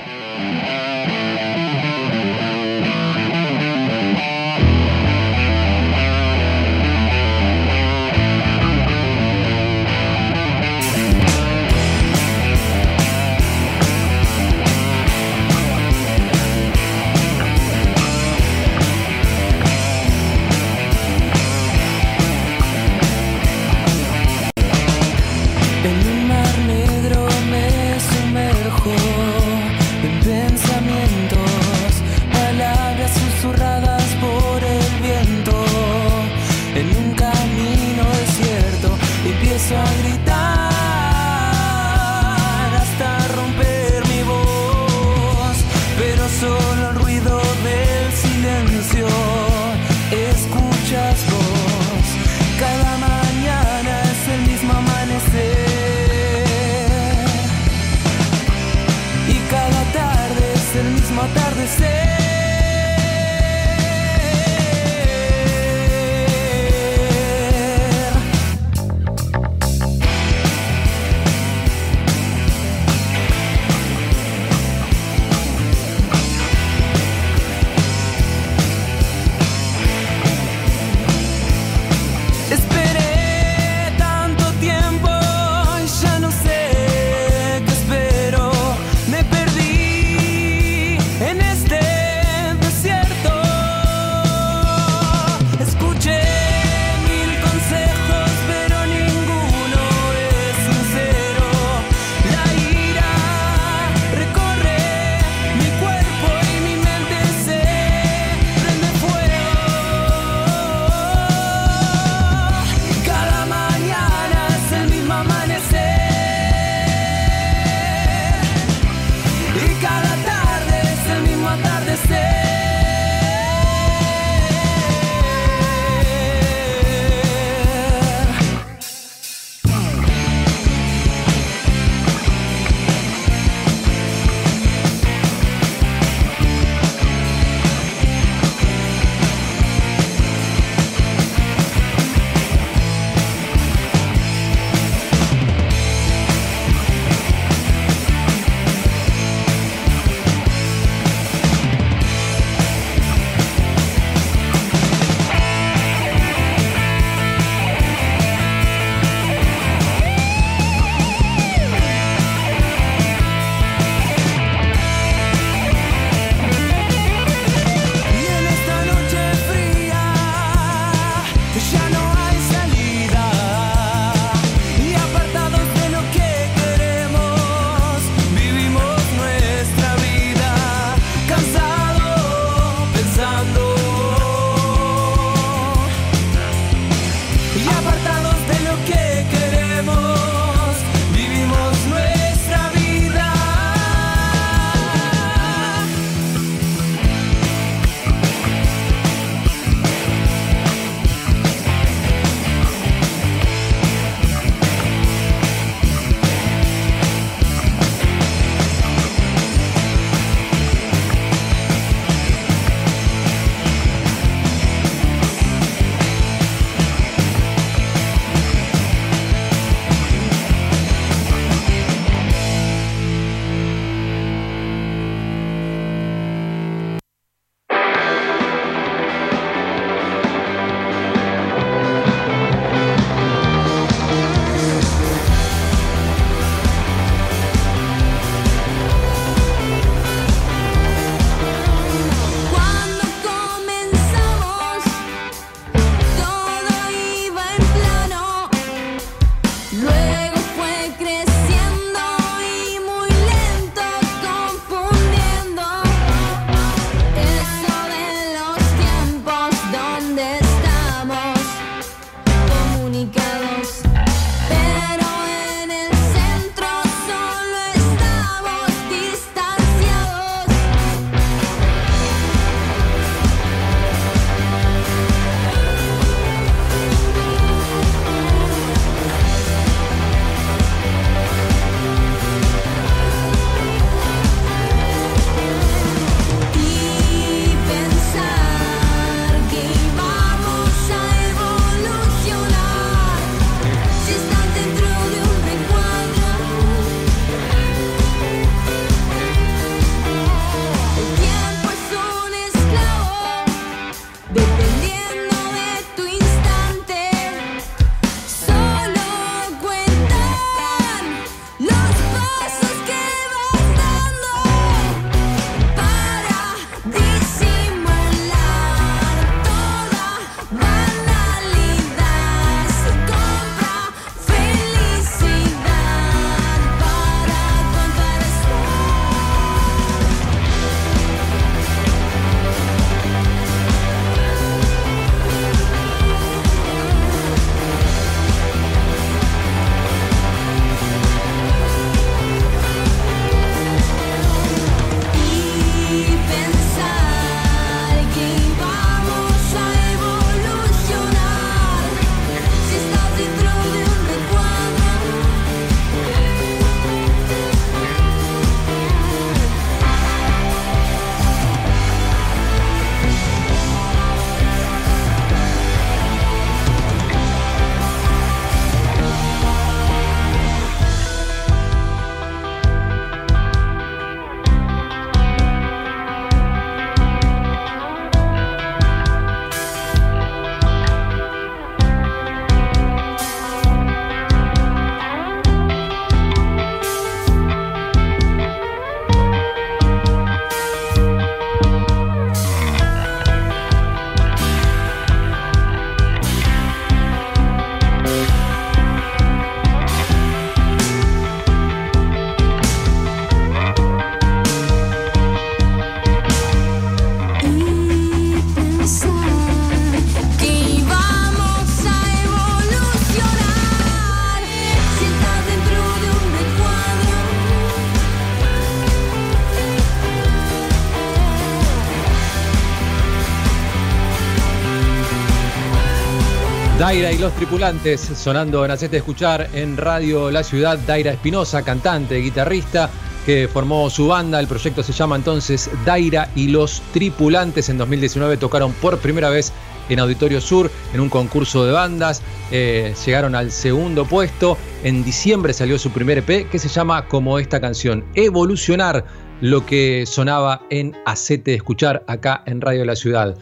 Los 427.21 427.35
tripulantes 427.35 428.01
sonando 428.01 428.65
en 428.65 428.71
Hacete 428.71 428.97
Escuchar 428.97 429.47
en 429.53 429.77
Radio 429.77 430.31
La 430.31 430.43
Ciudad. 430.43 430.79
Daira 430.79 431.11
Espinosa, 431.11 431.61
cantante, 431.61 432.15
guitarrista, 432.15 432.89
que 433.27 433.47
formó 433.47 433.91
su 433.91 434.07
banda. 434.07 434.39
El 434.39 434.47
proyecto 434.47 434.81
se 434.81 434.91
llama 434.91 435.17
entonces 435.17 435.69
Daira 435.85 436.31
y 436.35 436.47
los 436.47 436.81
tripulantes. 436.93 437.69
En 437.69 437.77
2019 437.77 438.37
tocaron 438.37 438.73
por 438.73 438.97
primera 438.97 439.29
vez 439.29 439.53
en 439.89 439.99
Auditorio 439.99 440.41
Sur 440.41 440.71
en 440.95 440.99
un 440.99 441.09
concurso 441.09 441.63
de 441.63 441.71
bandas. 441.71 442.23
Eh, 442.49 442.95
llegaron 443.05 443.35
al 443.35 443.51
segundo 443.51 444.05
puesto. 444.05 444.57
En 444.83 445.03
diciembre 445.03 445.53
salió 445.53 445.77
su 445.77 445.91
primer 445.91 446.17
EP 446.17 446.49
que 446.49 446.57
se 446.57 446.69
llama 446.69 447.07
como 447.07 447.37
esta 447.37 447.61
canción, 447.61 448.03
Evolucionar, 448.15 449.05
lo 449.41 449.63
que 449.63 450.05
sonaba 450.07 450.63
en 450.71 450.95
Hacete 451.05 451.53
Escuchar 451.53 452.03
acá 452.07 452.41
en 452.47 452.61
Radio 452.61 452.83
La 452.83 452.95
Ciudad. 452.95 453.37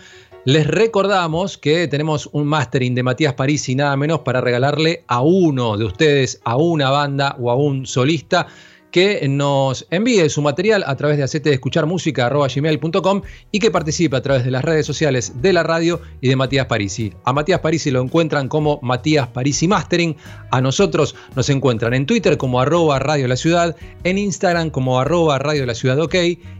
Les 0.49 0.65
recordamos 0.65 1.59
que 1.59 1.87
tenemos 1.87 2.27
un 2.31 2.47
mastering 2.47 2.95
de 2.95 3.03
Matías 3.03 3.35
París 3.35 3.69
y 3.69 3.75
nada 3.75 3.95
menos 3.95 4.21
para 4.21 4.41
regalarle 4.41 5.03
a 5.05 5.21
uno 5.21 5.77
de 5.77 5.85
ustedes, 5.85 6.41
a 6.43 6.57
una 6.57 6.89
banda 6.89 7.35
o 7.39 7.51
a 7.51 7.55
un 7.55 7.85
solista 7.85 8.47
que 8.91 9.27
nos 9.27 9.85
envíe 9.89 10.29
su 10.29 10.41
material 10.41 10.83
a 10.85 10.95
través 10.95 11.17
de 11.17 11.23
acete 11.23 11.49
de 11.49 11.55
escuchar 11.55 11.85
música 11.85 12.29
gmail.com 12.29 13.21
y 13.51 13.59
que 13.59 13.71
participe 13.71 14.15
a 14.15 14.21
través 14.21 14.45
de 14.45 14.51
las 14.51 14.63
redes 14.63 14.85
sociales 14.85 15.41
de 15.41 15.53
la 15.53 15.63
radio 15.63 16.01
y 16.21 16.29
de 16.29 16.35
Matías 16.35 16.65
Parisi. 16.65 17.13
A 17.23 17.33
Matías 17.33 17.59
Parisi 17.59 17.91
lo 17.91 18.01
encuentran 18.01 18.47
como 18.47 18.79
Matías 18.81 19.27
Parisi 19.27 19.67
Mastering. 19.67 20.15
A 20.51 20.61
nosotros 20.61 21.15
nos 21.35 21.49
encuentran 21.49 21.93
en 21.93 22.05
Twitter 22.05 22.37
como 22.37 22.59
arroba 22.59 22.99
Radio 22.99 23.27
La 23.27 23.35
Ciudad, 23.35 23.75
en 24.03 24.17
Instagram 24.17 24.69
como 24.69 24.99
arroba 24.99 25.39
Radio 25.39 25.65
La 25.65 25.75
Ciudad 25.75 25.99
OK 25.99 26.15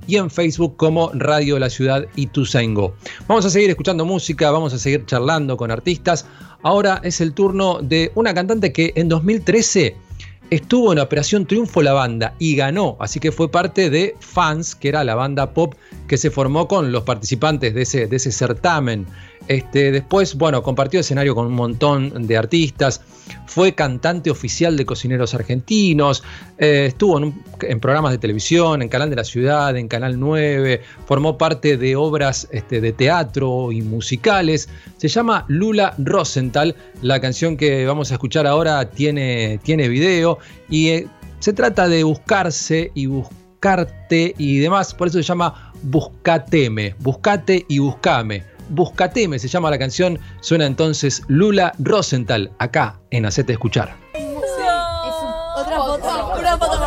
y 0.07 0.15
en 0.15 0.29
Facebook 0.29 0.75
como 0.77 1.11
Radio 1.13 1.59
La 1.59 1.69
Ciudad 1.69 2.05
y 2.15 2.27
Tuzaingo. 2.27 2.93
Vamos 3.27 3.45
a 3.45 3.49
seguir 3.49 3.69
escuchando 3.69 4.05
música, 4.05 4.51
vamos 4.51 4.73
a 4.73 4.79
seguir 4.79 5.05
charlando 5.05 5.57
con 5.57 5.71
artistas. 5.71 6.25
Ahora 6.61 6.99
es 7.03 7.21
el 7.21 7.33
turno 7.33 7.79
de 7.81 8.11
una 8.15 8.33
cantante 8.33 8.73
que 8.73 8.91
en 8.95 9.07
2013 9.07 10.08
estuvo 10.49 10.91
en 10.91 10.99
Operación 10.99 11.45
Triunfo 11.45 11.81
la 11.81 11.93
banda 11.93 12.33
y 12.39 12.55
ganó, 12.55 12.97
así 12.99 13.19
que 13.19 13.31
fue 13.31 13.51
parte 13.51 13.89
de 13.89 14.15
Fans, 14.19 14.75
que 14.75 14.89
era 14.89 15.03
la 15.03 15.15
banda 15.15 15.53
pop 15.53 15.75
que 16.07 16.17
se 16.17 16.31
formó 16.31 16.67
con 16.67 16.91
los 16.91 17.03
participantes 17.03 17.73
de 17.73 17.81
ese, 17.83 18.07
de 18.07 18.15
ese 18.15 18.31
certamen. 18.31 19.05
Este, 19.49 19.91
después, 19.91 20.35
bueno, 20.35 20.61
compartió 20.61 20.99
escenario 20.99 21.33
con 21.33 21.47
un 21.47 21.53
montón 21.53 22.27
de 22.27 22.37
artistas, 22.37 23.01
fue 23.47 23.73
cantante 23.73 24.29
oficial 24.29 24.77
de 24.77 24.85
Cocineros 24.85 25.33
Argentinos, 25.33 26.23
eh, 26.59 26.85
estuvo 26.89 27.17
en, 27.17 27.79
programas 27.79 28.11
de 28.11 28.19
televisión, 28.19 28.83
en 28.83 28.89
Canal 28.89 29.09
de 29.09 29.15
la 29.15 29.23
Ciudad, 29.23 29.75
en 29.75 29.87
Canal 29.87 30.19
9, 30.19 30.81
formó 31.07 31.39
parte 31.39 31.77
de 31.77 31.95
obras 31.95 32.47
este, 32.51 32.79
de 32.79 32.93
teatro 32.93 33.71
y 33.71 33.81
musicales. 33.81 34.69
Se 34.97 35.07
llama 35.07 35.45
Lula 35.47 35.95
Rosenthal, 35.97 36.75
la 37.01 37.19
canción 37.19 37.57
que 37.57 37.87
vamos 37.87 38.11
a 38.11 38.13
escuchar 38.13 38.45
ahora 38.45 38.87
tiene, 38.87 39.59
tiene 39.63 39.87
video. 39.87 40.37
Y 40.69 40.89
eh, 40.89 41.07
se 41.39 41.53
trata 41.53 41.87
de 41.87 42.03
buscarse 42.03 42.91
y 42.93 43.07
buscarte 43.07 44.35
y 44.37 44.59
demás, 44.59 44.93
por 44.93 45.07
eso 45.07 45.17
se 45.17 45.23
llama 45.23 45.73
Buscateme, 45.81 46.93
buscate 46.99 47.65
y 47.67 47.79
buscame. 47.79 48.48
Buscateme 48.69 49.39
se 49.39 49.47
llama 49.47 49.69
la 49.69 49.77
canción, 49.79 50.19
suena 50.41 50.65
entonces 50.65 51.23
Lula 51.27 51.73
Rosenthal, 51.79 52.51
acá 52.59 52.99
en 53.11 53.25
Hacete 53.25 53.53
Escuchar. 53.53 53.95
Otra 55.55 55.77
foto, 55.77 56.03
foto 56.57 56.78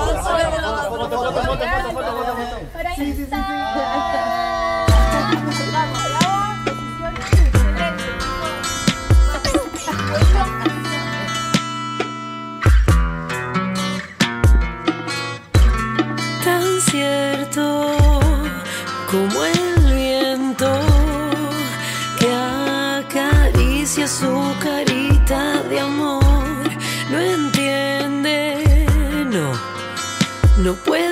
no 30.62 30.74
puede 30.74 31.11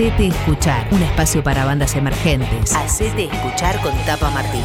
Hacete 0.00 0.28
Escuchar, 0.28 0.88
un 0.92 1.02
espacio 1.02 1.44
para 1.44 1.66
bandas 1.66 1.94
emergentes. 1.94 2.74
Hacete 2.74 3.24
Escuchar 3.24 3.78
con 3.82 3.92
Tapa 4.06 4.30
Martín. 4.30 4.64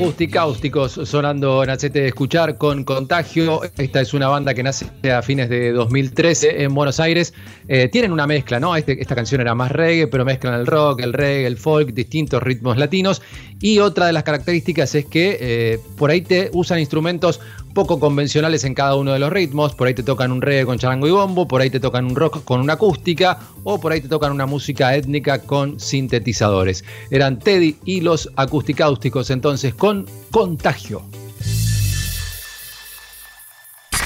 acústicáusticos 0.00 0.92
sonando 1.04 1.62
en 1.62 1.76
de 1.92 2.06
Escuchar 2.08 2.56
con 2.56 2.84
Contagio. 2.84 3.60
Esta 3.76 4.00
es 4.00 4.14
una 4.14 4.28
banda 4.28 4.54
que 4.54 4.62
nace 4.62 4.86
a 5.10 5.20
fines 5.20 5.50
de 5.50 5.72
2013 5.72 6.62
en 6.62 6.72
Buenos 6.74 6.98
Aires. 7.00 7.34
Eh, 7.68 7.86
tienen 7.88 8.10
una 8.10 8.26
mezcla, 8.26 8.58
¿no? 8.58 8.74
Este, 8.74 8.98
esta 8.98 9.14
canción 9.14 9.42
era 9.42 9.54
más 9.54 9.70
reggae, 9.70 10.06
pero 10.06 10.24
mezclan 10.24 10.54
el 10.54 10.66
rock, 10.66 11.02
el 11.02 11.12
reggae, 11.12 11.46
el 11.46 11.58
folk, 11.58 11.90
distintos 11.92 12.42
ritmos 12.42 12.78
latinos. 12.78 13.20
Y 13.60 13.80
otra 13.80 14.06
de 14.06 14.14
las 14.14 14.22
características 14.22 14.94
es 14.94 15.04
que 15.04 15.36
eh, 15.38 15.78
por 15.98 16.08
ahí 16.08 16.22
te 16.22 16.48
usan 16.54 16.78
instrumentos 16.78 17.38
poco 17.74 18.00
convencionales 18.00 18.64
en 18.64 18.74
cada 18.74 18.96
uno 18.96 19.12
de 19.12 19.18
los 19.18 19.30
ritmos. 19.30 19.74
Por 19.74 19.88
ahí 19.88 19.94
te 19.94 20.02
tocan 20.02 20.32
un 20.32 20.42
reggae 20.42 20.66
con 20.66 20.78
charango 20.78 21.06
y 21.06 21.10
bombo, 21.10 21.46
por 21.48 21.60
ahí 21.60 21.70
te 21.70 21.80
tocan 21.80 22.04
un 22.04 22.16
rock 22.16 22.44
con 22.44 22.60
una 22.60 22.74
acústica 22.74 23.38
o 23.64 23.80
por 23.80 23.92
ahí 23.92 24.00
te 24.00 24.08
tocan 24.08 24.32
una 24.32 24.46
música 24.46 24.94
étnica 24.94 25.40
con 25.42 25.78
sintetizadores. 25.78 26.84
Eran 27.10 27.38
Teddy 27.38 27.76
y 27.84 28.00
los 28.00 28.30
acústicáusticos 28.36 29.30
entonces 29.30 29.74
con 29.74 30.06
Contagio. 30.30 31.02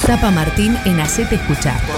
Tapa 0.07 0.31
Martín 0.31 0.77
en 0.85 1.01
Hacete 1.01 1.37
Escuchar. 1.37 1.81
Por 1.87 1.97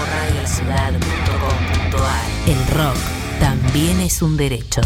El 2.47 2.67
rock 2.77 2.95
también 3.39 3.99
es 3.99 4.21
un 4.21 4.37
derecho. 4.37 4.81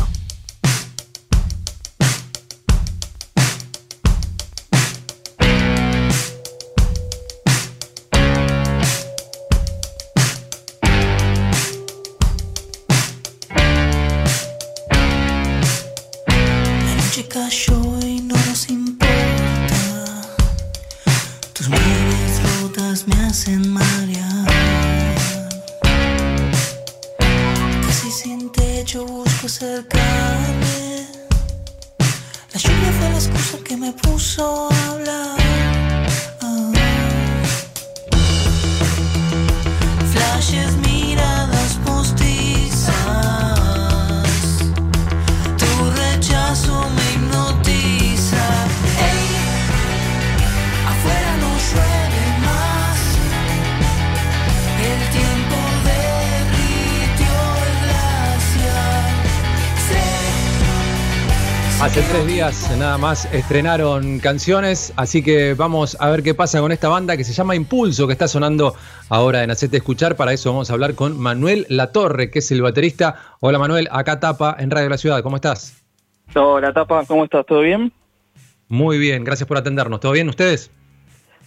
Nada 62.81 62.97
más 62.97 63.31
estrenaron 63.31 64.17
canciones, 64.17 64.91
así 64.97 65.21
que 65.21 65.53
vamos 65.53 65.95
a 65.99 66.09
ver 66.09 66.23
qué 66.23 66.33
pasa 66.33 66.59
con 66.61 66.71
esta 66.71 66.89
banda 66.89 67.15
que 67.15 67.23
se 67.23 67.31
llama 67.31 67.55
Impulso, 67.55 68.07
que 68.07 68.13
está 68.13 68.27
sonando 68.27 68.73
ahora 69.07 69.43
en 69.43 69.51
Hacete 69.51 69.77
Escuchar. 69.77 70.15
Para 70.15 70.33
eso 70.33 70.49
vamos 70.49 70.71
a 70.71 70.73
hablar 70.73 70.95
con 70.95 71.19
Manuel 71.19 71.67
Latorre, 71.69 72.31
que 72.31 72.39
es 72.39 72.51
el 72.51 72.63
baterista. 72.63 73.35
Hola 73.39 73.59
Manuel, 73.59 73.87
acá 73.91 74.19
Tapa 74.19 74.55
en 74.57 74.71
Radio 74.71 74.89
La 74.89 74.97
Ciudad, 74.97 75.21
¿cómo 75.21 75.35
estás? 75.35 75.79
Hola, 76.33 76.73
Tapa, 76.73 77.05
¿cómo 77.05 77.25
estás? 77.25 77.45
¿Todo 77.45 77.59
bien? 77.59 77.91
Muy 78.67 78.97
bien, 78.97 79.23
gracias 79.23 79.47
por 79.47 79.57
atendernos. 79.57 79.99
¿Todo 79.99 80.13
bien 80.13 80.27
ustedes? 80.27 80.71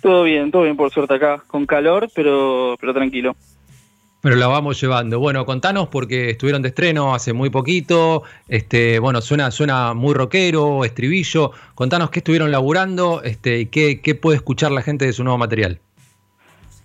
Todo 0.03 0.23
bien, 0.23 0.53
todo 0.53 0.63
bien 0.63 0.77
por 0.77 0.93
suerte 0.93 1.15
acá, 1.15 1.43
con 1.49 1.67
calor, 1.67 2.09
pero, 2.15 2.77
pero 2.81 2.95
tranquilo. 2.95 3.35
Pero 4.25 4.37
la 4.37 4.47
vamos 4.47 4.81
llevando. 4.81 5.21
Bueno, 5.21 5.45
contanos 5.45 5.89
porque 5.89 6.31
estuvieron 6.31 6.63
de 6.63 6.69
estreno 6.69 7.15
hace 7.15 7.35
muy 7.35 7.51
poquito. 7.51 8.23
Este, 8.49 8.99
bueno, 8.99 9.21
suena, 9.21 9.51
suena 9.51 9.93
muy 9.93 10.15
rockero, 10.15 10.83
estribillo. 10.87 11.51
Contanos 11.75 12.09
qué 12.09 12.21
estuvieron 12.21 12.51
laburando 12.51 13.23
este, 13.23 13.59
y 13.59 13.67
qué, 13.67 14.01
qué 14.01 14.15
puede 14.15 14.37
escuchar 14.37 14.73
la 14.73 14.81
gente 14.81 15.05
de 15.05 15.13
su 15.13 15.25
nuevo 15.25 15.37
material. 15.37 15.79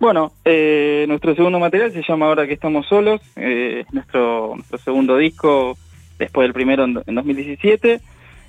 Bueno, 0.02 0.34
eh, 0.44 1.06
nuestro 1.08 1.34
segundo 1.34 1.60
material 1.60 1.94
se 1.94 2.04
llama 2.06 2.26
Ahora 2.26 2.46
que 2.46 2.56
estamos 2.56 2.86
solos, 2.88 3.22
eh, 3.38 3.86
nuestro, 3.94 4.56
nuestro 4.56 4.78
segundo 4.80 5.16
disco 5.16 5.78
después 6.18 6.44
del 6.44 6.52
primero 6.52 6.84
en, 6.84 7.02
en 7.08 7.16
2017. 7.16 8.02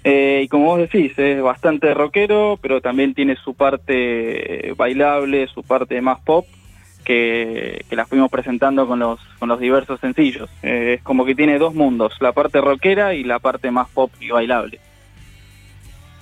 Eh, 0.03 0.41
y 0.45 0.49
como 0.49 0.65
vos 0.65 0.81
decís, 0.81 1.17
es 1.17 1.41
bastante 1.41 1.95
rockero, 1.95 2.59
pero 2.61 2.81
también 2.81 3.15
tiene 3.15 3.37
su 3.37 3.55
parte 3.55 4.73
bailable, 4.77 5.47
su 5.47 5.63
parte 5.63 6.01
más 6.01 6.19
pop, 6.23 6.45
que, 7.11 7.85
que 7.89 7.97
la 7.97 8.07
fuimos 8.07 8.31
presentando 8.31 8.87
con 8.87 9.01
los, 9.01 9.19
con 9.41 9.49
los 9.49 9.59
diversos 9.59 9.99
sencillos. 9.99 10.49
Eh, 10.63 10.95
es 10.99 11.03
como 11.03 11.25
que 11.25 11.35
tiene 11.35 11.59
dos 11.59 11.75
mundos, 11.75 12.13
la 12.21 12.31
parte 12.31 12.61
rockera 12.61 13.15
y 13.15 13.25
la 13.25 13.41
parte 13.41 13.73
más 13.73 13.89
pop 13.89 14.13
y 14.21 14.31
bailable. 14.31 14.79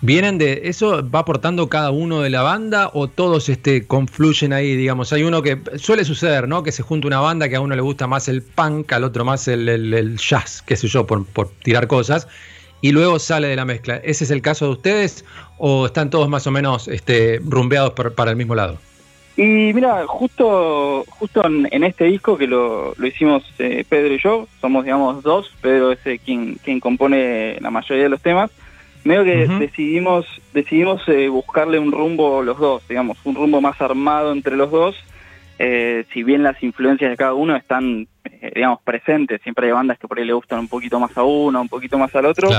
¿Vienen 0.00 0.38
de 0.38 0.62
eso? 0.64 1.06
¿Va 1.10 1.18
aportando 1.18 1.68
cada 1.68 1.90
uno 1.90 2.22
de 2.22 2.30
la 2.30 2.40
banda 2.40 2.90
o 2.94 3.06
todos 3.08 3.50
este, 3.50 3.86
confluyen 3.86 4.54
ahí? 4.54 4.76
Digamos, 4.76 5.12
hay 5.12 5.24
uno 5.24 5.42
que 5.42 5.60
suele 5.76 6.04
suceder, 6.06 6.48
¿no? 6.48 6.62
Que 6.62 6.72
se 6.72 6.82
junta 6.82 7.06
una 7.06 7.20
banda 7.20 7.50
que 7.50 7.56
a 7.56 7.60
uno 7.60 7.74
le 7.74 7.82
gusta 7.82 8.06
más 8.06 8.28
el 8.28 8.40
punk, 8.40 8.90
al 8.92 9.04
otro 9.04 9.26
más 9.26 9.46
el, 9.48 9.68
el- 9.68 10.16
jazz, 10.16 10.62
qué 10.62 10.74
sé 10.76 10.88
yo, 10.88 11.06
por, 11.06 11.26
por 11.26 11.50
tirar 11.62 11.86
cosas, 11.86 12.28
y 12.80 12.92
luego 12.92 13.18
sale 13.18 13.48
de 13.48 13.56
la 13.56 13.66
mezcla. 13.66 13.96
¿Ese 13.96 14.24
es 14.24 14.30
el 14.30 14.40
caso 14.40 14.66
de 14.66 14.70
ustedes 14.70 15.24
o 15.58 15.86
están 15.86 16.08
todos 16.08 16.28
más 16.28 16.46
o 16.46 16.50
menos 16.50 16.88
este, 16.88 17.40
rumbeados 17.44 17.92
para 17.92 18.30
el 18.30 18.36
mismo 18.36 18.54
lado? 18.54 18.78
Y 19.38 19.72
mira, 19.72 20.04
justo 20.08 21.04
justo 21.08 21.46
en, 21.46 21.68
en 21.70 21.84
este 21.84 22.06
disco 22.06 22.36
que 22.36 22.48
lo, 22.48 22.92
lo 22.96 23.06
hicimos 23.06 23.44
eh, 23.60 23.84
Pedro 23.88 24.14
y 24.14 24.18
yo, 24.18 24.48
somos 24.60 24.82
digamos 24.82 25.22
dos, 25.22 25.54
Pedro 25.60 25.92
es 25.92 26.04
eh, 26.06 26.18
quien, 26.18 26.56
quien 26.56 26.80
compone 26.80 27.56
la 27.60 27.70
mayoría 27.70 28.02
de 28.02 28.10
los 28.10 28.20
temas, 28.20 28.50
medio 29.04 29.22
que 29.22 29.46
decidimos 29.60 30.26
decidimos 30.52 31.08
eh, 31.08 31.28
buscarle 31.28 31.78
un 31.78 31.92
rumbo 31.92 32.42
los 32.42 32.58
dos, 32.58 32.82
digamos, 32.88 33.16
un 33.22 33.36
rumbo 33.36 33.60
más 33.60 33.80
armado 33.80 34.32
entre 34.32 34.56
los 34.56 34.72
dos, 34.72 34.96
eh, 35.60 36.04
si 36.12 36.24
bien 36.24 36.42
las 36.42 36.60
influencias 36.60 37.08
de 37.08 37.16
cada 37.16 37.34
uno 37.34 37.54
están, 37.54 38.08
eh, 38.24 38.50
digamos, 38.56 38.80
presentes, 38.82 39.40
siempre 39.42 39.66
hay 39.66 39.72
bandas 39.72 40.00
que 40.00 40.08
por 40.08 40.18
ahí 40.18 40.24
le 40.24 40.32
gustan 40.32 40.58
un 40.58 40.68
poquito 40.68 40.98
más 40.98 41.16
a 41.16 41.22
uno, 41.22 41.60
un 41.60 41.68
poquito 41.68 41.96
más 41.96 42.12
al 42.16 42.26
otro, 42.26 42.50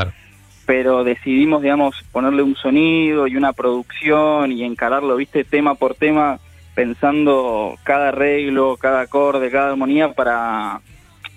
pero 0.66 1.04
decidimos, 1.04 1.62
digamos, 1.62 2.06
ponerle 2.14 2.42
un 2.42 2.56
sonido 2.56 3.28
y 3.28 3.36
una 3.36 3.52
producción 3.52 4.54
y 4.54 4.64
encararlo, 4.64 5.18
viste, 5.18 5.44
tema 5.44 5.76
por 5.76 5.94
tema, 5.96 6.40
pensando 6.80 7.78
cada 7.84 8.08
arreglo, 8.08 8.78
cada 8.78 9.02
acorde, 9.02 9.52
cada 9.52 9.72
armonía 9.72 10.14
para 10.14 10.80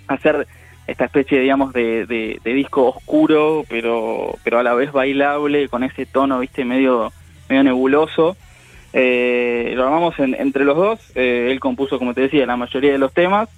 hacer 0.06 0.46
esta 0.86 1.06
especie, 1.06 1.40
digamos, 1.40 1.72
de, 1.72 2.38
disco 2.44 2.90
oscuro, 2.90 3.64
pero, 3.68 4.36
pero 4.44 4.60
a 4.60 4.62
la 4.62 4.72
vez 4.74 4.92
bailable, 4.92 5.68
con 5.68 5.82
ese 5.82 6.06
tono, 6.06 6.38
viste, 6.38 6.64
medio, 6.64 7.12
medio 7.48 7.64
nebuloso. 7.64 8.36
Eh, 8.92 9.72
lo 9.74 9.82
armamos 9.82 10.16
en- 10.20 10.36
entre 10.36 10.64
los 10.64 10.76
dos, 10.76 11.00
eh, 11.16 11.48
él 11.50 11.58
compuso, 11.58 11.98
como 11.98 12.14
te 12.14 12.20
decía, 12.20 12.46
la 12.46 12.56
mayoría 12.56 12.92
de 12.92 12.98
los 12.98 13.12
temas, 13.12 13.48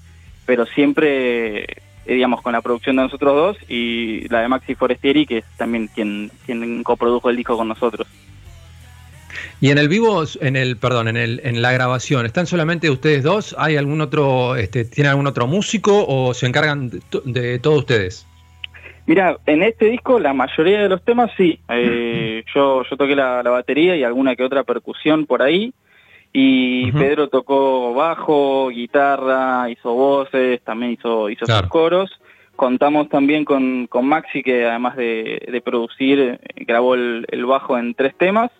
pero 0.46 0.64
siempre, 0.64 1.64
eh, 1.64 1.66
digamos, 2.06 2.40
con 2.40 2.54
la 2.54 2.62
producción 2.62 2.96
de 2.96 3.02
nosotros 3.02 3.34
dos 3.34 3.70
y 3.70 4.26
la 4.28 4.40
de 4.40 4.48
Maxi 4.48 4.74
Forestieri, 4.74 5.26
que 5.26 5.38
es 5.38 5.44
también 5.58 5.88
quien, 5.88 6.30
quien 6.46 6.82
coprodujo 6.82 7.28
el 7.28 7.36
disco 7.36 7.58
con 7.58 7.68
nosotros. 7.68 8.06
Y 9.60 9.70
en 9.70 9.78
el 9.78 9.88
vivo, 9.88 10.24
en 10.40 10.56
el, 10.56 10.76
perdón, 10.76 11.08
en 11.08 11.16
el, 11.16 11.40
en 11.44 11.62
la 11.62 11.72
grabación, 11.72 12.26
¿están 12.26 12.46
solamente 12.46 12.90
ustedes 12.90 13.22
dos? 13.22 13.54
¿Hay 13.58 13.76
algún 13.76 14.00
otro, 14.00 14.56
este, 14.56 14.84
tiene 14.84 15.10
algún 15.10 15.26
otro 15.26 15.46
músico 15.46 16.04
o 16.06 16.34
se 16.34 16.46
encargan 16.46 16.90
de, 16.90 17.00
de 17.24 17.58
todos 17.58 17.78
ustedes? 17.78 18.26
Mira, 19.06 19.36
en 19.46 19.62
este 19.62 19.86
disco 19.86 20.18
la 20.18 20.32
mayoría 20.32 20.82
de 20.82 20.88
los 20.88 21.02
temas 21.02 21.30
sí. 21.36 21.58
Eh, 21.68 22.44
yo, 22.54 22.82
yo 22.88 22.96
toqué 22.96 23.16
la, 23.16 23.42
la 23.42 23.50
batería 23.50 23.96
y 23.96 24.04
alguna 24.04 24.36
que 24.36 24.44
otra 24.44 24.64
percusión 24.64 25.26
por 25.26 25.42
ahí. 25.42 25.72
Y 26.32 26.90
Pedro 26.90 27.28
tocó 27.28 27.94
bajo, 27.94 28.68
guitarra, 28.68 29.70
hizo 29.70 29.92
voces, 29.94 30.60
también 30.62 30.92
hizo, 30.92 31.30
hizo 31.30 31.46
sus 31.46 31.62
coros. 31.68 32.10
Contamos 32.56 33.08
también 33.08 33.44
con, 33.44 33.86
con 33.86 34.06
Maxi, 34.06 34.42
que 34.42 34.66
además 34.66 34.96
de, 34.96 35.46
de 35.50 35.60
producir, 35.60 36.18
eh, 36.18 36.38
grabó 36.56 36.96
el, 36.96 37.24
el 37.30 37.46
bajo 37.46 37.78
en 37.78 37.94
tres 37.94 38.16
temas. 38.16 38.50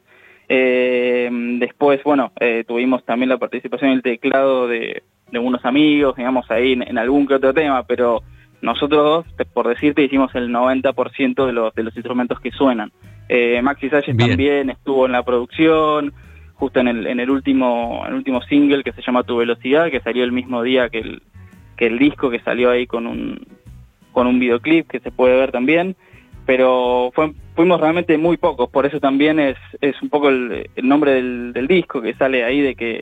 Eh, 0.49 1.29
después, 1.59 2.03
bueno, 2.05 2.33
eh, 2.41 2.65
tuvimos 2.67 3.05
también 3.05 3.29
la 3.29 3.39
participación 3.39 3.91
en 3.91 3.97
el 3.97 4.03
teclado 4.03 4.69
de, 4.69 5.03
de 5.31 5.39
unos 5.39 5.65
amigos, 5.65 6.17
digamos, 6.17 6.51
ahí 6.51 6.73
en, 6.73 6.83
en 6.83 6.99
algún 6.99 7.27
que 7.27 7.35
otro 7.35 7.55
tema, 7.55 7.83
pero 7.85 8.23
nosotros 8.61 9.27
por 9.53 9.69
decirte, 9.69 10.03
hicimos 10.03 10.35
el 10.35 10.51
90% 10.51 11.47
de 11.47 11.53
los, 11.53 11.75
de 11.75 11.83
los 11.83 11.95
instrumentos 11.95 12.41
que 12.41 12.51
suenan. 12.51 12.93
Eh, 13.29 13.61
Maxi 13.63 13.89
Salles 13.89 14.17
también 14.17 14.71
estuvo 14.71 15.07
en 15.07 15.13
la 15.13 15.23
producción, 15.23 16.13
justo 16.55 16.81
en 16.81 16.89
el, 16.89 17.07
en 17.07 17.21
el 17.21 17.31
último 17.31 18.03
en 18.05 18.13
el 18.13 18.15
último 18.15 18.43
single 18.43 18.83
que 18.83 18.93
se 18.93 19.03
llama 19.03 19.23
Tu 19.23 19.37
Velocidad, 19.37 19.91
que 19.91 20.01
salió 20.01 20.25
el 20.25 20.33
mismo 20.33 20.63
día 20.63 20.89
que 20.89 20.99
el, 20.99 21.23
que 21.77 21.87
el 21.87 21.99
disco, 21.99 22.31
que 22.31 22.41
salió 22.41 22.71
ahí 22.71 22.87
con 22.87 23.07
un, 23.07 23.47
con 24.13 24.27
un 24.27 24.39
videoclip 24.39 24.89
que 24.89 25.01
se 25.01 25.11
puede 25.11 25.37
ver 25.37 25.53
también. 25.53 25.97
Pero 26.47 27.11
fue- 27.15 27.33
fuimos 27.55 27.81
realmente 27.81 28.19
muy 28.19 28.37
pocos, 28.37 28.69
por 28.69 28.85
eso 28.87 29.01
también 29.01 29.39
es, 29.41 29.57
es 29.81 30.01
un 30.03 30.09
poco 30.11 30.29
el, 30.29 30.69
el 30.77 30.89
nombre 30.89 31.13
del, 31.13 31.53
del 31.53 31.67
disco 31.67 32.03
que 32.03 32.15
sale 32.15 32.45
ahí 32.45 32.61
de 32.61 32.75
que, 32.75 33.01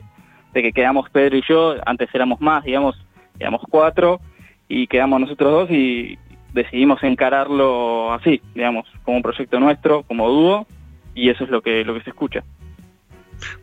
de 0.53 0.61
que 0.61 0.71
quedamos 0.71 1.09
Pedro 1.09 1.35
y 1.37 1.43
yo, 1.47 1.75
antes 1.85 2.09
éramos 2.13 2.39
más, 2.39 2.63
digamos, 2.63 2.95
éramos 3.39 3.61
cuatro, 3.69 4.21
y 4.69 4.87
quedamos 4.87 5.19
nosotros 5.19 5.51
dos 5.51 5.71
y 5.71 6.17
decidimos 6.53 7.03
encararlo 7.03 8.13
así, 8.13 8.41
digamos, 8.55 8.87
como 9.03 9.17
un 9.17 9.23
proyecto 9.23 9.59
nuestro, 9.59 10.03
como 10.03 10.29
dúo, 10.29 10.67
y 11.15 11.29
eso 11.29 11.43
es 11.43 11.49
lo 11.49 11.61
que, 11.61 11.83
lo 11.83 11.93
que 11.95 12.01
se 12.03 12.11
escucha. 12.11 12.43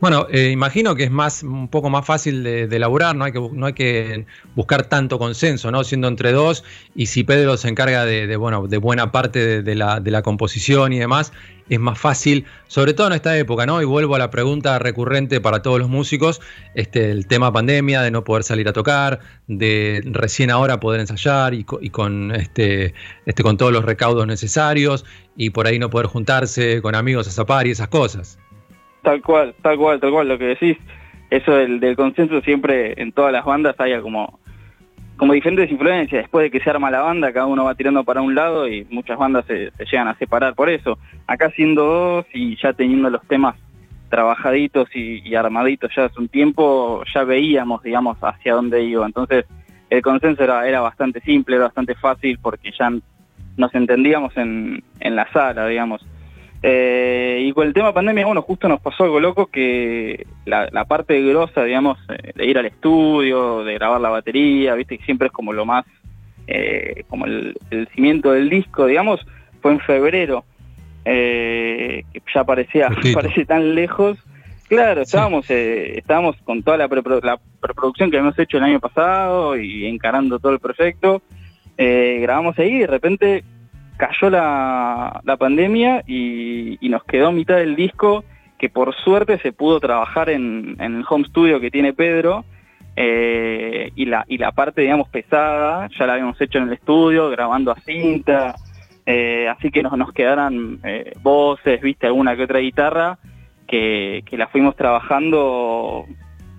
Bueno, 0.00 0.26
eh, 0.30 0.50
imagino 0.50 0.94
que 0.94 1.04
es 1.04 1.10
más 1.10 1.42
un 1.42 1.68
poco 1.68 1.90
más 1.90 2.06
fácil 2.06 2.42
de, 2.42 2.64
elaborar, 2.64 3.16
no 3.16 3.24
hay, 3.24 3.32
que, 3.32 3.40
no 3.52 3.66
hay 3.66 3.72
que 3.72 4.26
buscar 4.54 4.84
tanto 4.84 5.18
consenso, 5.18 5.70
¿no? 5.70 5.84
Siendo 5.84 6.08
entre 6.08 6.32
dos, 6.32 6.64
y 6.94 7.06
si 7.06 7.24
Pedro 7.24 7.56
se 7.56 7.68
encarga 7.68 8.04
de, 8.04 8.36
bueno, 8.36 8.66
de 8.66 8.78
buena 8.78 9.12
parte 9.12 9.62
de, 9.62 9.74
la, 9.74 10.00
de 10.00 10.10
la 10.10 10.22
composición 10.22 10.92
y 10.92 10.98
demás, 10.98 11.32
es 11.70 11.78
más 11.78 11.98
fácil, 11.98 12.44
sobre 12.66 12.94
todo 12.94 13.06
en 13.06 13.12
esta 13.14 13.38
época, 13.38 13.64
¿no? 13.64 13.80
Y 13.80 13.84
vuelvo 13.84 14.16
a 14.16 14.18
la 14.18 14.30
pregunta 14.30 14.78
recurrente 14.80 15.40
para 15.40 15.62
todos 15.62 15.78
los 15.78 15.88
músicos, 15.88 16.40
este, 16.74 17.12
el 17.12 17.26
tema 17.26 17.52
pandemia, 17.52 18.02
de 18.02 18.10
no 18.10 18.24
poder 18.24 18.42
salir 18.42 18.68
a 18.68 18.72
tocar, 18.72 19.20
de 19.46 20.02
recién 20.04 20.50
ahora 20.50 20.80
poder 20.80 21.00
ensayar 21.00 21.54
y, 21.54 21.64
y 21.80 21.90
con, 21.90 22.32
este, 22.32 22.92
este, 23.24 23.42
con 23.44 23.56
todos 23.56 23.72
los 23.72 23.84
recaudos 23.84 24.26
necesarios, 24.26 25.04
y 25.36 25.50
por 25.50 25.68
ahí 25.68 25.78
no 25.78 25.90
poder 25.90 26.08
juntarse 26.08 26.82
con 26.82 26.96
amigos 26.96 27.28
a 27.28 27.30
zapar 27.30 27.68
y 27.68 27.70
esas 27.70 27.88
cosas. 27.88 28.38
Tal 29.02 29.22
cual, 29.22 29.54
tal 29.62 29.76
cual, 29.78 30.00
tal 30.00 30.10
cual, 30.10 30.28
lo 30.28 30.38
que 30.38 30.46
decís, 30.46 30.76
eso 31.30 31.52
del, 31.54 31.80
del 31.80 31.96
consenso 31.96 32.40
siempre 32.42 33.00
en 33.00 33.12
todas 33.12 33.32
las 33.32 33.44
bandas 33.44 33.74
hay 33.78 33.98
como, 34.00 34.40
como 35.20 35.34
diferentes 35.34 35.70
influencias, 35.70 36.22
después 36.22 36.44
de 36.44 36.50
que 36.50 36.64
se 36.64 36.70
arma 36.70 36.90
la 36.90 37.02
banda, 37.02 37.30
cada 37.30 37.44
uno 37.44 37.64
va 37.64 37.74
tirando 37.74 38.04
para 38.04 38.22
un 38.22 38.34
lado 38.34 38.66
y 38.66 38.86
muchas 38.90 39.18
bandas 39.18 39.44
se, 39.46 39.70
llegan 39.90 40.08
a 40.08 40.16
separar 40.16 40.54
por 40.54 40.70
eso. 40.70 40.98
Acá 41.26 41.50
siendo 41.50 41.84
dos 41.84 42.26
y 42.32 42.56
ya 42.56 42.72
teniendo 42.72 43.10
los 43.10 43.20
temas 43.28 43.54
trabajaditos 44.08 44.88
y, 44.94 45.20
y 45.28 45.34
armaditos 45.34 45.94
ya 45.94 46.06
hace 46.06 46.18
un 46.18 46.28
tiempo, 46.28 47.02
ya 47.14 47.24
veíamos, 47.24 47.82
digamos, 47.82 48.16
hacia 48.22 48.54
dónde 48.54 48.82
iba. 48.82 49.04
Entonces, 49.04 49.44
el 49.90 50.00
consenso 50.00 50.42
era, 50.42 50.66
era 50.66 50.80
bastante 50.80 51.20
simple, 51.20 51.56
era 51.56 51.66
bastante 51.66 51.94
fácil, 51.96 52.38
porque 52.40 52.72
ya 52.72 52.90
nos 53.58 53.74
entendíamos 53.74 54.34
en, 54.38 54.82
en 55.00 55.16
la 55.16 55.30
sala, 55.32 55.66
digamos. 55.66 56.04
Eh, 56.62 57.42
y 57.46 57.52
con 57.52 57.66
el 57.66 57.72
tema 57.72 57.92
pandemia, 57.94 58.26
bueno, 58.26 58.42
justo 58.42 58.68
nos 58.68 58.80
pasó 58.80 59.04
algo 59.04 59.18
loco 59.18 59.46
que 59.46 60.26
la, 60.44 60.68
la 60.72 60.84
parte 60.84 61.20
grosa, 61.22 61.64
digamos, 61.64 61.98
eh, 62.10 62.32
de 62.34 62.46
ir 62.46 62.58
al 62.58 62.66
estudio, 62.66 63.64
de 63.64 63.74
grabar 63.74 64.00
la 64.00 64.10
batería, 64.10 64.74
viste 64.74 64.98
que 64.98 65.04
siempre 65.04 65.28
es 65.28 65.32
como 65.32 65.52
lo 65.54 65.64
más, 65.64 65.86
eh, 66.46 67.04
como 67.08 67.24
el, 67.26 67.56
el 67.70 67.88
cimiento 67.88 68.32
del 68.32 68.50
disco, 68.50 68.86
digamos, 68.86 69.20
fue 69.62 69.72
en 69.72 69.80
febrero, 69.80 70.44
eh, 71.04 72.04
que 72.12 72.20
ya 72.34 72.44
parecía, 72.44 72.88
parece 73.14 73.44
tan 73.46 73.74
lejos. 73.74 74.18
Claro, 74.68 75.00
estábamos, 75.00 75.50
eh, 75.50 75.98
estábamos 75.98 76.36
con 76.44 76.62
toda 76.62 76.76
la, 76.76 76.88
prepro- 76.88 77.22
la 77.24 77.40
preproducción 77.60 78.10
que 78.10 78.18
habíamos 78.18 78.38
hecho 78.38 78.58
el 78.58 78.62
año 78.64 78.78
pasado 78.80 79.56
y 79.56 79.86
encarando 79.86 80.38
todo 80.38 80.52
el 80.52 80.60
proyecto. 80.60 81.22
Eh, 81.76 82.18
grabamos 82.20 82.56
ahí 82.58 82.74
y 82.76 82.78
de 82.80 82.86
repente 82.86 83.44
cayó 84.00 84.30
la, 84.30 85.20
la 85.24 85.36
pandemia 85.36 86.02
y, 86.06 86.78
nos 86.88 87.04
quedó 87.04 87.30
mitad 87.30 87.56
del 87.56 87.76
disco 87.76 88.24
que 88.58 88.70
por 88.70 88.94
suerte 88.94 89.38
se 89.38 89.52
pudo 89.52 89.78
trabajar 89.78 90.30
en, 90.30 90.76
en 90.80 90.96
el 90.96 91.04
home 91.08 91.28
studio 91.28 91.60
que 91.60 91.70
tiene 91.70 91.92
Pedro 91.92 92.44
eh, 92.96 93.92
y, 93.94 94.06
la, 94.06 94.24
y 94.26 94.38
la 94.38 94.52
parte, 94.52 94.80
digamos, 94.80 95.08
pesada 95.08 95.88
ya 95.98 96.06
la 96.06 96.14
habíamos 96.14 96.40
hecho 96.40 96.58
en 96.58 96.64
el 96.64 96.72
estudio, 96.72 97.28
grabando 97.28 97.70
a 97.70 97.80
cinta, 97.80 98.56
eh, 99.04 99.46
así 99.48 99.70
que 99.70 99.82
nos, 99.82 99.96
nos 99.96 100.12
quedaran 100.12 100.80
eh, 100.82 101.12
voces, 101.22 101.80
viste, 101.82 102.06
alguna 102.06 102.34
que 102.36 102.44
otra 102.44 102.58
guitarra 102.58 103.18
que, 103.68 104.22
que 104.26 104.36
la 104.36 104.48
fuimos 104.48 104.76
trabajando, 104.76 106.06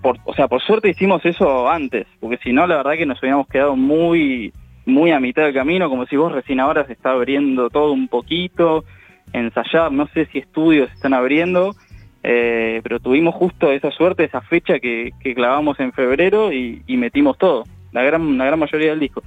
o 0.02 0.34
sea, 0.34 0.48
por 0.48 0.62
suerte 0.62 0.88
hicimos 0.88 1.24
eso 1.26 1.68
antes, 1.68 2.06
porque 2.20 2.38
si 2.38 2.52
no, 2.52 2.66
la 2.66 2.76
verdad 2.76 2.92
que 2.92 3.06
nos 3.06 3.20
hubiéramos 3.20 3.48
quedado 3.48 3.76
muy 3.76 4.52
muy 4.86 5.10
a 5.10 5.20
mitad 5.20 5.44
del 5.44 5.54
camino, 5.54 5.88
como 5.88 6.06
si 6.06 6.16
vos 6.16 6.32
recién 6.32 6.60
ahora 6.60 6.86
se 6.86 6.92
está 6.92 7.10
abriendo 7.12 7.70
todo 7.70 7.92
un 7.92 8.08
poquito, 8.08 8.84
ensayar, 9.32 9.92
no 9.92 10.08
sé 10.08 10.26
si 10.26 10.38
estudios 10.38 10.88
se 10.88 10.94
están 10.94 11.14
abriendo, 11.14 11.74
eh, 12.22 12.80
pero 12.82 13.00
tuvimos 13.00 13.34
justo 13.34 13.72
esa 13.72 13.90
suerte, 13.90 14.24
esa 14.24 14.40
fecha 14.40 14.78
que, 14.78 15.10
que 15.20 15.34
clavamos 15.34 15.78
en 15.80 15.92
febrero 15.92 16.52
y, 16.52 16.82
y 16.86 16.96
metimos 16.96 17.38
todo, 17.38 17.64
la 17.92 18.02
gran, 18.02 18.38
la 18.38 18.44
gran 18.44 18.58
mayoría 18.58 18.90
del 18.90 19.00
disco. 19.00 19.22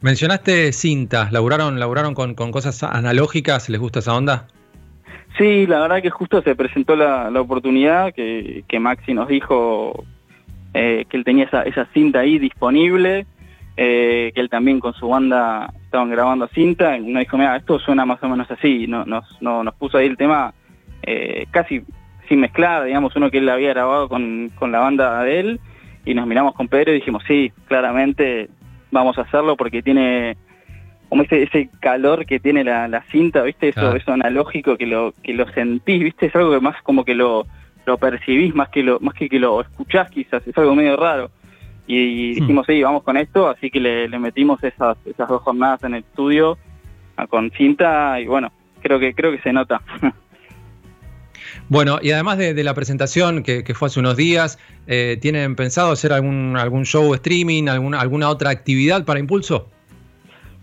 Mencionaste 0.00 0.72
cintas, 0.72 1.32
laburaron, 1.32 1.80
laburaron 1.80 2.14
con, 2.14 2.34
con 2.34 2.52
cosas 2.52 2.82
analógicas, 2.82 3.68
¿les 3.68 3.80
gusta 3.80 4.00
esa 4.00 4.14
onda? 4.14 4.46
Sí, 5.38 5.66
la 5.66 5.80
verdad 5.80 6.00
que 6.00 6.10
justo 6.10 6.40
se 6.42 6.54
presentó 6.54 6.96
la, 6.96 7.30
la 7.30 7.40
oportunidad 7.40 8.14
que, 8.14 8.64
que 8.68 8.80
Maxi 8.80 9.12
nos 9.12 9.28
dijo 9.28 10.04
eh, 10.74 11.04
que 11.08 11.16
él 11.16 11.24
tenía 11.24 11.44
esa, 11.44 11.62
esa 11.62 11.86
cinta 11.92 12.20
ahí 12.20 12.38
disponible, 12.38 13.26
eh, 13.76 14.32
que 14.34 14.40
él 14.40 14.48
también 14.48 14.80
con 14.80 14.94
su 14.94 15.08
banda 15.08 15.72
estaban 15.84 16.10
grabando 16.10 16.48
cinta, 16.48 16.96
y 16.96 17.02
nos 17.12 17.20
dijo, 17.20 17.36
mira, 17.36 17.56
esto 17.56 17.78
suena 17.78 18.04
más 18.06 18.22
o 18.22 18.28
menos 18.28 18.50
así, 18.50 18.86
no, 18.86 19.04
nos, 19.04 19.24
no, 19.40 19.62
nos 19.62 19.74
puso 19.74 19.98
ahí 19.98 20.06
el 20.06 20.16
tema 20.16 20.54
eh, 21.02 21.46
casi 21.50 21.82
sin 22.28 22.40
mezclar, 22.40 22.84
digamos, 22.84 23.14
uno 23.14 23.30
que 23.30 23.38
él 23.38 23.48
había 23.48 23.68
grabado 23.68 24.08
con, 24.08 24.50
con 24.58 24.72
la 24.72 24.80
banda 24.80 25.22
de 25.22 25.40
él, 25.40 25.60
y 26.04 26.14
nos 26.14 26.26
miramos 26.26 26.54
con 26.54 26.68
Pedro 26.68 26.92
y 26.92 26.96
dijimos, 26.96 27.22
sí, 27.26 27.52
claramente 27.66 28.48
vamos 28.90 29.18
a 29.18 29.22
hacerlo 29.22 29.56
porque 29.56 29.82
tiene 29.82 30.36
como 31.08 31.22
ese, 31.22 31.44
ese 31.44 31.68
calor 31.80 32.26
que 32.26 32.40
tiene 32.40 32.64
la, 32.64 32.88
la 32.88 33.02
cinta, 33.10 33.42
¿viste? 33.42 33.68
Eso, 33.68 33.80
Claro. 33.80 33.96
eso 33.96 34.12
analógico 34.12 34.76
que 34.76 34.86
lo, 34.86 35.14
que 35.22 35.34
lo 35.34 35.46
sentís, 35.52 36.02
¿viste? 36.02 36.26
Es 36.26 36.34
algo 36.36 36.50
que 36.52 36.60
más 36.60 36.80
como 36.82 37.04
que 37.04 37.14
lo, 37.14 37.46
lo 37.84 37.98
percibís 37.98 38.54
más 38.54 38.68
que 38.70 38.82
lo, 38.82 38.98
más 39.00 39.14
que 39.14 39.28
que 39.28 39.38
lo 39.38 39.60
escuchás 39.60 40.10
quizás, 40.10 40.46
es 40.46 40.56
algo 40.58 40.74
medio 40.74 40.96
raro. 40.96 41.30
Y, 41.86 42.34
dijimos, 42.40 42.66
sí, 42.66 42.82
vamos 42.82 43.02
con 43.04 43.16
esto, 43.16 43.48
así 43.48 43.70
que 43.70 43.78
le, 43.80 44.08
le 44.08 44.18
metimos 44.18 44.62
esas, 44.64 44.96
esas 45.06 45.28
dos 45.28 45.42
jornadas 45.42 45.84
en 45.84 45.94
el 45.94 46.00
estudio 46.02 46.58
a- 47.16 47.26
con 47.26 47.50
cinta 47.52 48.20
y 48.20 48.26
bueno, 48.26 48.50
creo 48.82 48.98
que, 48.98 49.14
creo 49.14 49.30
que 49.32 49.40
se 49.40 49.52
nota. 49.52 49.80
Bueno, 51.68 51.98
y 52.00 52.12
además 52.12 52.38
de, 52.38 52.54
de 52.54 52.64
la 52.64 52.74
presentación 52.74 53.42
que, 53.42 53.64
que 53.64 53.74
fue 53.74 53.86
hace 53.86 53.98
unos 54.00 54.16
días, 54.16 54.58
eh, 54.86 55.18
¿tienen 55.20 55.56
pensado 55.56 55.90
hacer 55.92 56.12
algún, 56.12 56.56
algún 56.56 56.84
show 56.84 57.12
streaming, 57.14 57.68
alguna, 57.68 58.00
alguna 58.00 58.28
otra 58.28 58.50
actividad 58.50 59.04
para 59.04 59.18
Impulso? 59.18 59.68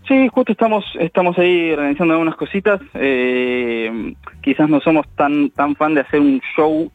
Sí, 0.08 0.28
justo 0.28 0.52
estamos 0.52 0.84
estamos 1.00 1.38
ahí 1.38 1.74
realizando 1.74 2.14
algunas 2.14 2.36
cositas. 2.36 2.80
eh, 2.94 4.14
quizás 4.42 4.68
no 4.68 4.80
somos 4.80 5.06
tan 5.16 5.50
tan 5.50 5.74
fan 5.76 5.94
de 5.94 6.02
hacer 6.02 6.20
un 6.20 6.40
show 6.56 6.90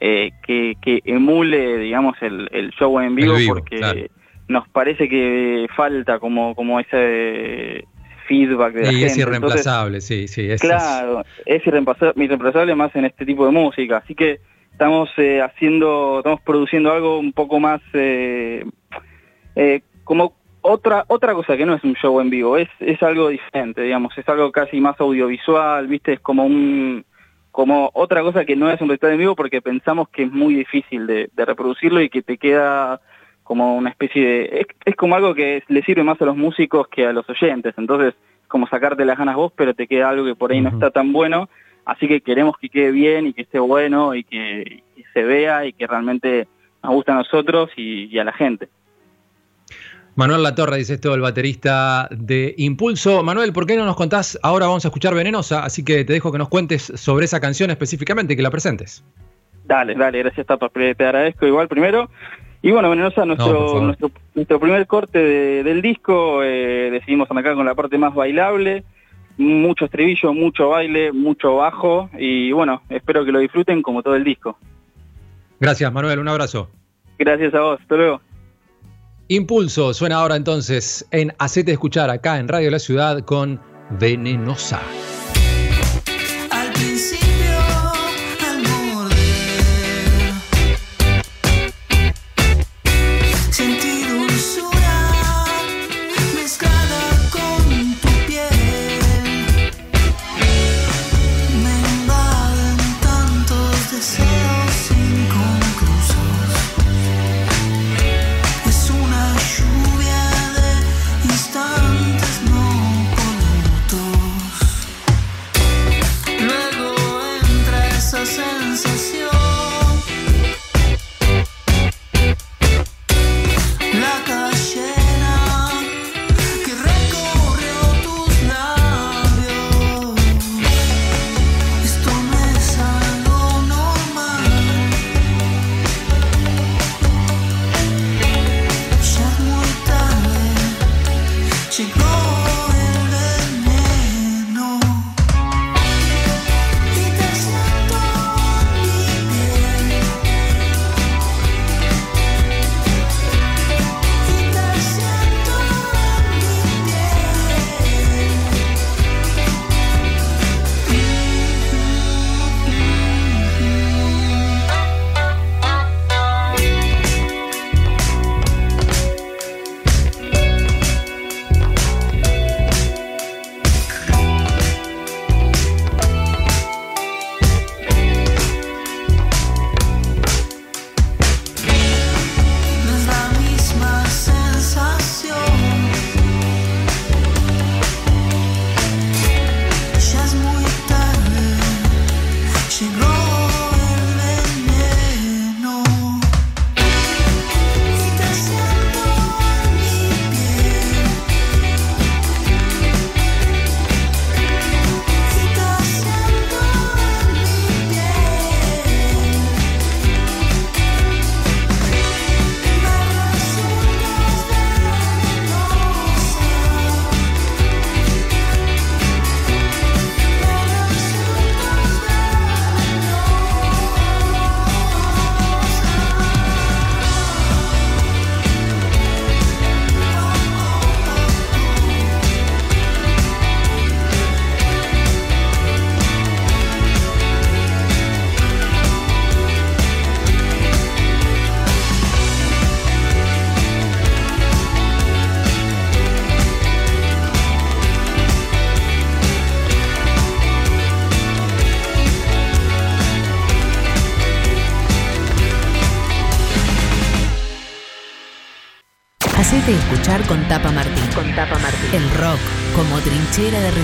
eh, 0.00 0.30
que, 0.46 0.74
que 0.82 1.00
emule, 1.04 1.78
digamos, 1.78 2.16
el, 2.20 2.48
el 2.52 2.70
show 2.72 2.98
en 3.00 3.14
vivo, 3.14 3.34
porque 3.48 3.76
claro. 3.78 4.00
nos 4.48 4.68
parece 4.68 5.08
que 5.08 5.66
falta 5.76 6.18
como 6.18 6.54
como 6.54 6.78
ese 6.80 7.84
feedback 8.28 8.74
de 8.74 8.82
la 8.82 8.90
gente. 8.90 9.06
es 9.06 9.18
Entonces, 9.18 9.18
irreemplazable, 9.26 10.00
sí, 10.00 10.28
sí. 10.28 10.50
es- 10.50 10.60
Claro, 10.60 11.24
es 11.44 11.64
irreemplaza- 11.66 12.12
irreemplazable 12.16 12.74
más 12.74 12.94
en 12.96 13.04
este 13.04 13.24
tipo 13.24 13.46
de 13.46 13.52
música. 13.52 13.98
Así 13.98 14.14
que 14.14 14.40
estamos 14.72 15.08
eh, 15.16 15.40
haciendo, 15.40 16.18
estamos 16.18 16.40
produciendo 16.42 16.92
algo 16.92 17.18
un 17.18 17.32
poco 17.32 17.60
más 17.60 17.80
eh, 17.94 18.64
eh, 19.54 19.80
como 20.04 20.34
otra 20.60 21.04
otra 21.06 21.32
cosa 21.34 21.56
que 21.56 21.64
no 21.64 21.74
es 21.74 21.84
un 21.84 21.94
show 21.94 22.20
en 22.20 22.28
vivo, 22.28 22.56
es, 22.56 22.68
es 22.80 23.00
algo 23.02 23.28
diferente, 23.28 23.82
digamos, 23.82 24.16
es 24.18 24.28
algo 24.28 24.50
casi 24.50 24.80
más 24.80 25.00
audiovisual, 25.00 25.86
viste, 25.86 26.14
es 26.14 26.20
como 26.20 26.44
un 26.44 27.04
como 27.56 27.90
otra 27.94 28.20
cosa 28.20 28.44
que 28.44 28.54
no 28.54 28.70
es 28.70 28.78
un 28.82 28.90
recital 28.90 29.12
en 29.12 29.18
vivo 29.18 29.34
porque 29.34 29.62
pensamos 29.62 30.10
que 30.10 30.24
es 30.24 30.30
muy 30.30 30.54
difícil 30.54 31.06
de, 31.06 31.30
de 31.34 31.44
reproducirlo 31.46 32.02
y 32.02 32.10
que 32.10 32.20
te 32.20 32.36
queda 32.36 33.00
como 33.44 33.76
una 33.76 33.88
especie 33.88 34.22
de... 34.22 34.60
Es, 34.60 34.66
es 34.84 34.94
como 34.94 35.14
algo 35.14 35.34
que 35.34 35.62
le 35.68 35.82
sirve 35.82 36.02
más 36.02 36.20
a 36.20 36.26
los 36.26 36.36
músicos 36.36 36.86
que 36.88 37.06
a 37.06 37.14
los 37.14 37.26
oyentes, 37.30 37.72
entonces 37.78 38.12
como 38.46 38.66
sacarte 38.66 39.06
las 39.06 39.16
ganas 39.16 39.36
vos, 39.36 39.54
pero 39.56 39.72
te 39.72 39.86
queda 39.86 40.10
algo 40.10 40.26
que 40.26 40.34
por 40.34 40.52
ahí 40.52 40.60
no 40.60 40.68
está 40.68 40.90
tan 40.90 41.14
bueno, 41.14 41.48
así 41.86 42.06
que 42.06 42.20
queremos 42.20 42.58
que 42.58 42.68
quede 42.68 42.90
bien 42.90 43.28
y 43.28 43.32
que 43.32 43.40
esté 43.40 43.58
bueno 43.58 44.14
y 44.14 44.22
que, 44.22 44.82
y 44.94 45.04
se 45.14 45.22
vea 45.22 45.64
y 45.64 45.72
que 45.72 45.86
realmente 45.86 46.48
nos 46.82 46.92
guste 46.92 47.12
a 47.12 47.14
nosotros 47.14 47.70
y, 47.74 48.14
y 48.14 48.18
a 48.18 48.24
la 48.24 48.34
gente. 48.34 48.68
Manuel 50.16 50.42
Latorre 50.42 50.78
dice 50.78 50.94
esto, 50.94 51.14
el 51.14 51.20
baterista 51.20 52.08
de 52.10 52.54
Impulso. 52.56 53.22
Manuel, 53.22 53.52
¿por 53.52 53.66
qué 53.66 53.76
no 53.76 53.84
nos 53.84 53.96
contás? 53.96 54.38
Ahora 54.42 54.66
vamos 54.66 54.84
a 54.84 54.88
escuchar 54.88 55.14
Venenosa, 55.14 55.62
así 55.62 55.84
que 55.84 56.04
te 56.06 56.14
dejo 56.14 56.32
que 56.32 56.38
nos 56.38 56.48
cuentes 56.48 56.90
sobre 56.94 57.26
esa 57.26 57.38
canción 57.38 57.70
específicamente, 57.70 58.34
que 58.34 58.42
la 58.42 58.50
presentes. 58.50 59.04
Dale, 59.66 59.94
dale, 59.94 60.20
gracias 60.20 60.46
Tapa, 60.46 60.70
te 60.70 60.90
agradezco 61.04 61.46
igual 61.46 61.68
primero. 61.68 62.08
Y 62.62 62.70
bueno, 62.70 62.88
Venenosa, 62.88 63.26
nuestro, 63.26 63.82
nuestro, 63.82 64.10
nuestro 64.34 64.58
primer 64.58 64.86
corte 64.86 65.18
de- 65.18 65.62
del 65.62 65.82
disco, 65.82 66.42
eh, 66.42 66.88
decidimos 66.90 67.30
arrancar 67.30 67.54
con 67.54 67.66
la 67.66 67.74
parte 67.74 67.98
más 67.98 68.14
bailable, 68.14 68.84
mucho 69.36 69.84
estribillo, 69.84 70.32
mucho 70.32 70.70
baile, 70.70 71.12
mucho 71.12 71.56
bajo, 71.56 72.08
y 72.18 72.52
bueno, 72.52 72.80
espero 72.88 73.24
que 73.26 73.32
lo 73.32 73.38
disfruten 73.40 73.82
como 73.82 74.02
todo 74.02 74.16
el 74.16 74.24
disco. 74.24 74.56
Gracias, 75.60 75.92
Manuel, 75.92 76.18
un 76.20 76.28
abrazo. 76.28 76.70
Gracias 77.18 77.52
a 77.54 77.60
vos, 77.60 77.80
hasta 77.80 77.96
luego. 77.96 78.20
Impulso 79.28 79.92
suena 79.92 80.16
ahora 80.16 80.36
entonces 80.36 81.04
en 81.10 81.34
Hacete 81.38 81.72
Escuchar 81.72 82.10
acá 82.10 82.38
en 82.38 82.46
Radio 82.46 82.70
La 82.70 82.78
Ciudad 82.78 83.24
con 83.24 83.60
Venenosa. 83.98 84.80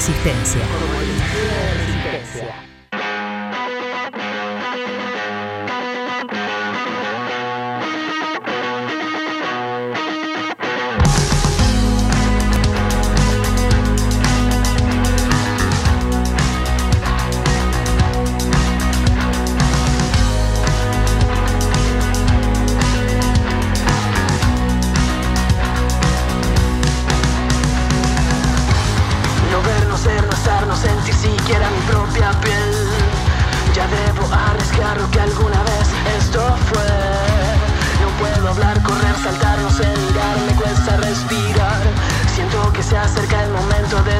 Resistencia. 0.02 0.71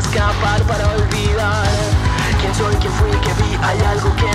Escapar 0.03 0.63
para 0.63 0.87
olvidar. 0.95 1.67
¿Quién 2.41 2.55
soy, 2.55 2.75
quién 2.77 2.93
fui, 2.93 3.11
qué 3.11 3.33
vi? 3.43 3.57
Hay 3.63 3.81
algo 3.81 4.15
que 4.17 4.32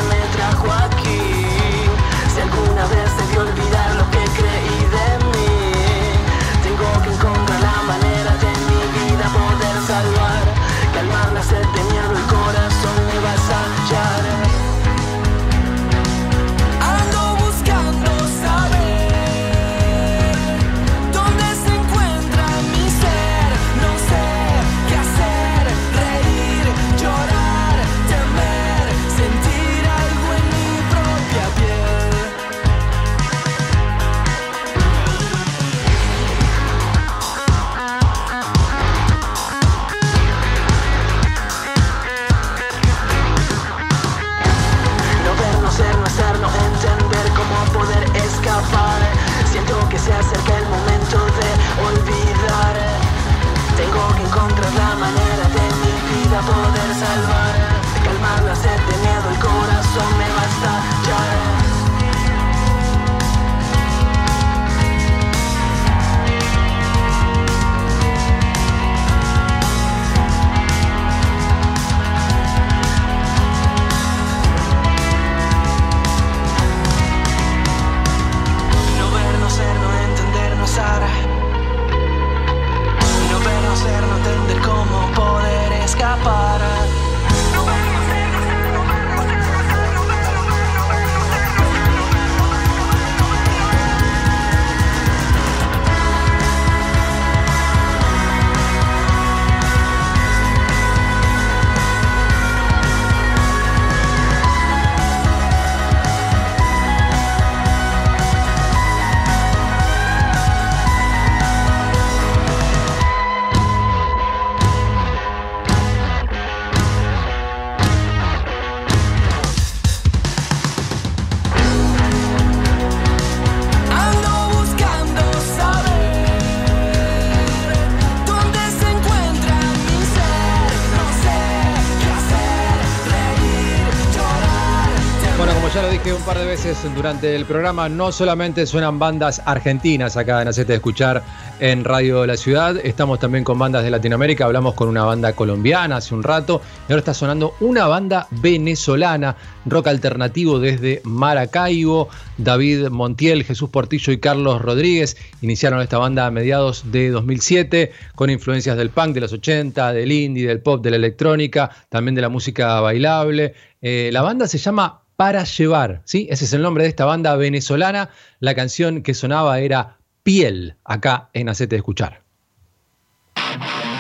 par 136.28 136.40
de 136.40 136.46
veces 136.46 136.78
durante 136.94 137.38
el 137.38 137.46
programa, 137.46 137.88
no 137.88 138.12
solamente 138.12 138.66
suenan 138.66 139.00
bandas 139.00 139.42
argentinas 139.46 140.18
acá 140.18 140.42
en 140.42 140.50
Hacete 140.50 140.74
de 140.74 140.76
Escuchar 140.76 141.24
en 141.62 141.86
Radio 141.86 142.20
de 142.20 142.28
la 142.28 142.36
Ciudad, 142.36 142.76
estamos 142.84 143.20
también 143.20 143.46
con 143.46 143.58
bandas 143.58 143.86
de 143.86 143.92
Latinoamérica, 143.92 144.44
hablamos 144.44 144.74
con 144.74 144.90
una 144.90 145.06
banda 145.06 145.32
colombiana 145.32 145.96
hace 145.96 146.14
un 146.14 146.24
rato, 146.24 146.62
y 146.90 146.92
ahora 146.92 147.00
está 147.00 147.14
sonando 147.14 147.56
una 147.62 147.88
banda 147.88 148.28
venezolana, 148.30 149.38
rock 149.66 149.88
alternativo 149.88 150.60
desde 150.60 151.00
Maracaibo, 151.06 152.10
David 152.38 152.90
Montiel, 152.90 153.46
Jesús 153.46 153.70
Portillo 153.70 154.12
y 154.12 154.18
Carlos 154.18 154.62
Rodríguez 154.62 155.16
iniciaron 155.42 155.82
esta 155.82 155.98
banda 155.98 156.26
a 156.26 156.32
mediados 156.32 156.92
de 156.92 157.10
2007 157.10 157.94
con 158.16 158.30
influencias 158.30 158.76
del 158.76 158.90
punk 158.90 159.14
de 159.14 159.22
los 159.22 159.32
80, 159.32 159.94
del 159.94 160.12
indie, 160.12 160.46
del 160.46 160.60
pop, 160.60 160.84
de 160.84 160.90
la 160.90 160.98
electrónica, 160.98 161.72
también 161.88 162.16
de 162.16 162.22
la 162.22 162.30
música 162.30 162.82
bailable. 162.82 163.54
Eh, 163.82 164.10
la 164.12 164.24
banda 164.24 164.46
se 164.48 164.58
llama 164.58 165.07
para 165.18 165.44
llevar, 165.44 166.02
¿sí? 166.06 166.28
Ese 166.30 166.46
es 166.46 166.54
el 166.54 166.62
nombre 166.62 166.84
de 166.84 166.90
esta 166.90 167.04
banda 167.04 167.36
venezolana. 167.36 168.12
La 168.40 168.56
canción 168.56 169.02
que 169.02 169.14
sonaba 169.14 169.60
era 169.60 169.98
Piel, 170.24 170.76
acá 170.86 171.30
en 171.34 171.50
Hacete 171.50 171.76
de 171.76 171.78
Escuchar. 171.78 172.22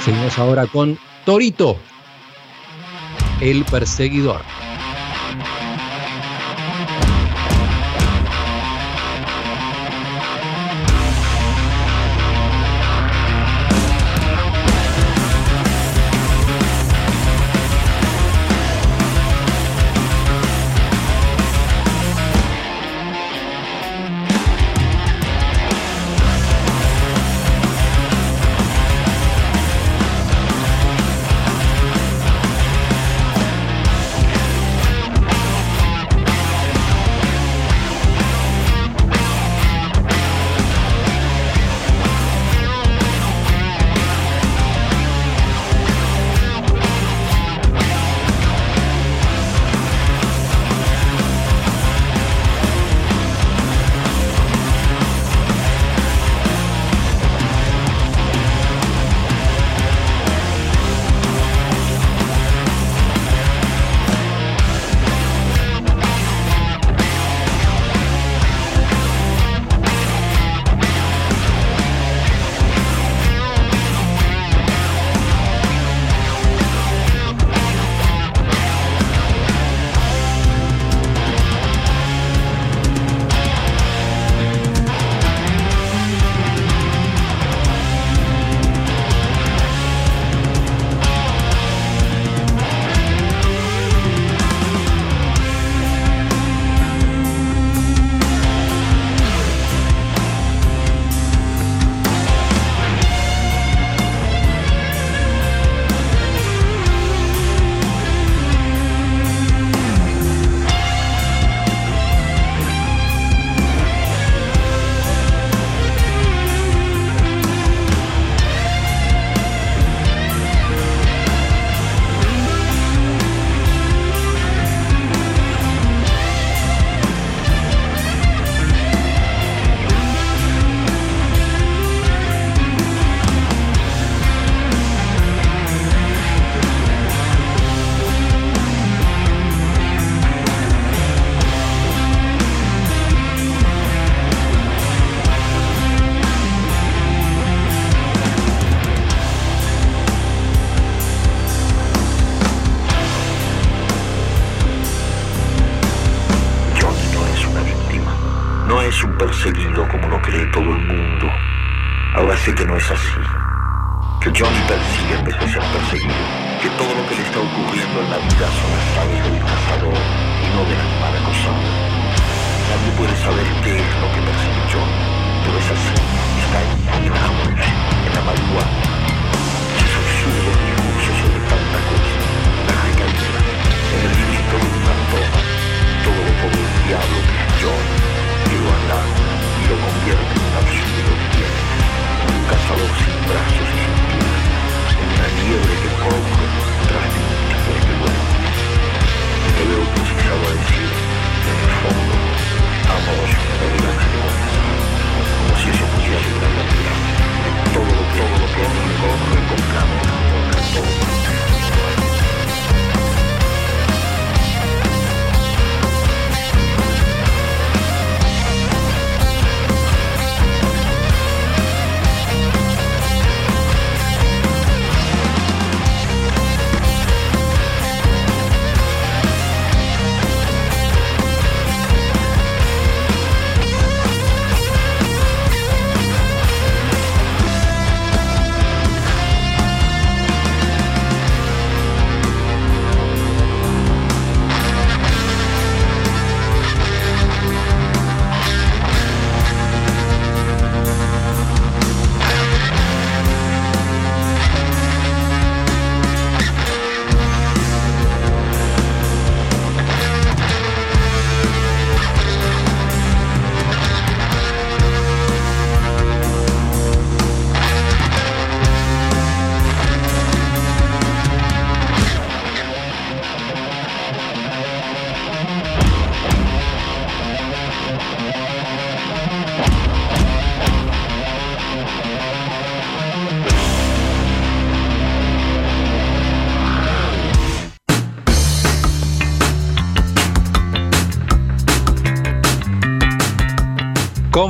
Seguimos 0.05 0.37
ahora 0.37 0.67
con 0.67 0.97
Torito, 1.25 1.77
el 3.41 3.65
perseguidor. 3.65 4.41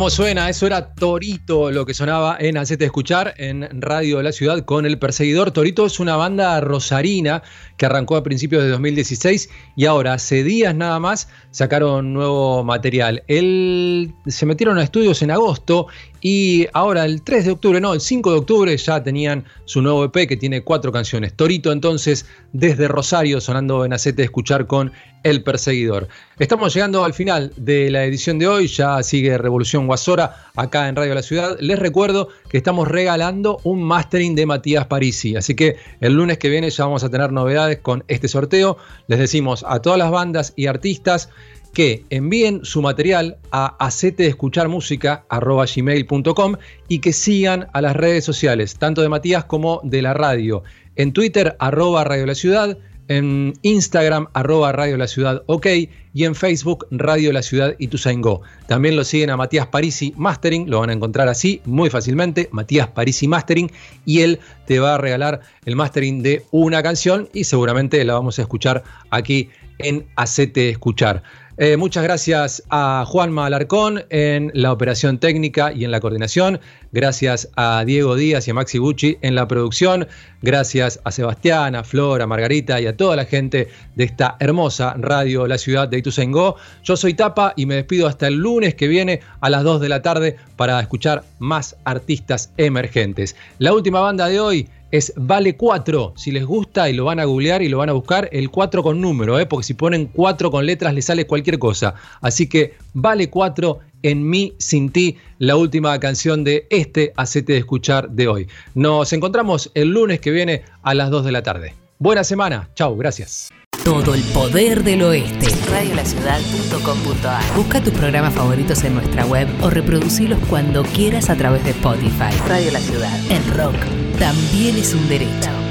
¿Cómo 0.08 0.16
suena? 0.16 0.50
Eso 0.50 0.66
era 0.66 0.94
Torito, 0.94 1.70
lo 1.70 1.86
que 1.86 1.94
sonaba 1.94 2.38
en 2.40 2.58
Hacete 2.58 2.86
Escuchar 2.86 3.34
en 3.36 3.82
Radio 3.82 4.20
de 4.20 4.24
la 4.24 4.32
Ciudad 4.32 4.64
con 4.64 4.86
El 4.86 4.98
Perseguidor. 5.00 5.52
Torito 5.52 5.86
es 5.86 6.00
una 6.00 6.16
banda 6.16 6.62
rosarina 6.62 7.44
que 7.76 7.88
arrancó 7.88 8.16
a 8.16 8.24
principios 8.24 8.64
de 8.64 8.70
2016 8.70 9.50
y 9.76 9.86
ahora, 9.86 10.14
hace 10.14 10.46
días 10.46 10.74
nada 10.74 10.98
más, 11.02 11.28
sacaron 11.52 12.14
nuevo 12.14 12.64
material. 12.64 13.22
Él, 13.28 14.14
se 14.28 14.46
metieron 14.46 14.78
a 14.78 14.84
estudios 14.84 15.22
en 15.24 15.32
agosto 15.32 15.88
y 16.22 16.68
ahora 16.74 17.06
el 17.06 17.22
3 17.22 17.46
de 17.46 17.52
octubre, 17.52 17.80
no, 17.80 17.94
el 17.94 18.02
5 18.02 18.32
de 18.32 18.38
octubre 18.38 18.78
ya 18.78 19.04
tenían 19.04 19.46
su 19.66 19.82
nuevo 19.82 20.04
EP 20.06 20.28
que 20.28 20.38
tiene 20.38 20.64
cuatro 20.64 20.92
canciones. 20.92 21.34
Torito 21.34 21.72
entonces 21.72 22.26
desde 22.54 22.88
Rosario 22.88 23.40
sonando 23.40 23.86
en 23.86 23.94
Hacete 23.94 24.24
Escuchar 24.24 24.66
con 24.66 24.92
El 25.24 25.44
Perseguidor. 25.44 26.08
Estamos 26.40 26.74
llegando 26.74 27.04
al 27.04 27.14
final 27.14 27.52
de 27.56 27.92
la 27.92 28.04
edición 28.06 28.40
de 28.40 28.48
hoy, 28.48 28.68
ya 28.68 29.02
sigue 29.04 29.38
Revolución 29.38 29.88
Guasora 29.88 30.48
acá 30.56 30.88
en 30.88 30.96
Radio 30.96 31.14
La 31.14 31.22
Ciudad. 31.22 31.58
Les 31.60 31.78
recuerdo 31.78 32.30
que 32.50 32.58
estamos 32.58 32.88
regalando 32.88 33.60
un 33.64 33.84
mastering 33.84 34.36
de 34.36 34.46
Matías 34.46 34.88
Parisi, 34.88 35.36
así 35.36 35.56
que 35.56 35.78
el 36.00 36.14
lunes 36.14 36.38
que 36.38 36.50
viene 36.50 36.70
ya 36.70 36.86
vamos 36.86 37.04
a 37.04 37.10
tener 37.10 37.32
novedades 37.32 37.80
con 37.80 38.04
este 38.08 38.28
sorteo. 38.28 38.78
Les 39.08 39.20
decimos 39.20 39.66
a 39.68 39.82
todas 39.82 40.00
las 40.00 40.12
bandas 40.12 40.54
y 40.56 40.68
artistas 40.68 41.30
que 41.74 42.04
envíen 42.10 42.62
su 42.64 42.82
material 42.82 43.38
a 43.52 43.76
aceteescucharmusica.gmail.com 43.86 46.56
y 46.88 47.00
que 47.00 47.14
sigan 47.14 47.68
a 47.74 47.82
las 47.82 47.96
redes 47.96 48.26
sociales, 48.26 48.76
tanto 48.78 49.02
de 49.02 49.10
Matías 49.10 49.46
como 49.46 49.82
de 49.84 50.02
la 50.02 50.14
radio. 50.14 50.64
En 50.96 51.14
Twitter, 51.14 51.56
arroba 51.60 52.04
Radio 52.04 52.26
La 52.26 52.36
Ciudad, 52.36 52.78
en 53.08 53.54
Instagram, 53.62 54.28
arroba 54.34 54.72
Radio 54.72 54.98
La 54.98 55.08
Ciudad 55.08 55.44
OK, 55.46 55.68
y 56.14 56.26
en 56.26 56.36
Facebook, 56.36 56.88
Radio 56.92 57.32
La 57.32 57.42
Ciudad 57.42 57.76
y 57.78 57.88
Tusaingó. 57.88 58.42
También 58.68 58.96
lo 58.96 59.04
siguen 59.04 59.30
a 59.30 59.38
Matías 59.38 59.68
Parisi 59.68 60.14
Mastering, 60.18 60.70
lo 60.70 60.80
van 60.80 60.90
a 60.90 60.94
encontrar 60.94 61.30
así 61.30 61.62
muy 61.66 61.90
fácilmente, 61.90 62.50
Matías 62.52 62.88
Parisi 62.88 63.28
Mastering, 63.28 63.72
y 64.06 64.22
él 64.22 64.40
te 64.66 64.80
va 64.80 64.96
a 64.96 64.98
regalar 64.98 65.42
el 65.66 65.76
mastering 65.76 66.24
de 66.24 66.44
una 66.52 66.84
canción 66.84 67.30
y 67.34 67.44
seguramente 67.44 68.04
la 68.04 68.14
vamos 68.14 68.40
a 68.40 68.42
escuchar 68.42 68.84
aquí 69.10 69.50
en 69.80 70.08
Acete 70.16 70.70
Escuchar. 70.70 71.24
Eh, 71.60 71.76
muchas 71.76 72.04
gracias 72.04 72.62
a 72.70 73.04
Juanma 73.08 73.48
Alarcón 73.48 74.06
en 74.12 74.52
la 74.54 74.72
operación 74.72 75.18
técnica 75.18 75.74
y 75.74 75.86
en 75.86 75.92
la 75.92 76.00
coordinación. 76.00 76.60
Gracias 76.92 77.50
a 77.56 77.84
Diego 77.84 78.16
Díaz 78.16 78.48
y 78.48 78.52
a 78.52 78.54
Maxi 78.54 78.78
Bucci 78.78 79.18
en 79.22 79.34
la 79.34 79.48
producción. 79.48 80.08
Gracias 80.44 81.00
a 81.04 81.10
Sebastián, 81.10 81.74
a 81.74 81.84
Flor, 81.84 82.22
a 82.22 82.28
Margarita 82.28 82.80
y 82.80 82.86
a 82.86 82.96
toda 82.96 83.16
la 83.16 83.26
gente 83.26 83.70
de 83.96 84.04
esta 84.04 84.38
hermosa 84.40 84.94
radio 85.00 85.48
La 85.48 85.58
Ciudad 85.58 85.88
de 85.88 85.98
Ituzaingó. 85.98 86.58
Yo 86.84 86.96
soy 86.96 87.16
Tapa 87.16 87.54
y 87.56 87.66
me 87.66 87.74
despido 87.74 88.06
hasta 88.06 88.28
el 88.28 88.36
lunes 88.36 88.76
que 88.76 88.88
viene 88.88 89.22
a 89.42 89.50
las 89.50 89.64
2 89.64 89.82
de 89.82 89.90
la 89.90 90.04
tarde 90.04 90.36
para 90.58 90.80
escuchar 90.80 91.24
más 91.40 91.76
artistas 91.86 92.52
emergentes. 92.58 93.36
La 93.58 93.74
última 93.74 94.00
banda 94.00 94.28
de 94.28 94.40
hoy 94.40 94.70
es 94.92 95.14
Vale 95.16 95.56
4. 95.56 96.14
Si 96.16 96.32
les 96.32 96.46
gusta 96.46 96.90
y 96.90 96.94
lo 96.94 97.06
van 97.06 97.20
a 97.20 97.26
googlear 97.26 97.62
y 97.62 97.70
lo 97.70 97.80
van 97.80 97.90
a 97.90 97.94
buscar, 97.94 98.30
el 98.32 98.50
4 98.50 98.84
con 98.84 99.02
número, 99.02 99.40
¿eh? 99.40 99.46
porque 99.46 99.66
si 99.66 99.74
ponen 99.74 100.08
4 100.08 100.52
con 100.52 100.66
letras 100.66 100.94
les 100.94 101.06
sale 101.06 101.28
cualquier 101.28 101.60
cosa. 101.60 101.96
Así 102.22 102.48
que 102.48 102.76
Vale 102.94 103.30
4 103.30 103.80
en 104.04 104.30
mí 104.30 104.54
sin 104.58 104.92
ti, 104.92 105.18
la 105.40 105.56
última 105.56 106.00
canción 106.00 106.44
de 106.44 106.68
este 106.70 107.14
Acete 107.16 107.54
de 107.54 107.60
Escuchar 107.60 108.10
de 108.10 108.28
hoy. 108.28 108.48
Nos 108.76 109.12
encontramos 109.14 109.72
el 109.74 109.90
lunes 109.90 110.20
que 110.20 110.32
viene 110.32 110.64
a 110.84 110.94
las 110.94 111.10
2 111.10 111.26
de 111.26 111.32
la 111.32 111.44
tarde. 111.44 111.74
Buena 112.00 112.24
semana. 112.24 112.70
Chau, 112.76 112.96
gracias. 112.96 113.50
Todo 113.88 114.16
el 114.16 114.24
poder 114.34 114.84
del 114.84 115.02
oeste. 115.02 115.48
Radiolaciudad.com.ar 115.72 117.56
Busca 117.56 117.82
tus 117.82 117.94
programas 117.94 118.34
favoritos 118.34 118.84
en 118.84 118.96
nuestra 118.96 119.26
web 119.26 119.48
o 119.62 119.70
reproducilos 119.70 120.40
cuando 120.50 120.84
quieras 120.84 121.30
a 121.30 121.38
través 121.38 121.64
de 121.64 121.70
Spotify. 121.70 122.38
Radio 122.50 122.74
La 122.74 122.82
Ciudad. 122.82 123.18
El 123.32 123.46
rock 123.56 123.78
también 124.20 124.76
es 124.76 124.94
un 124.94 125.08
derecho. 125.08 125.67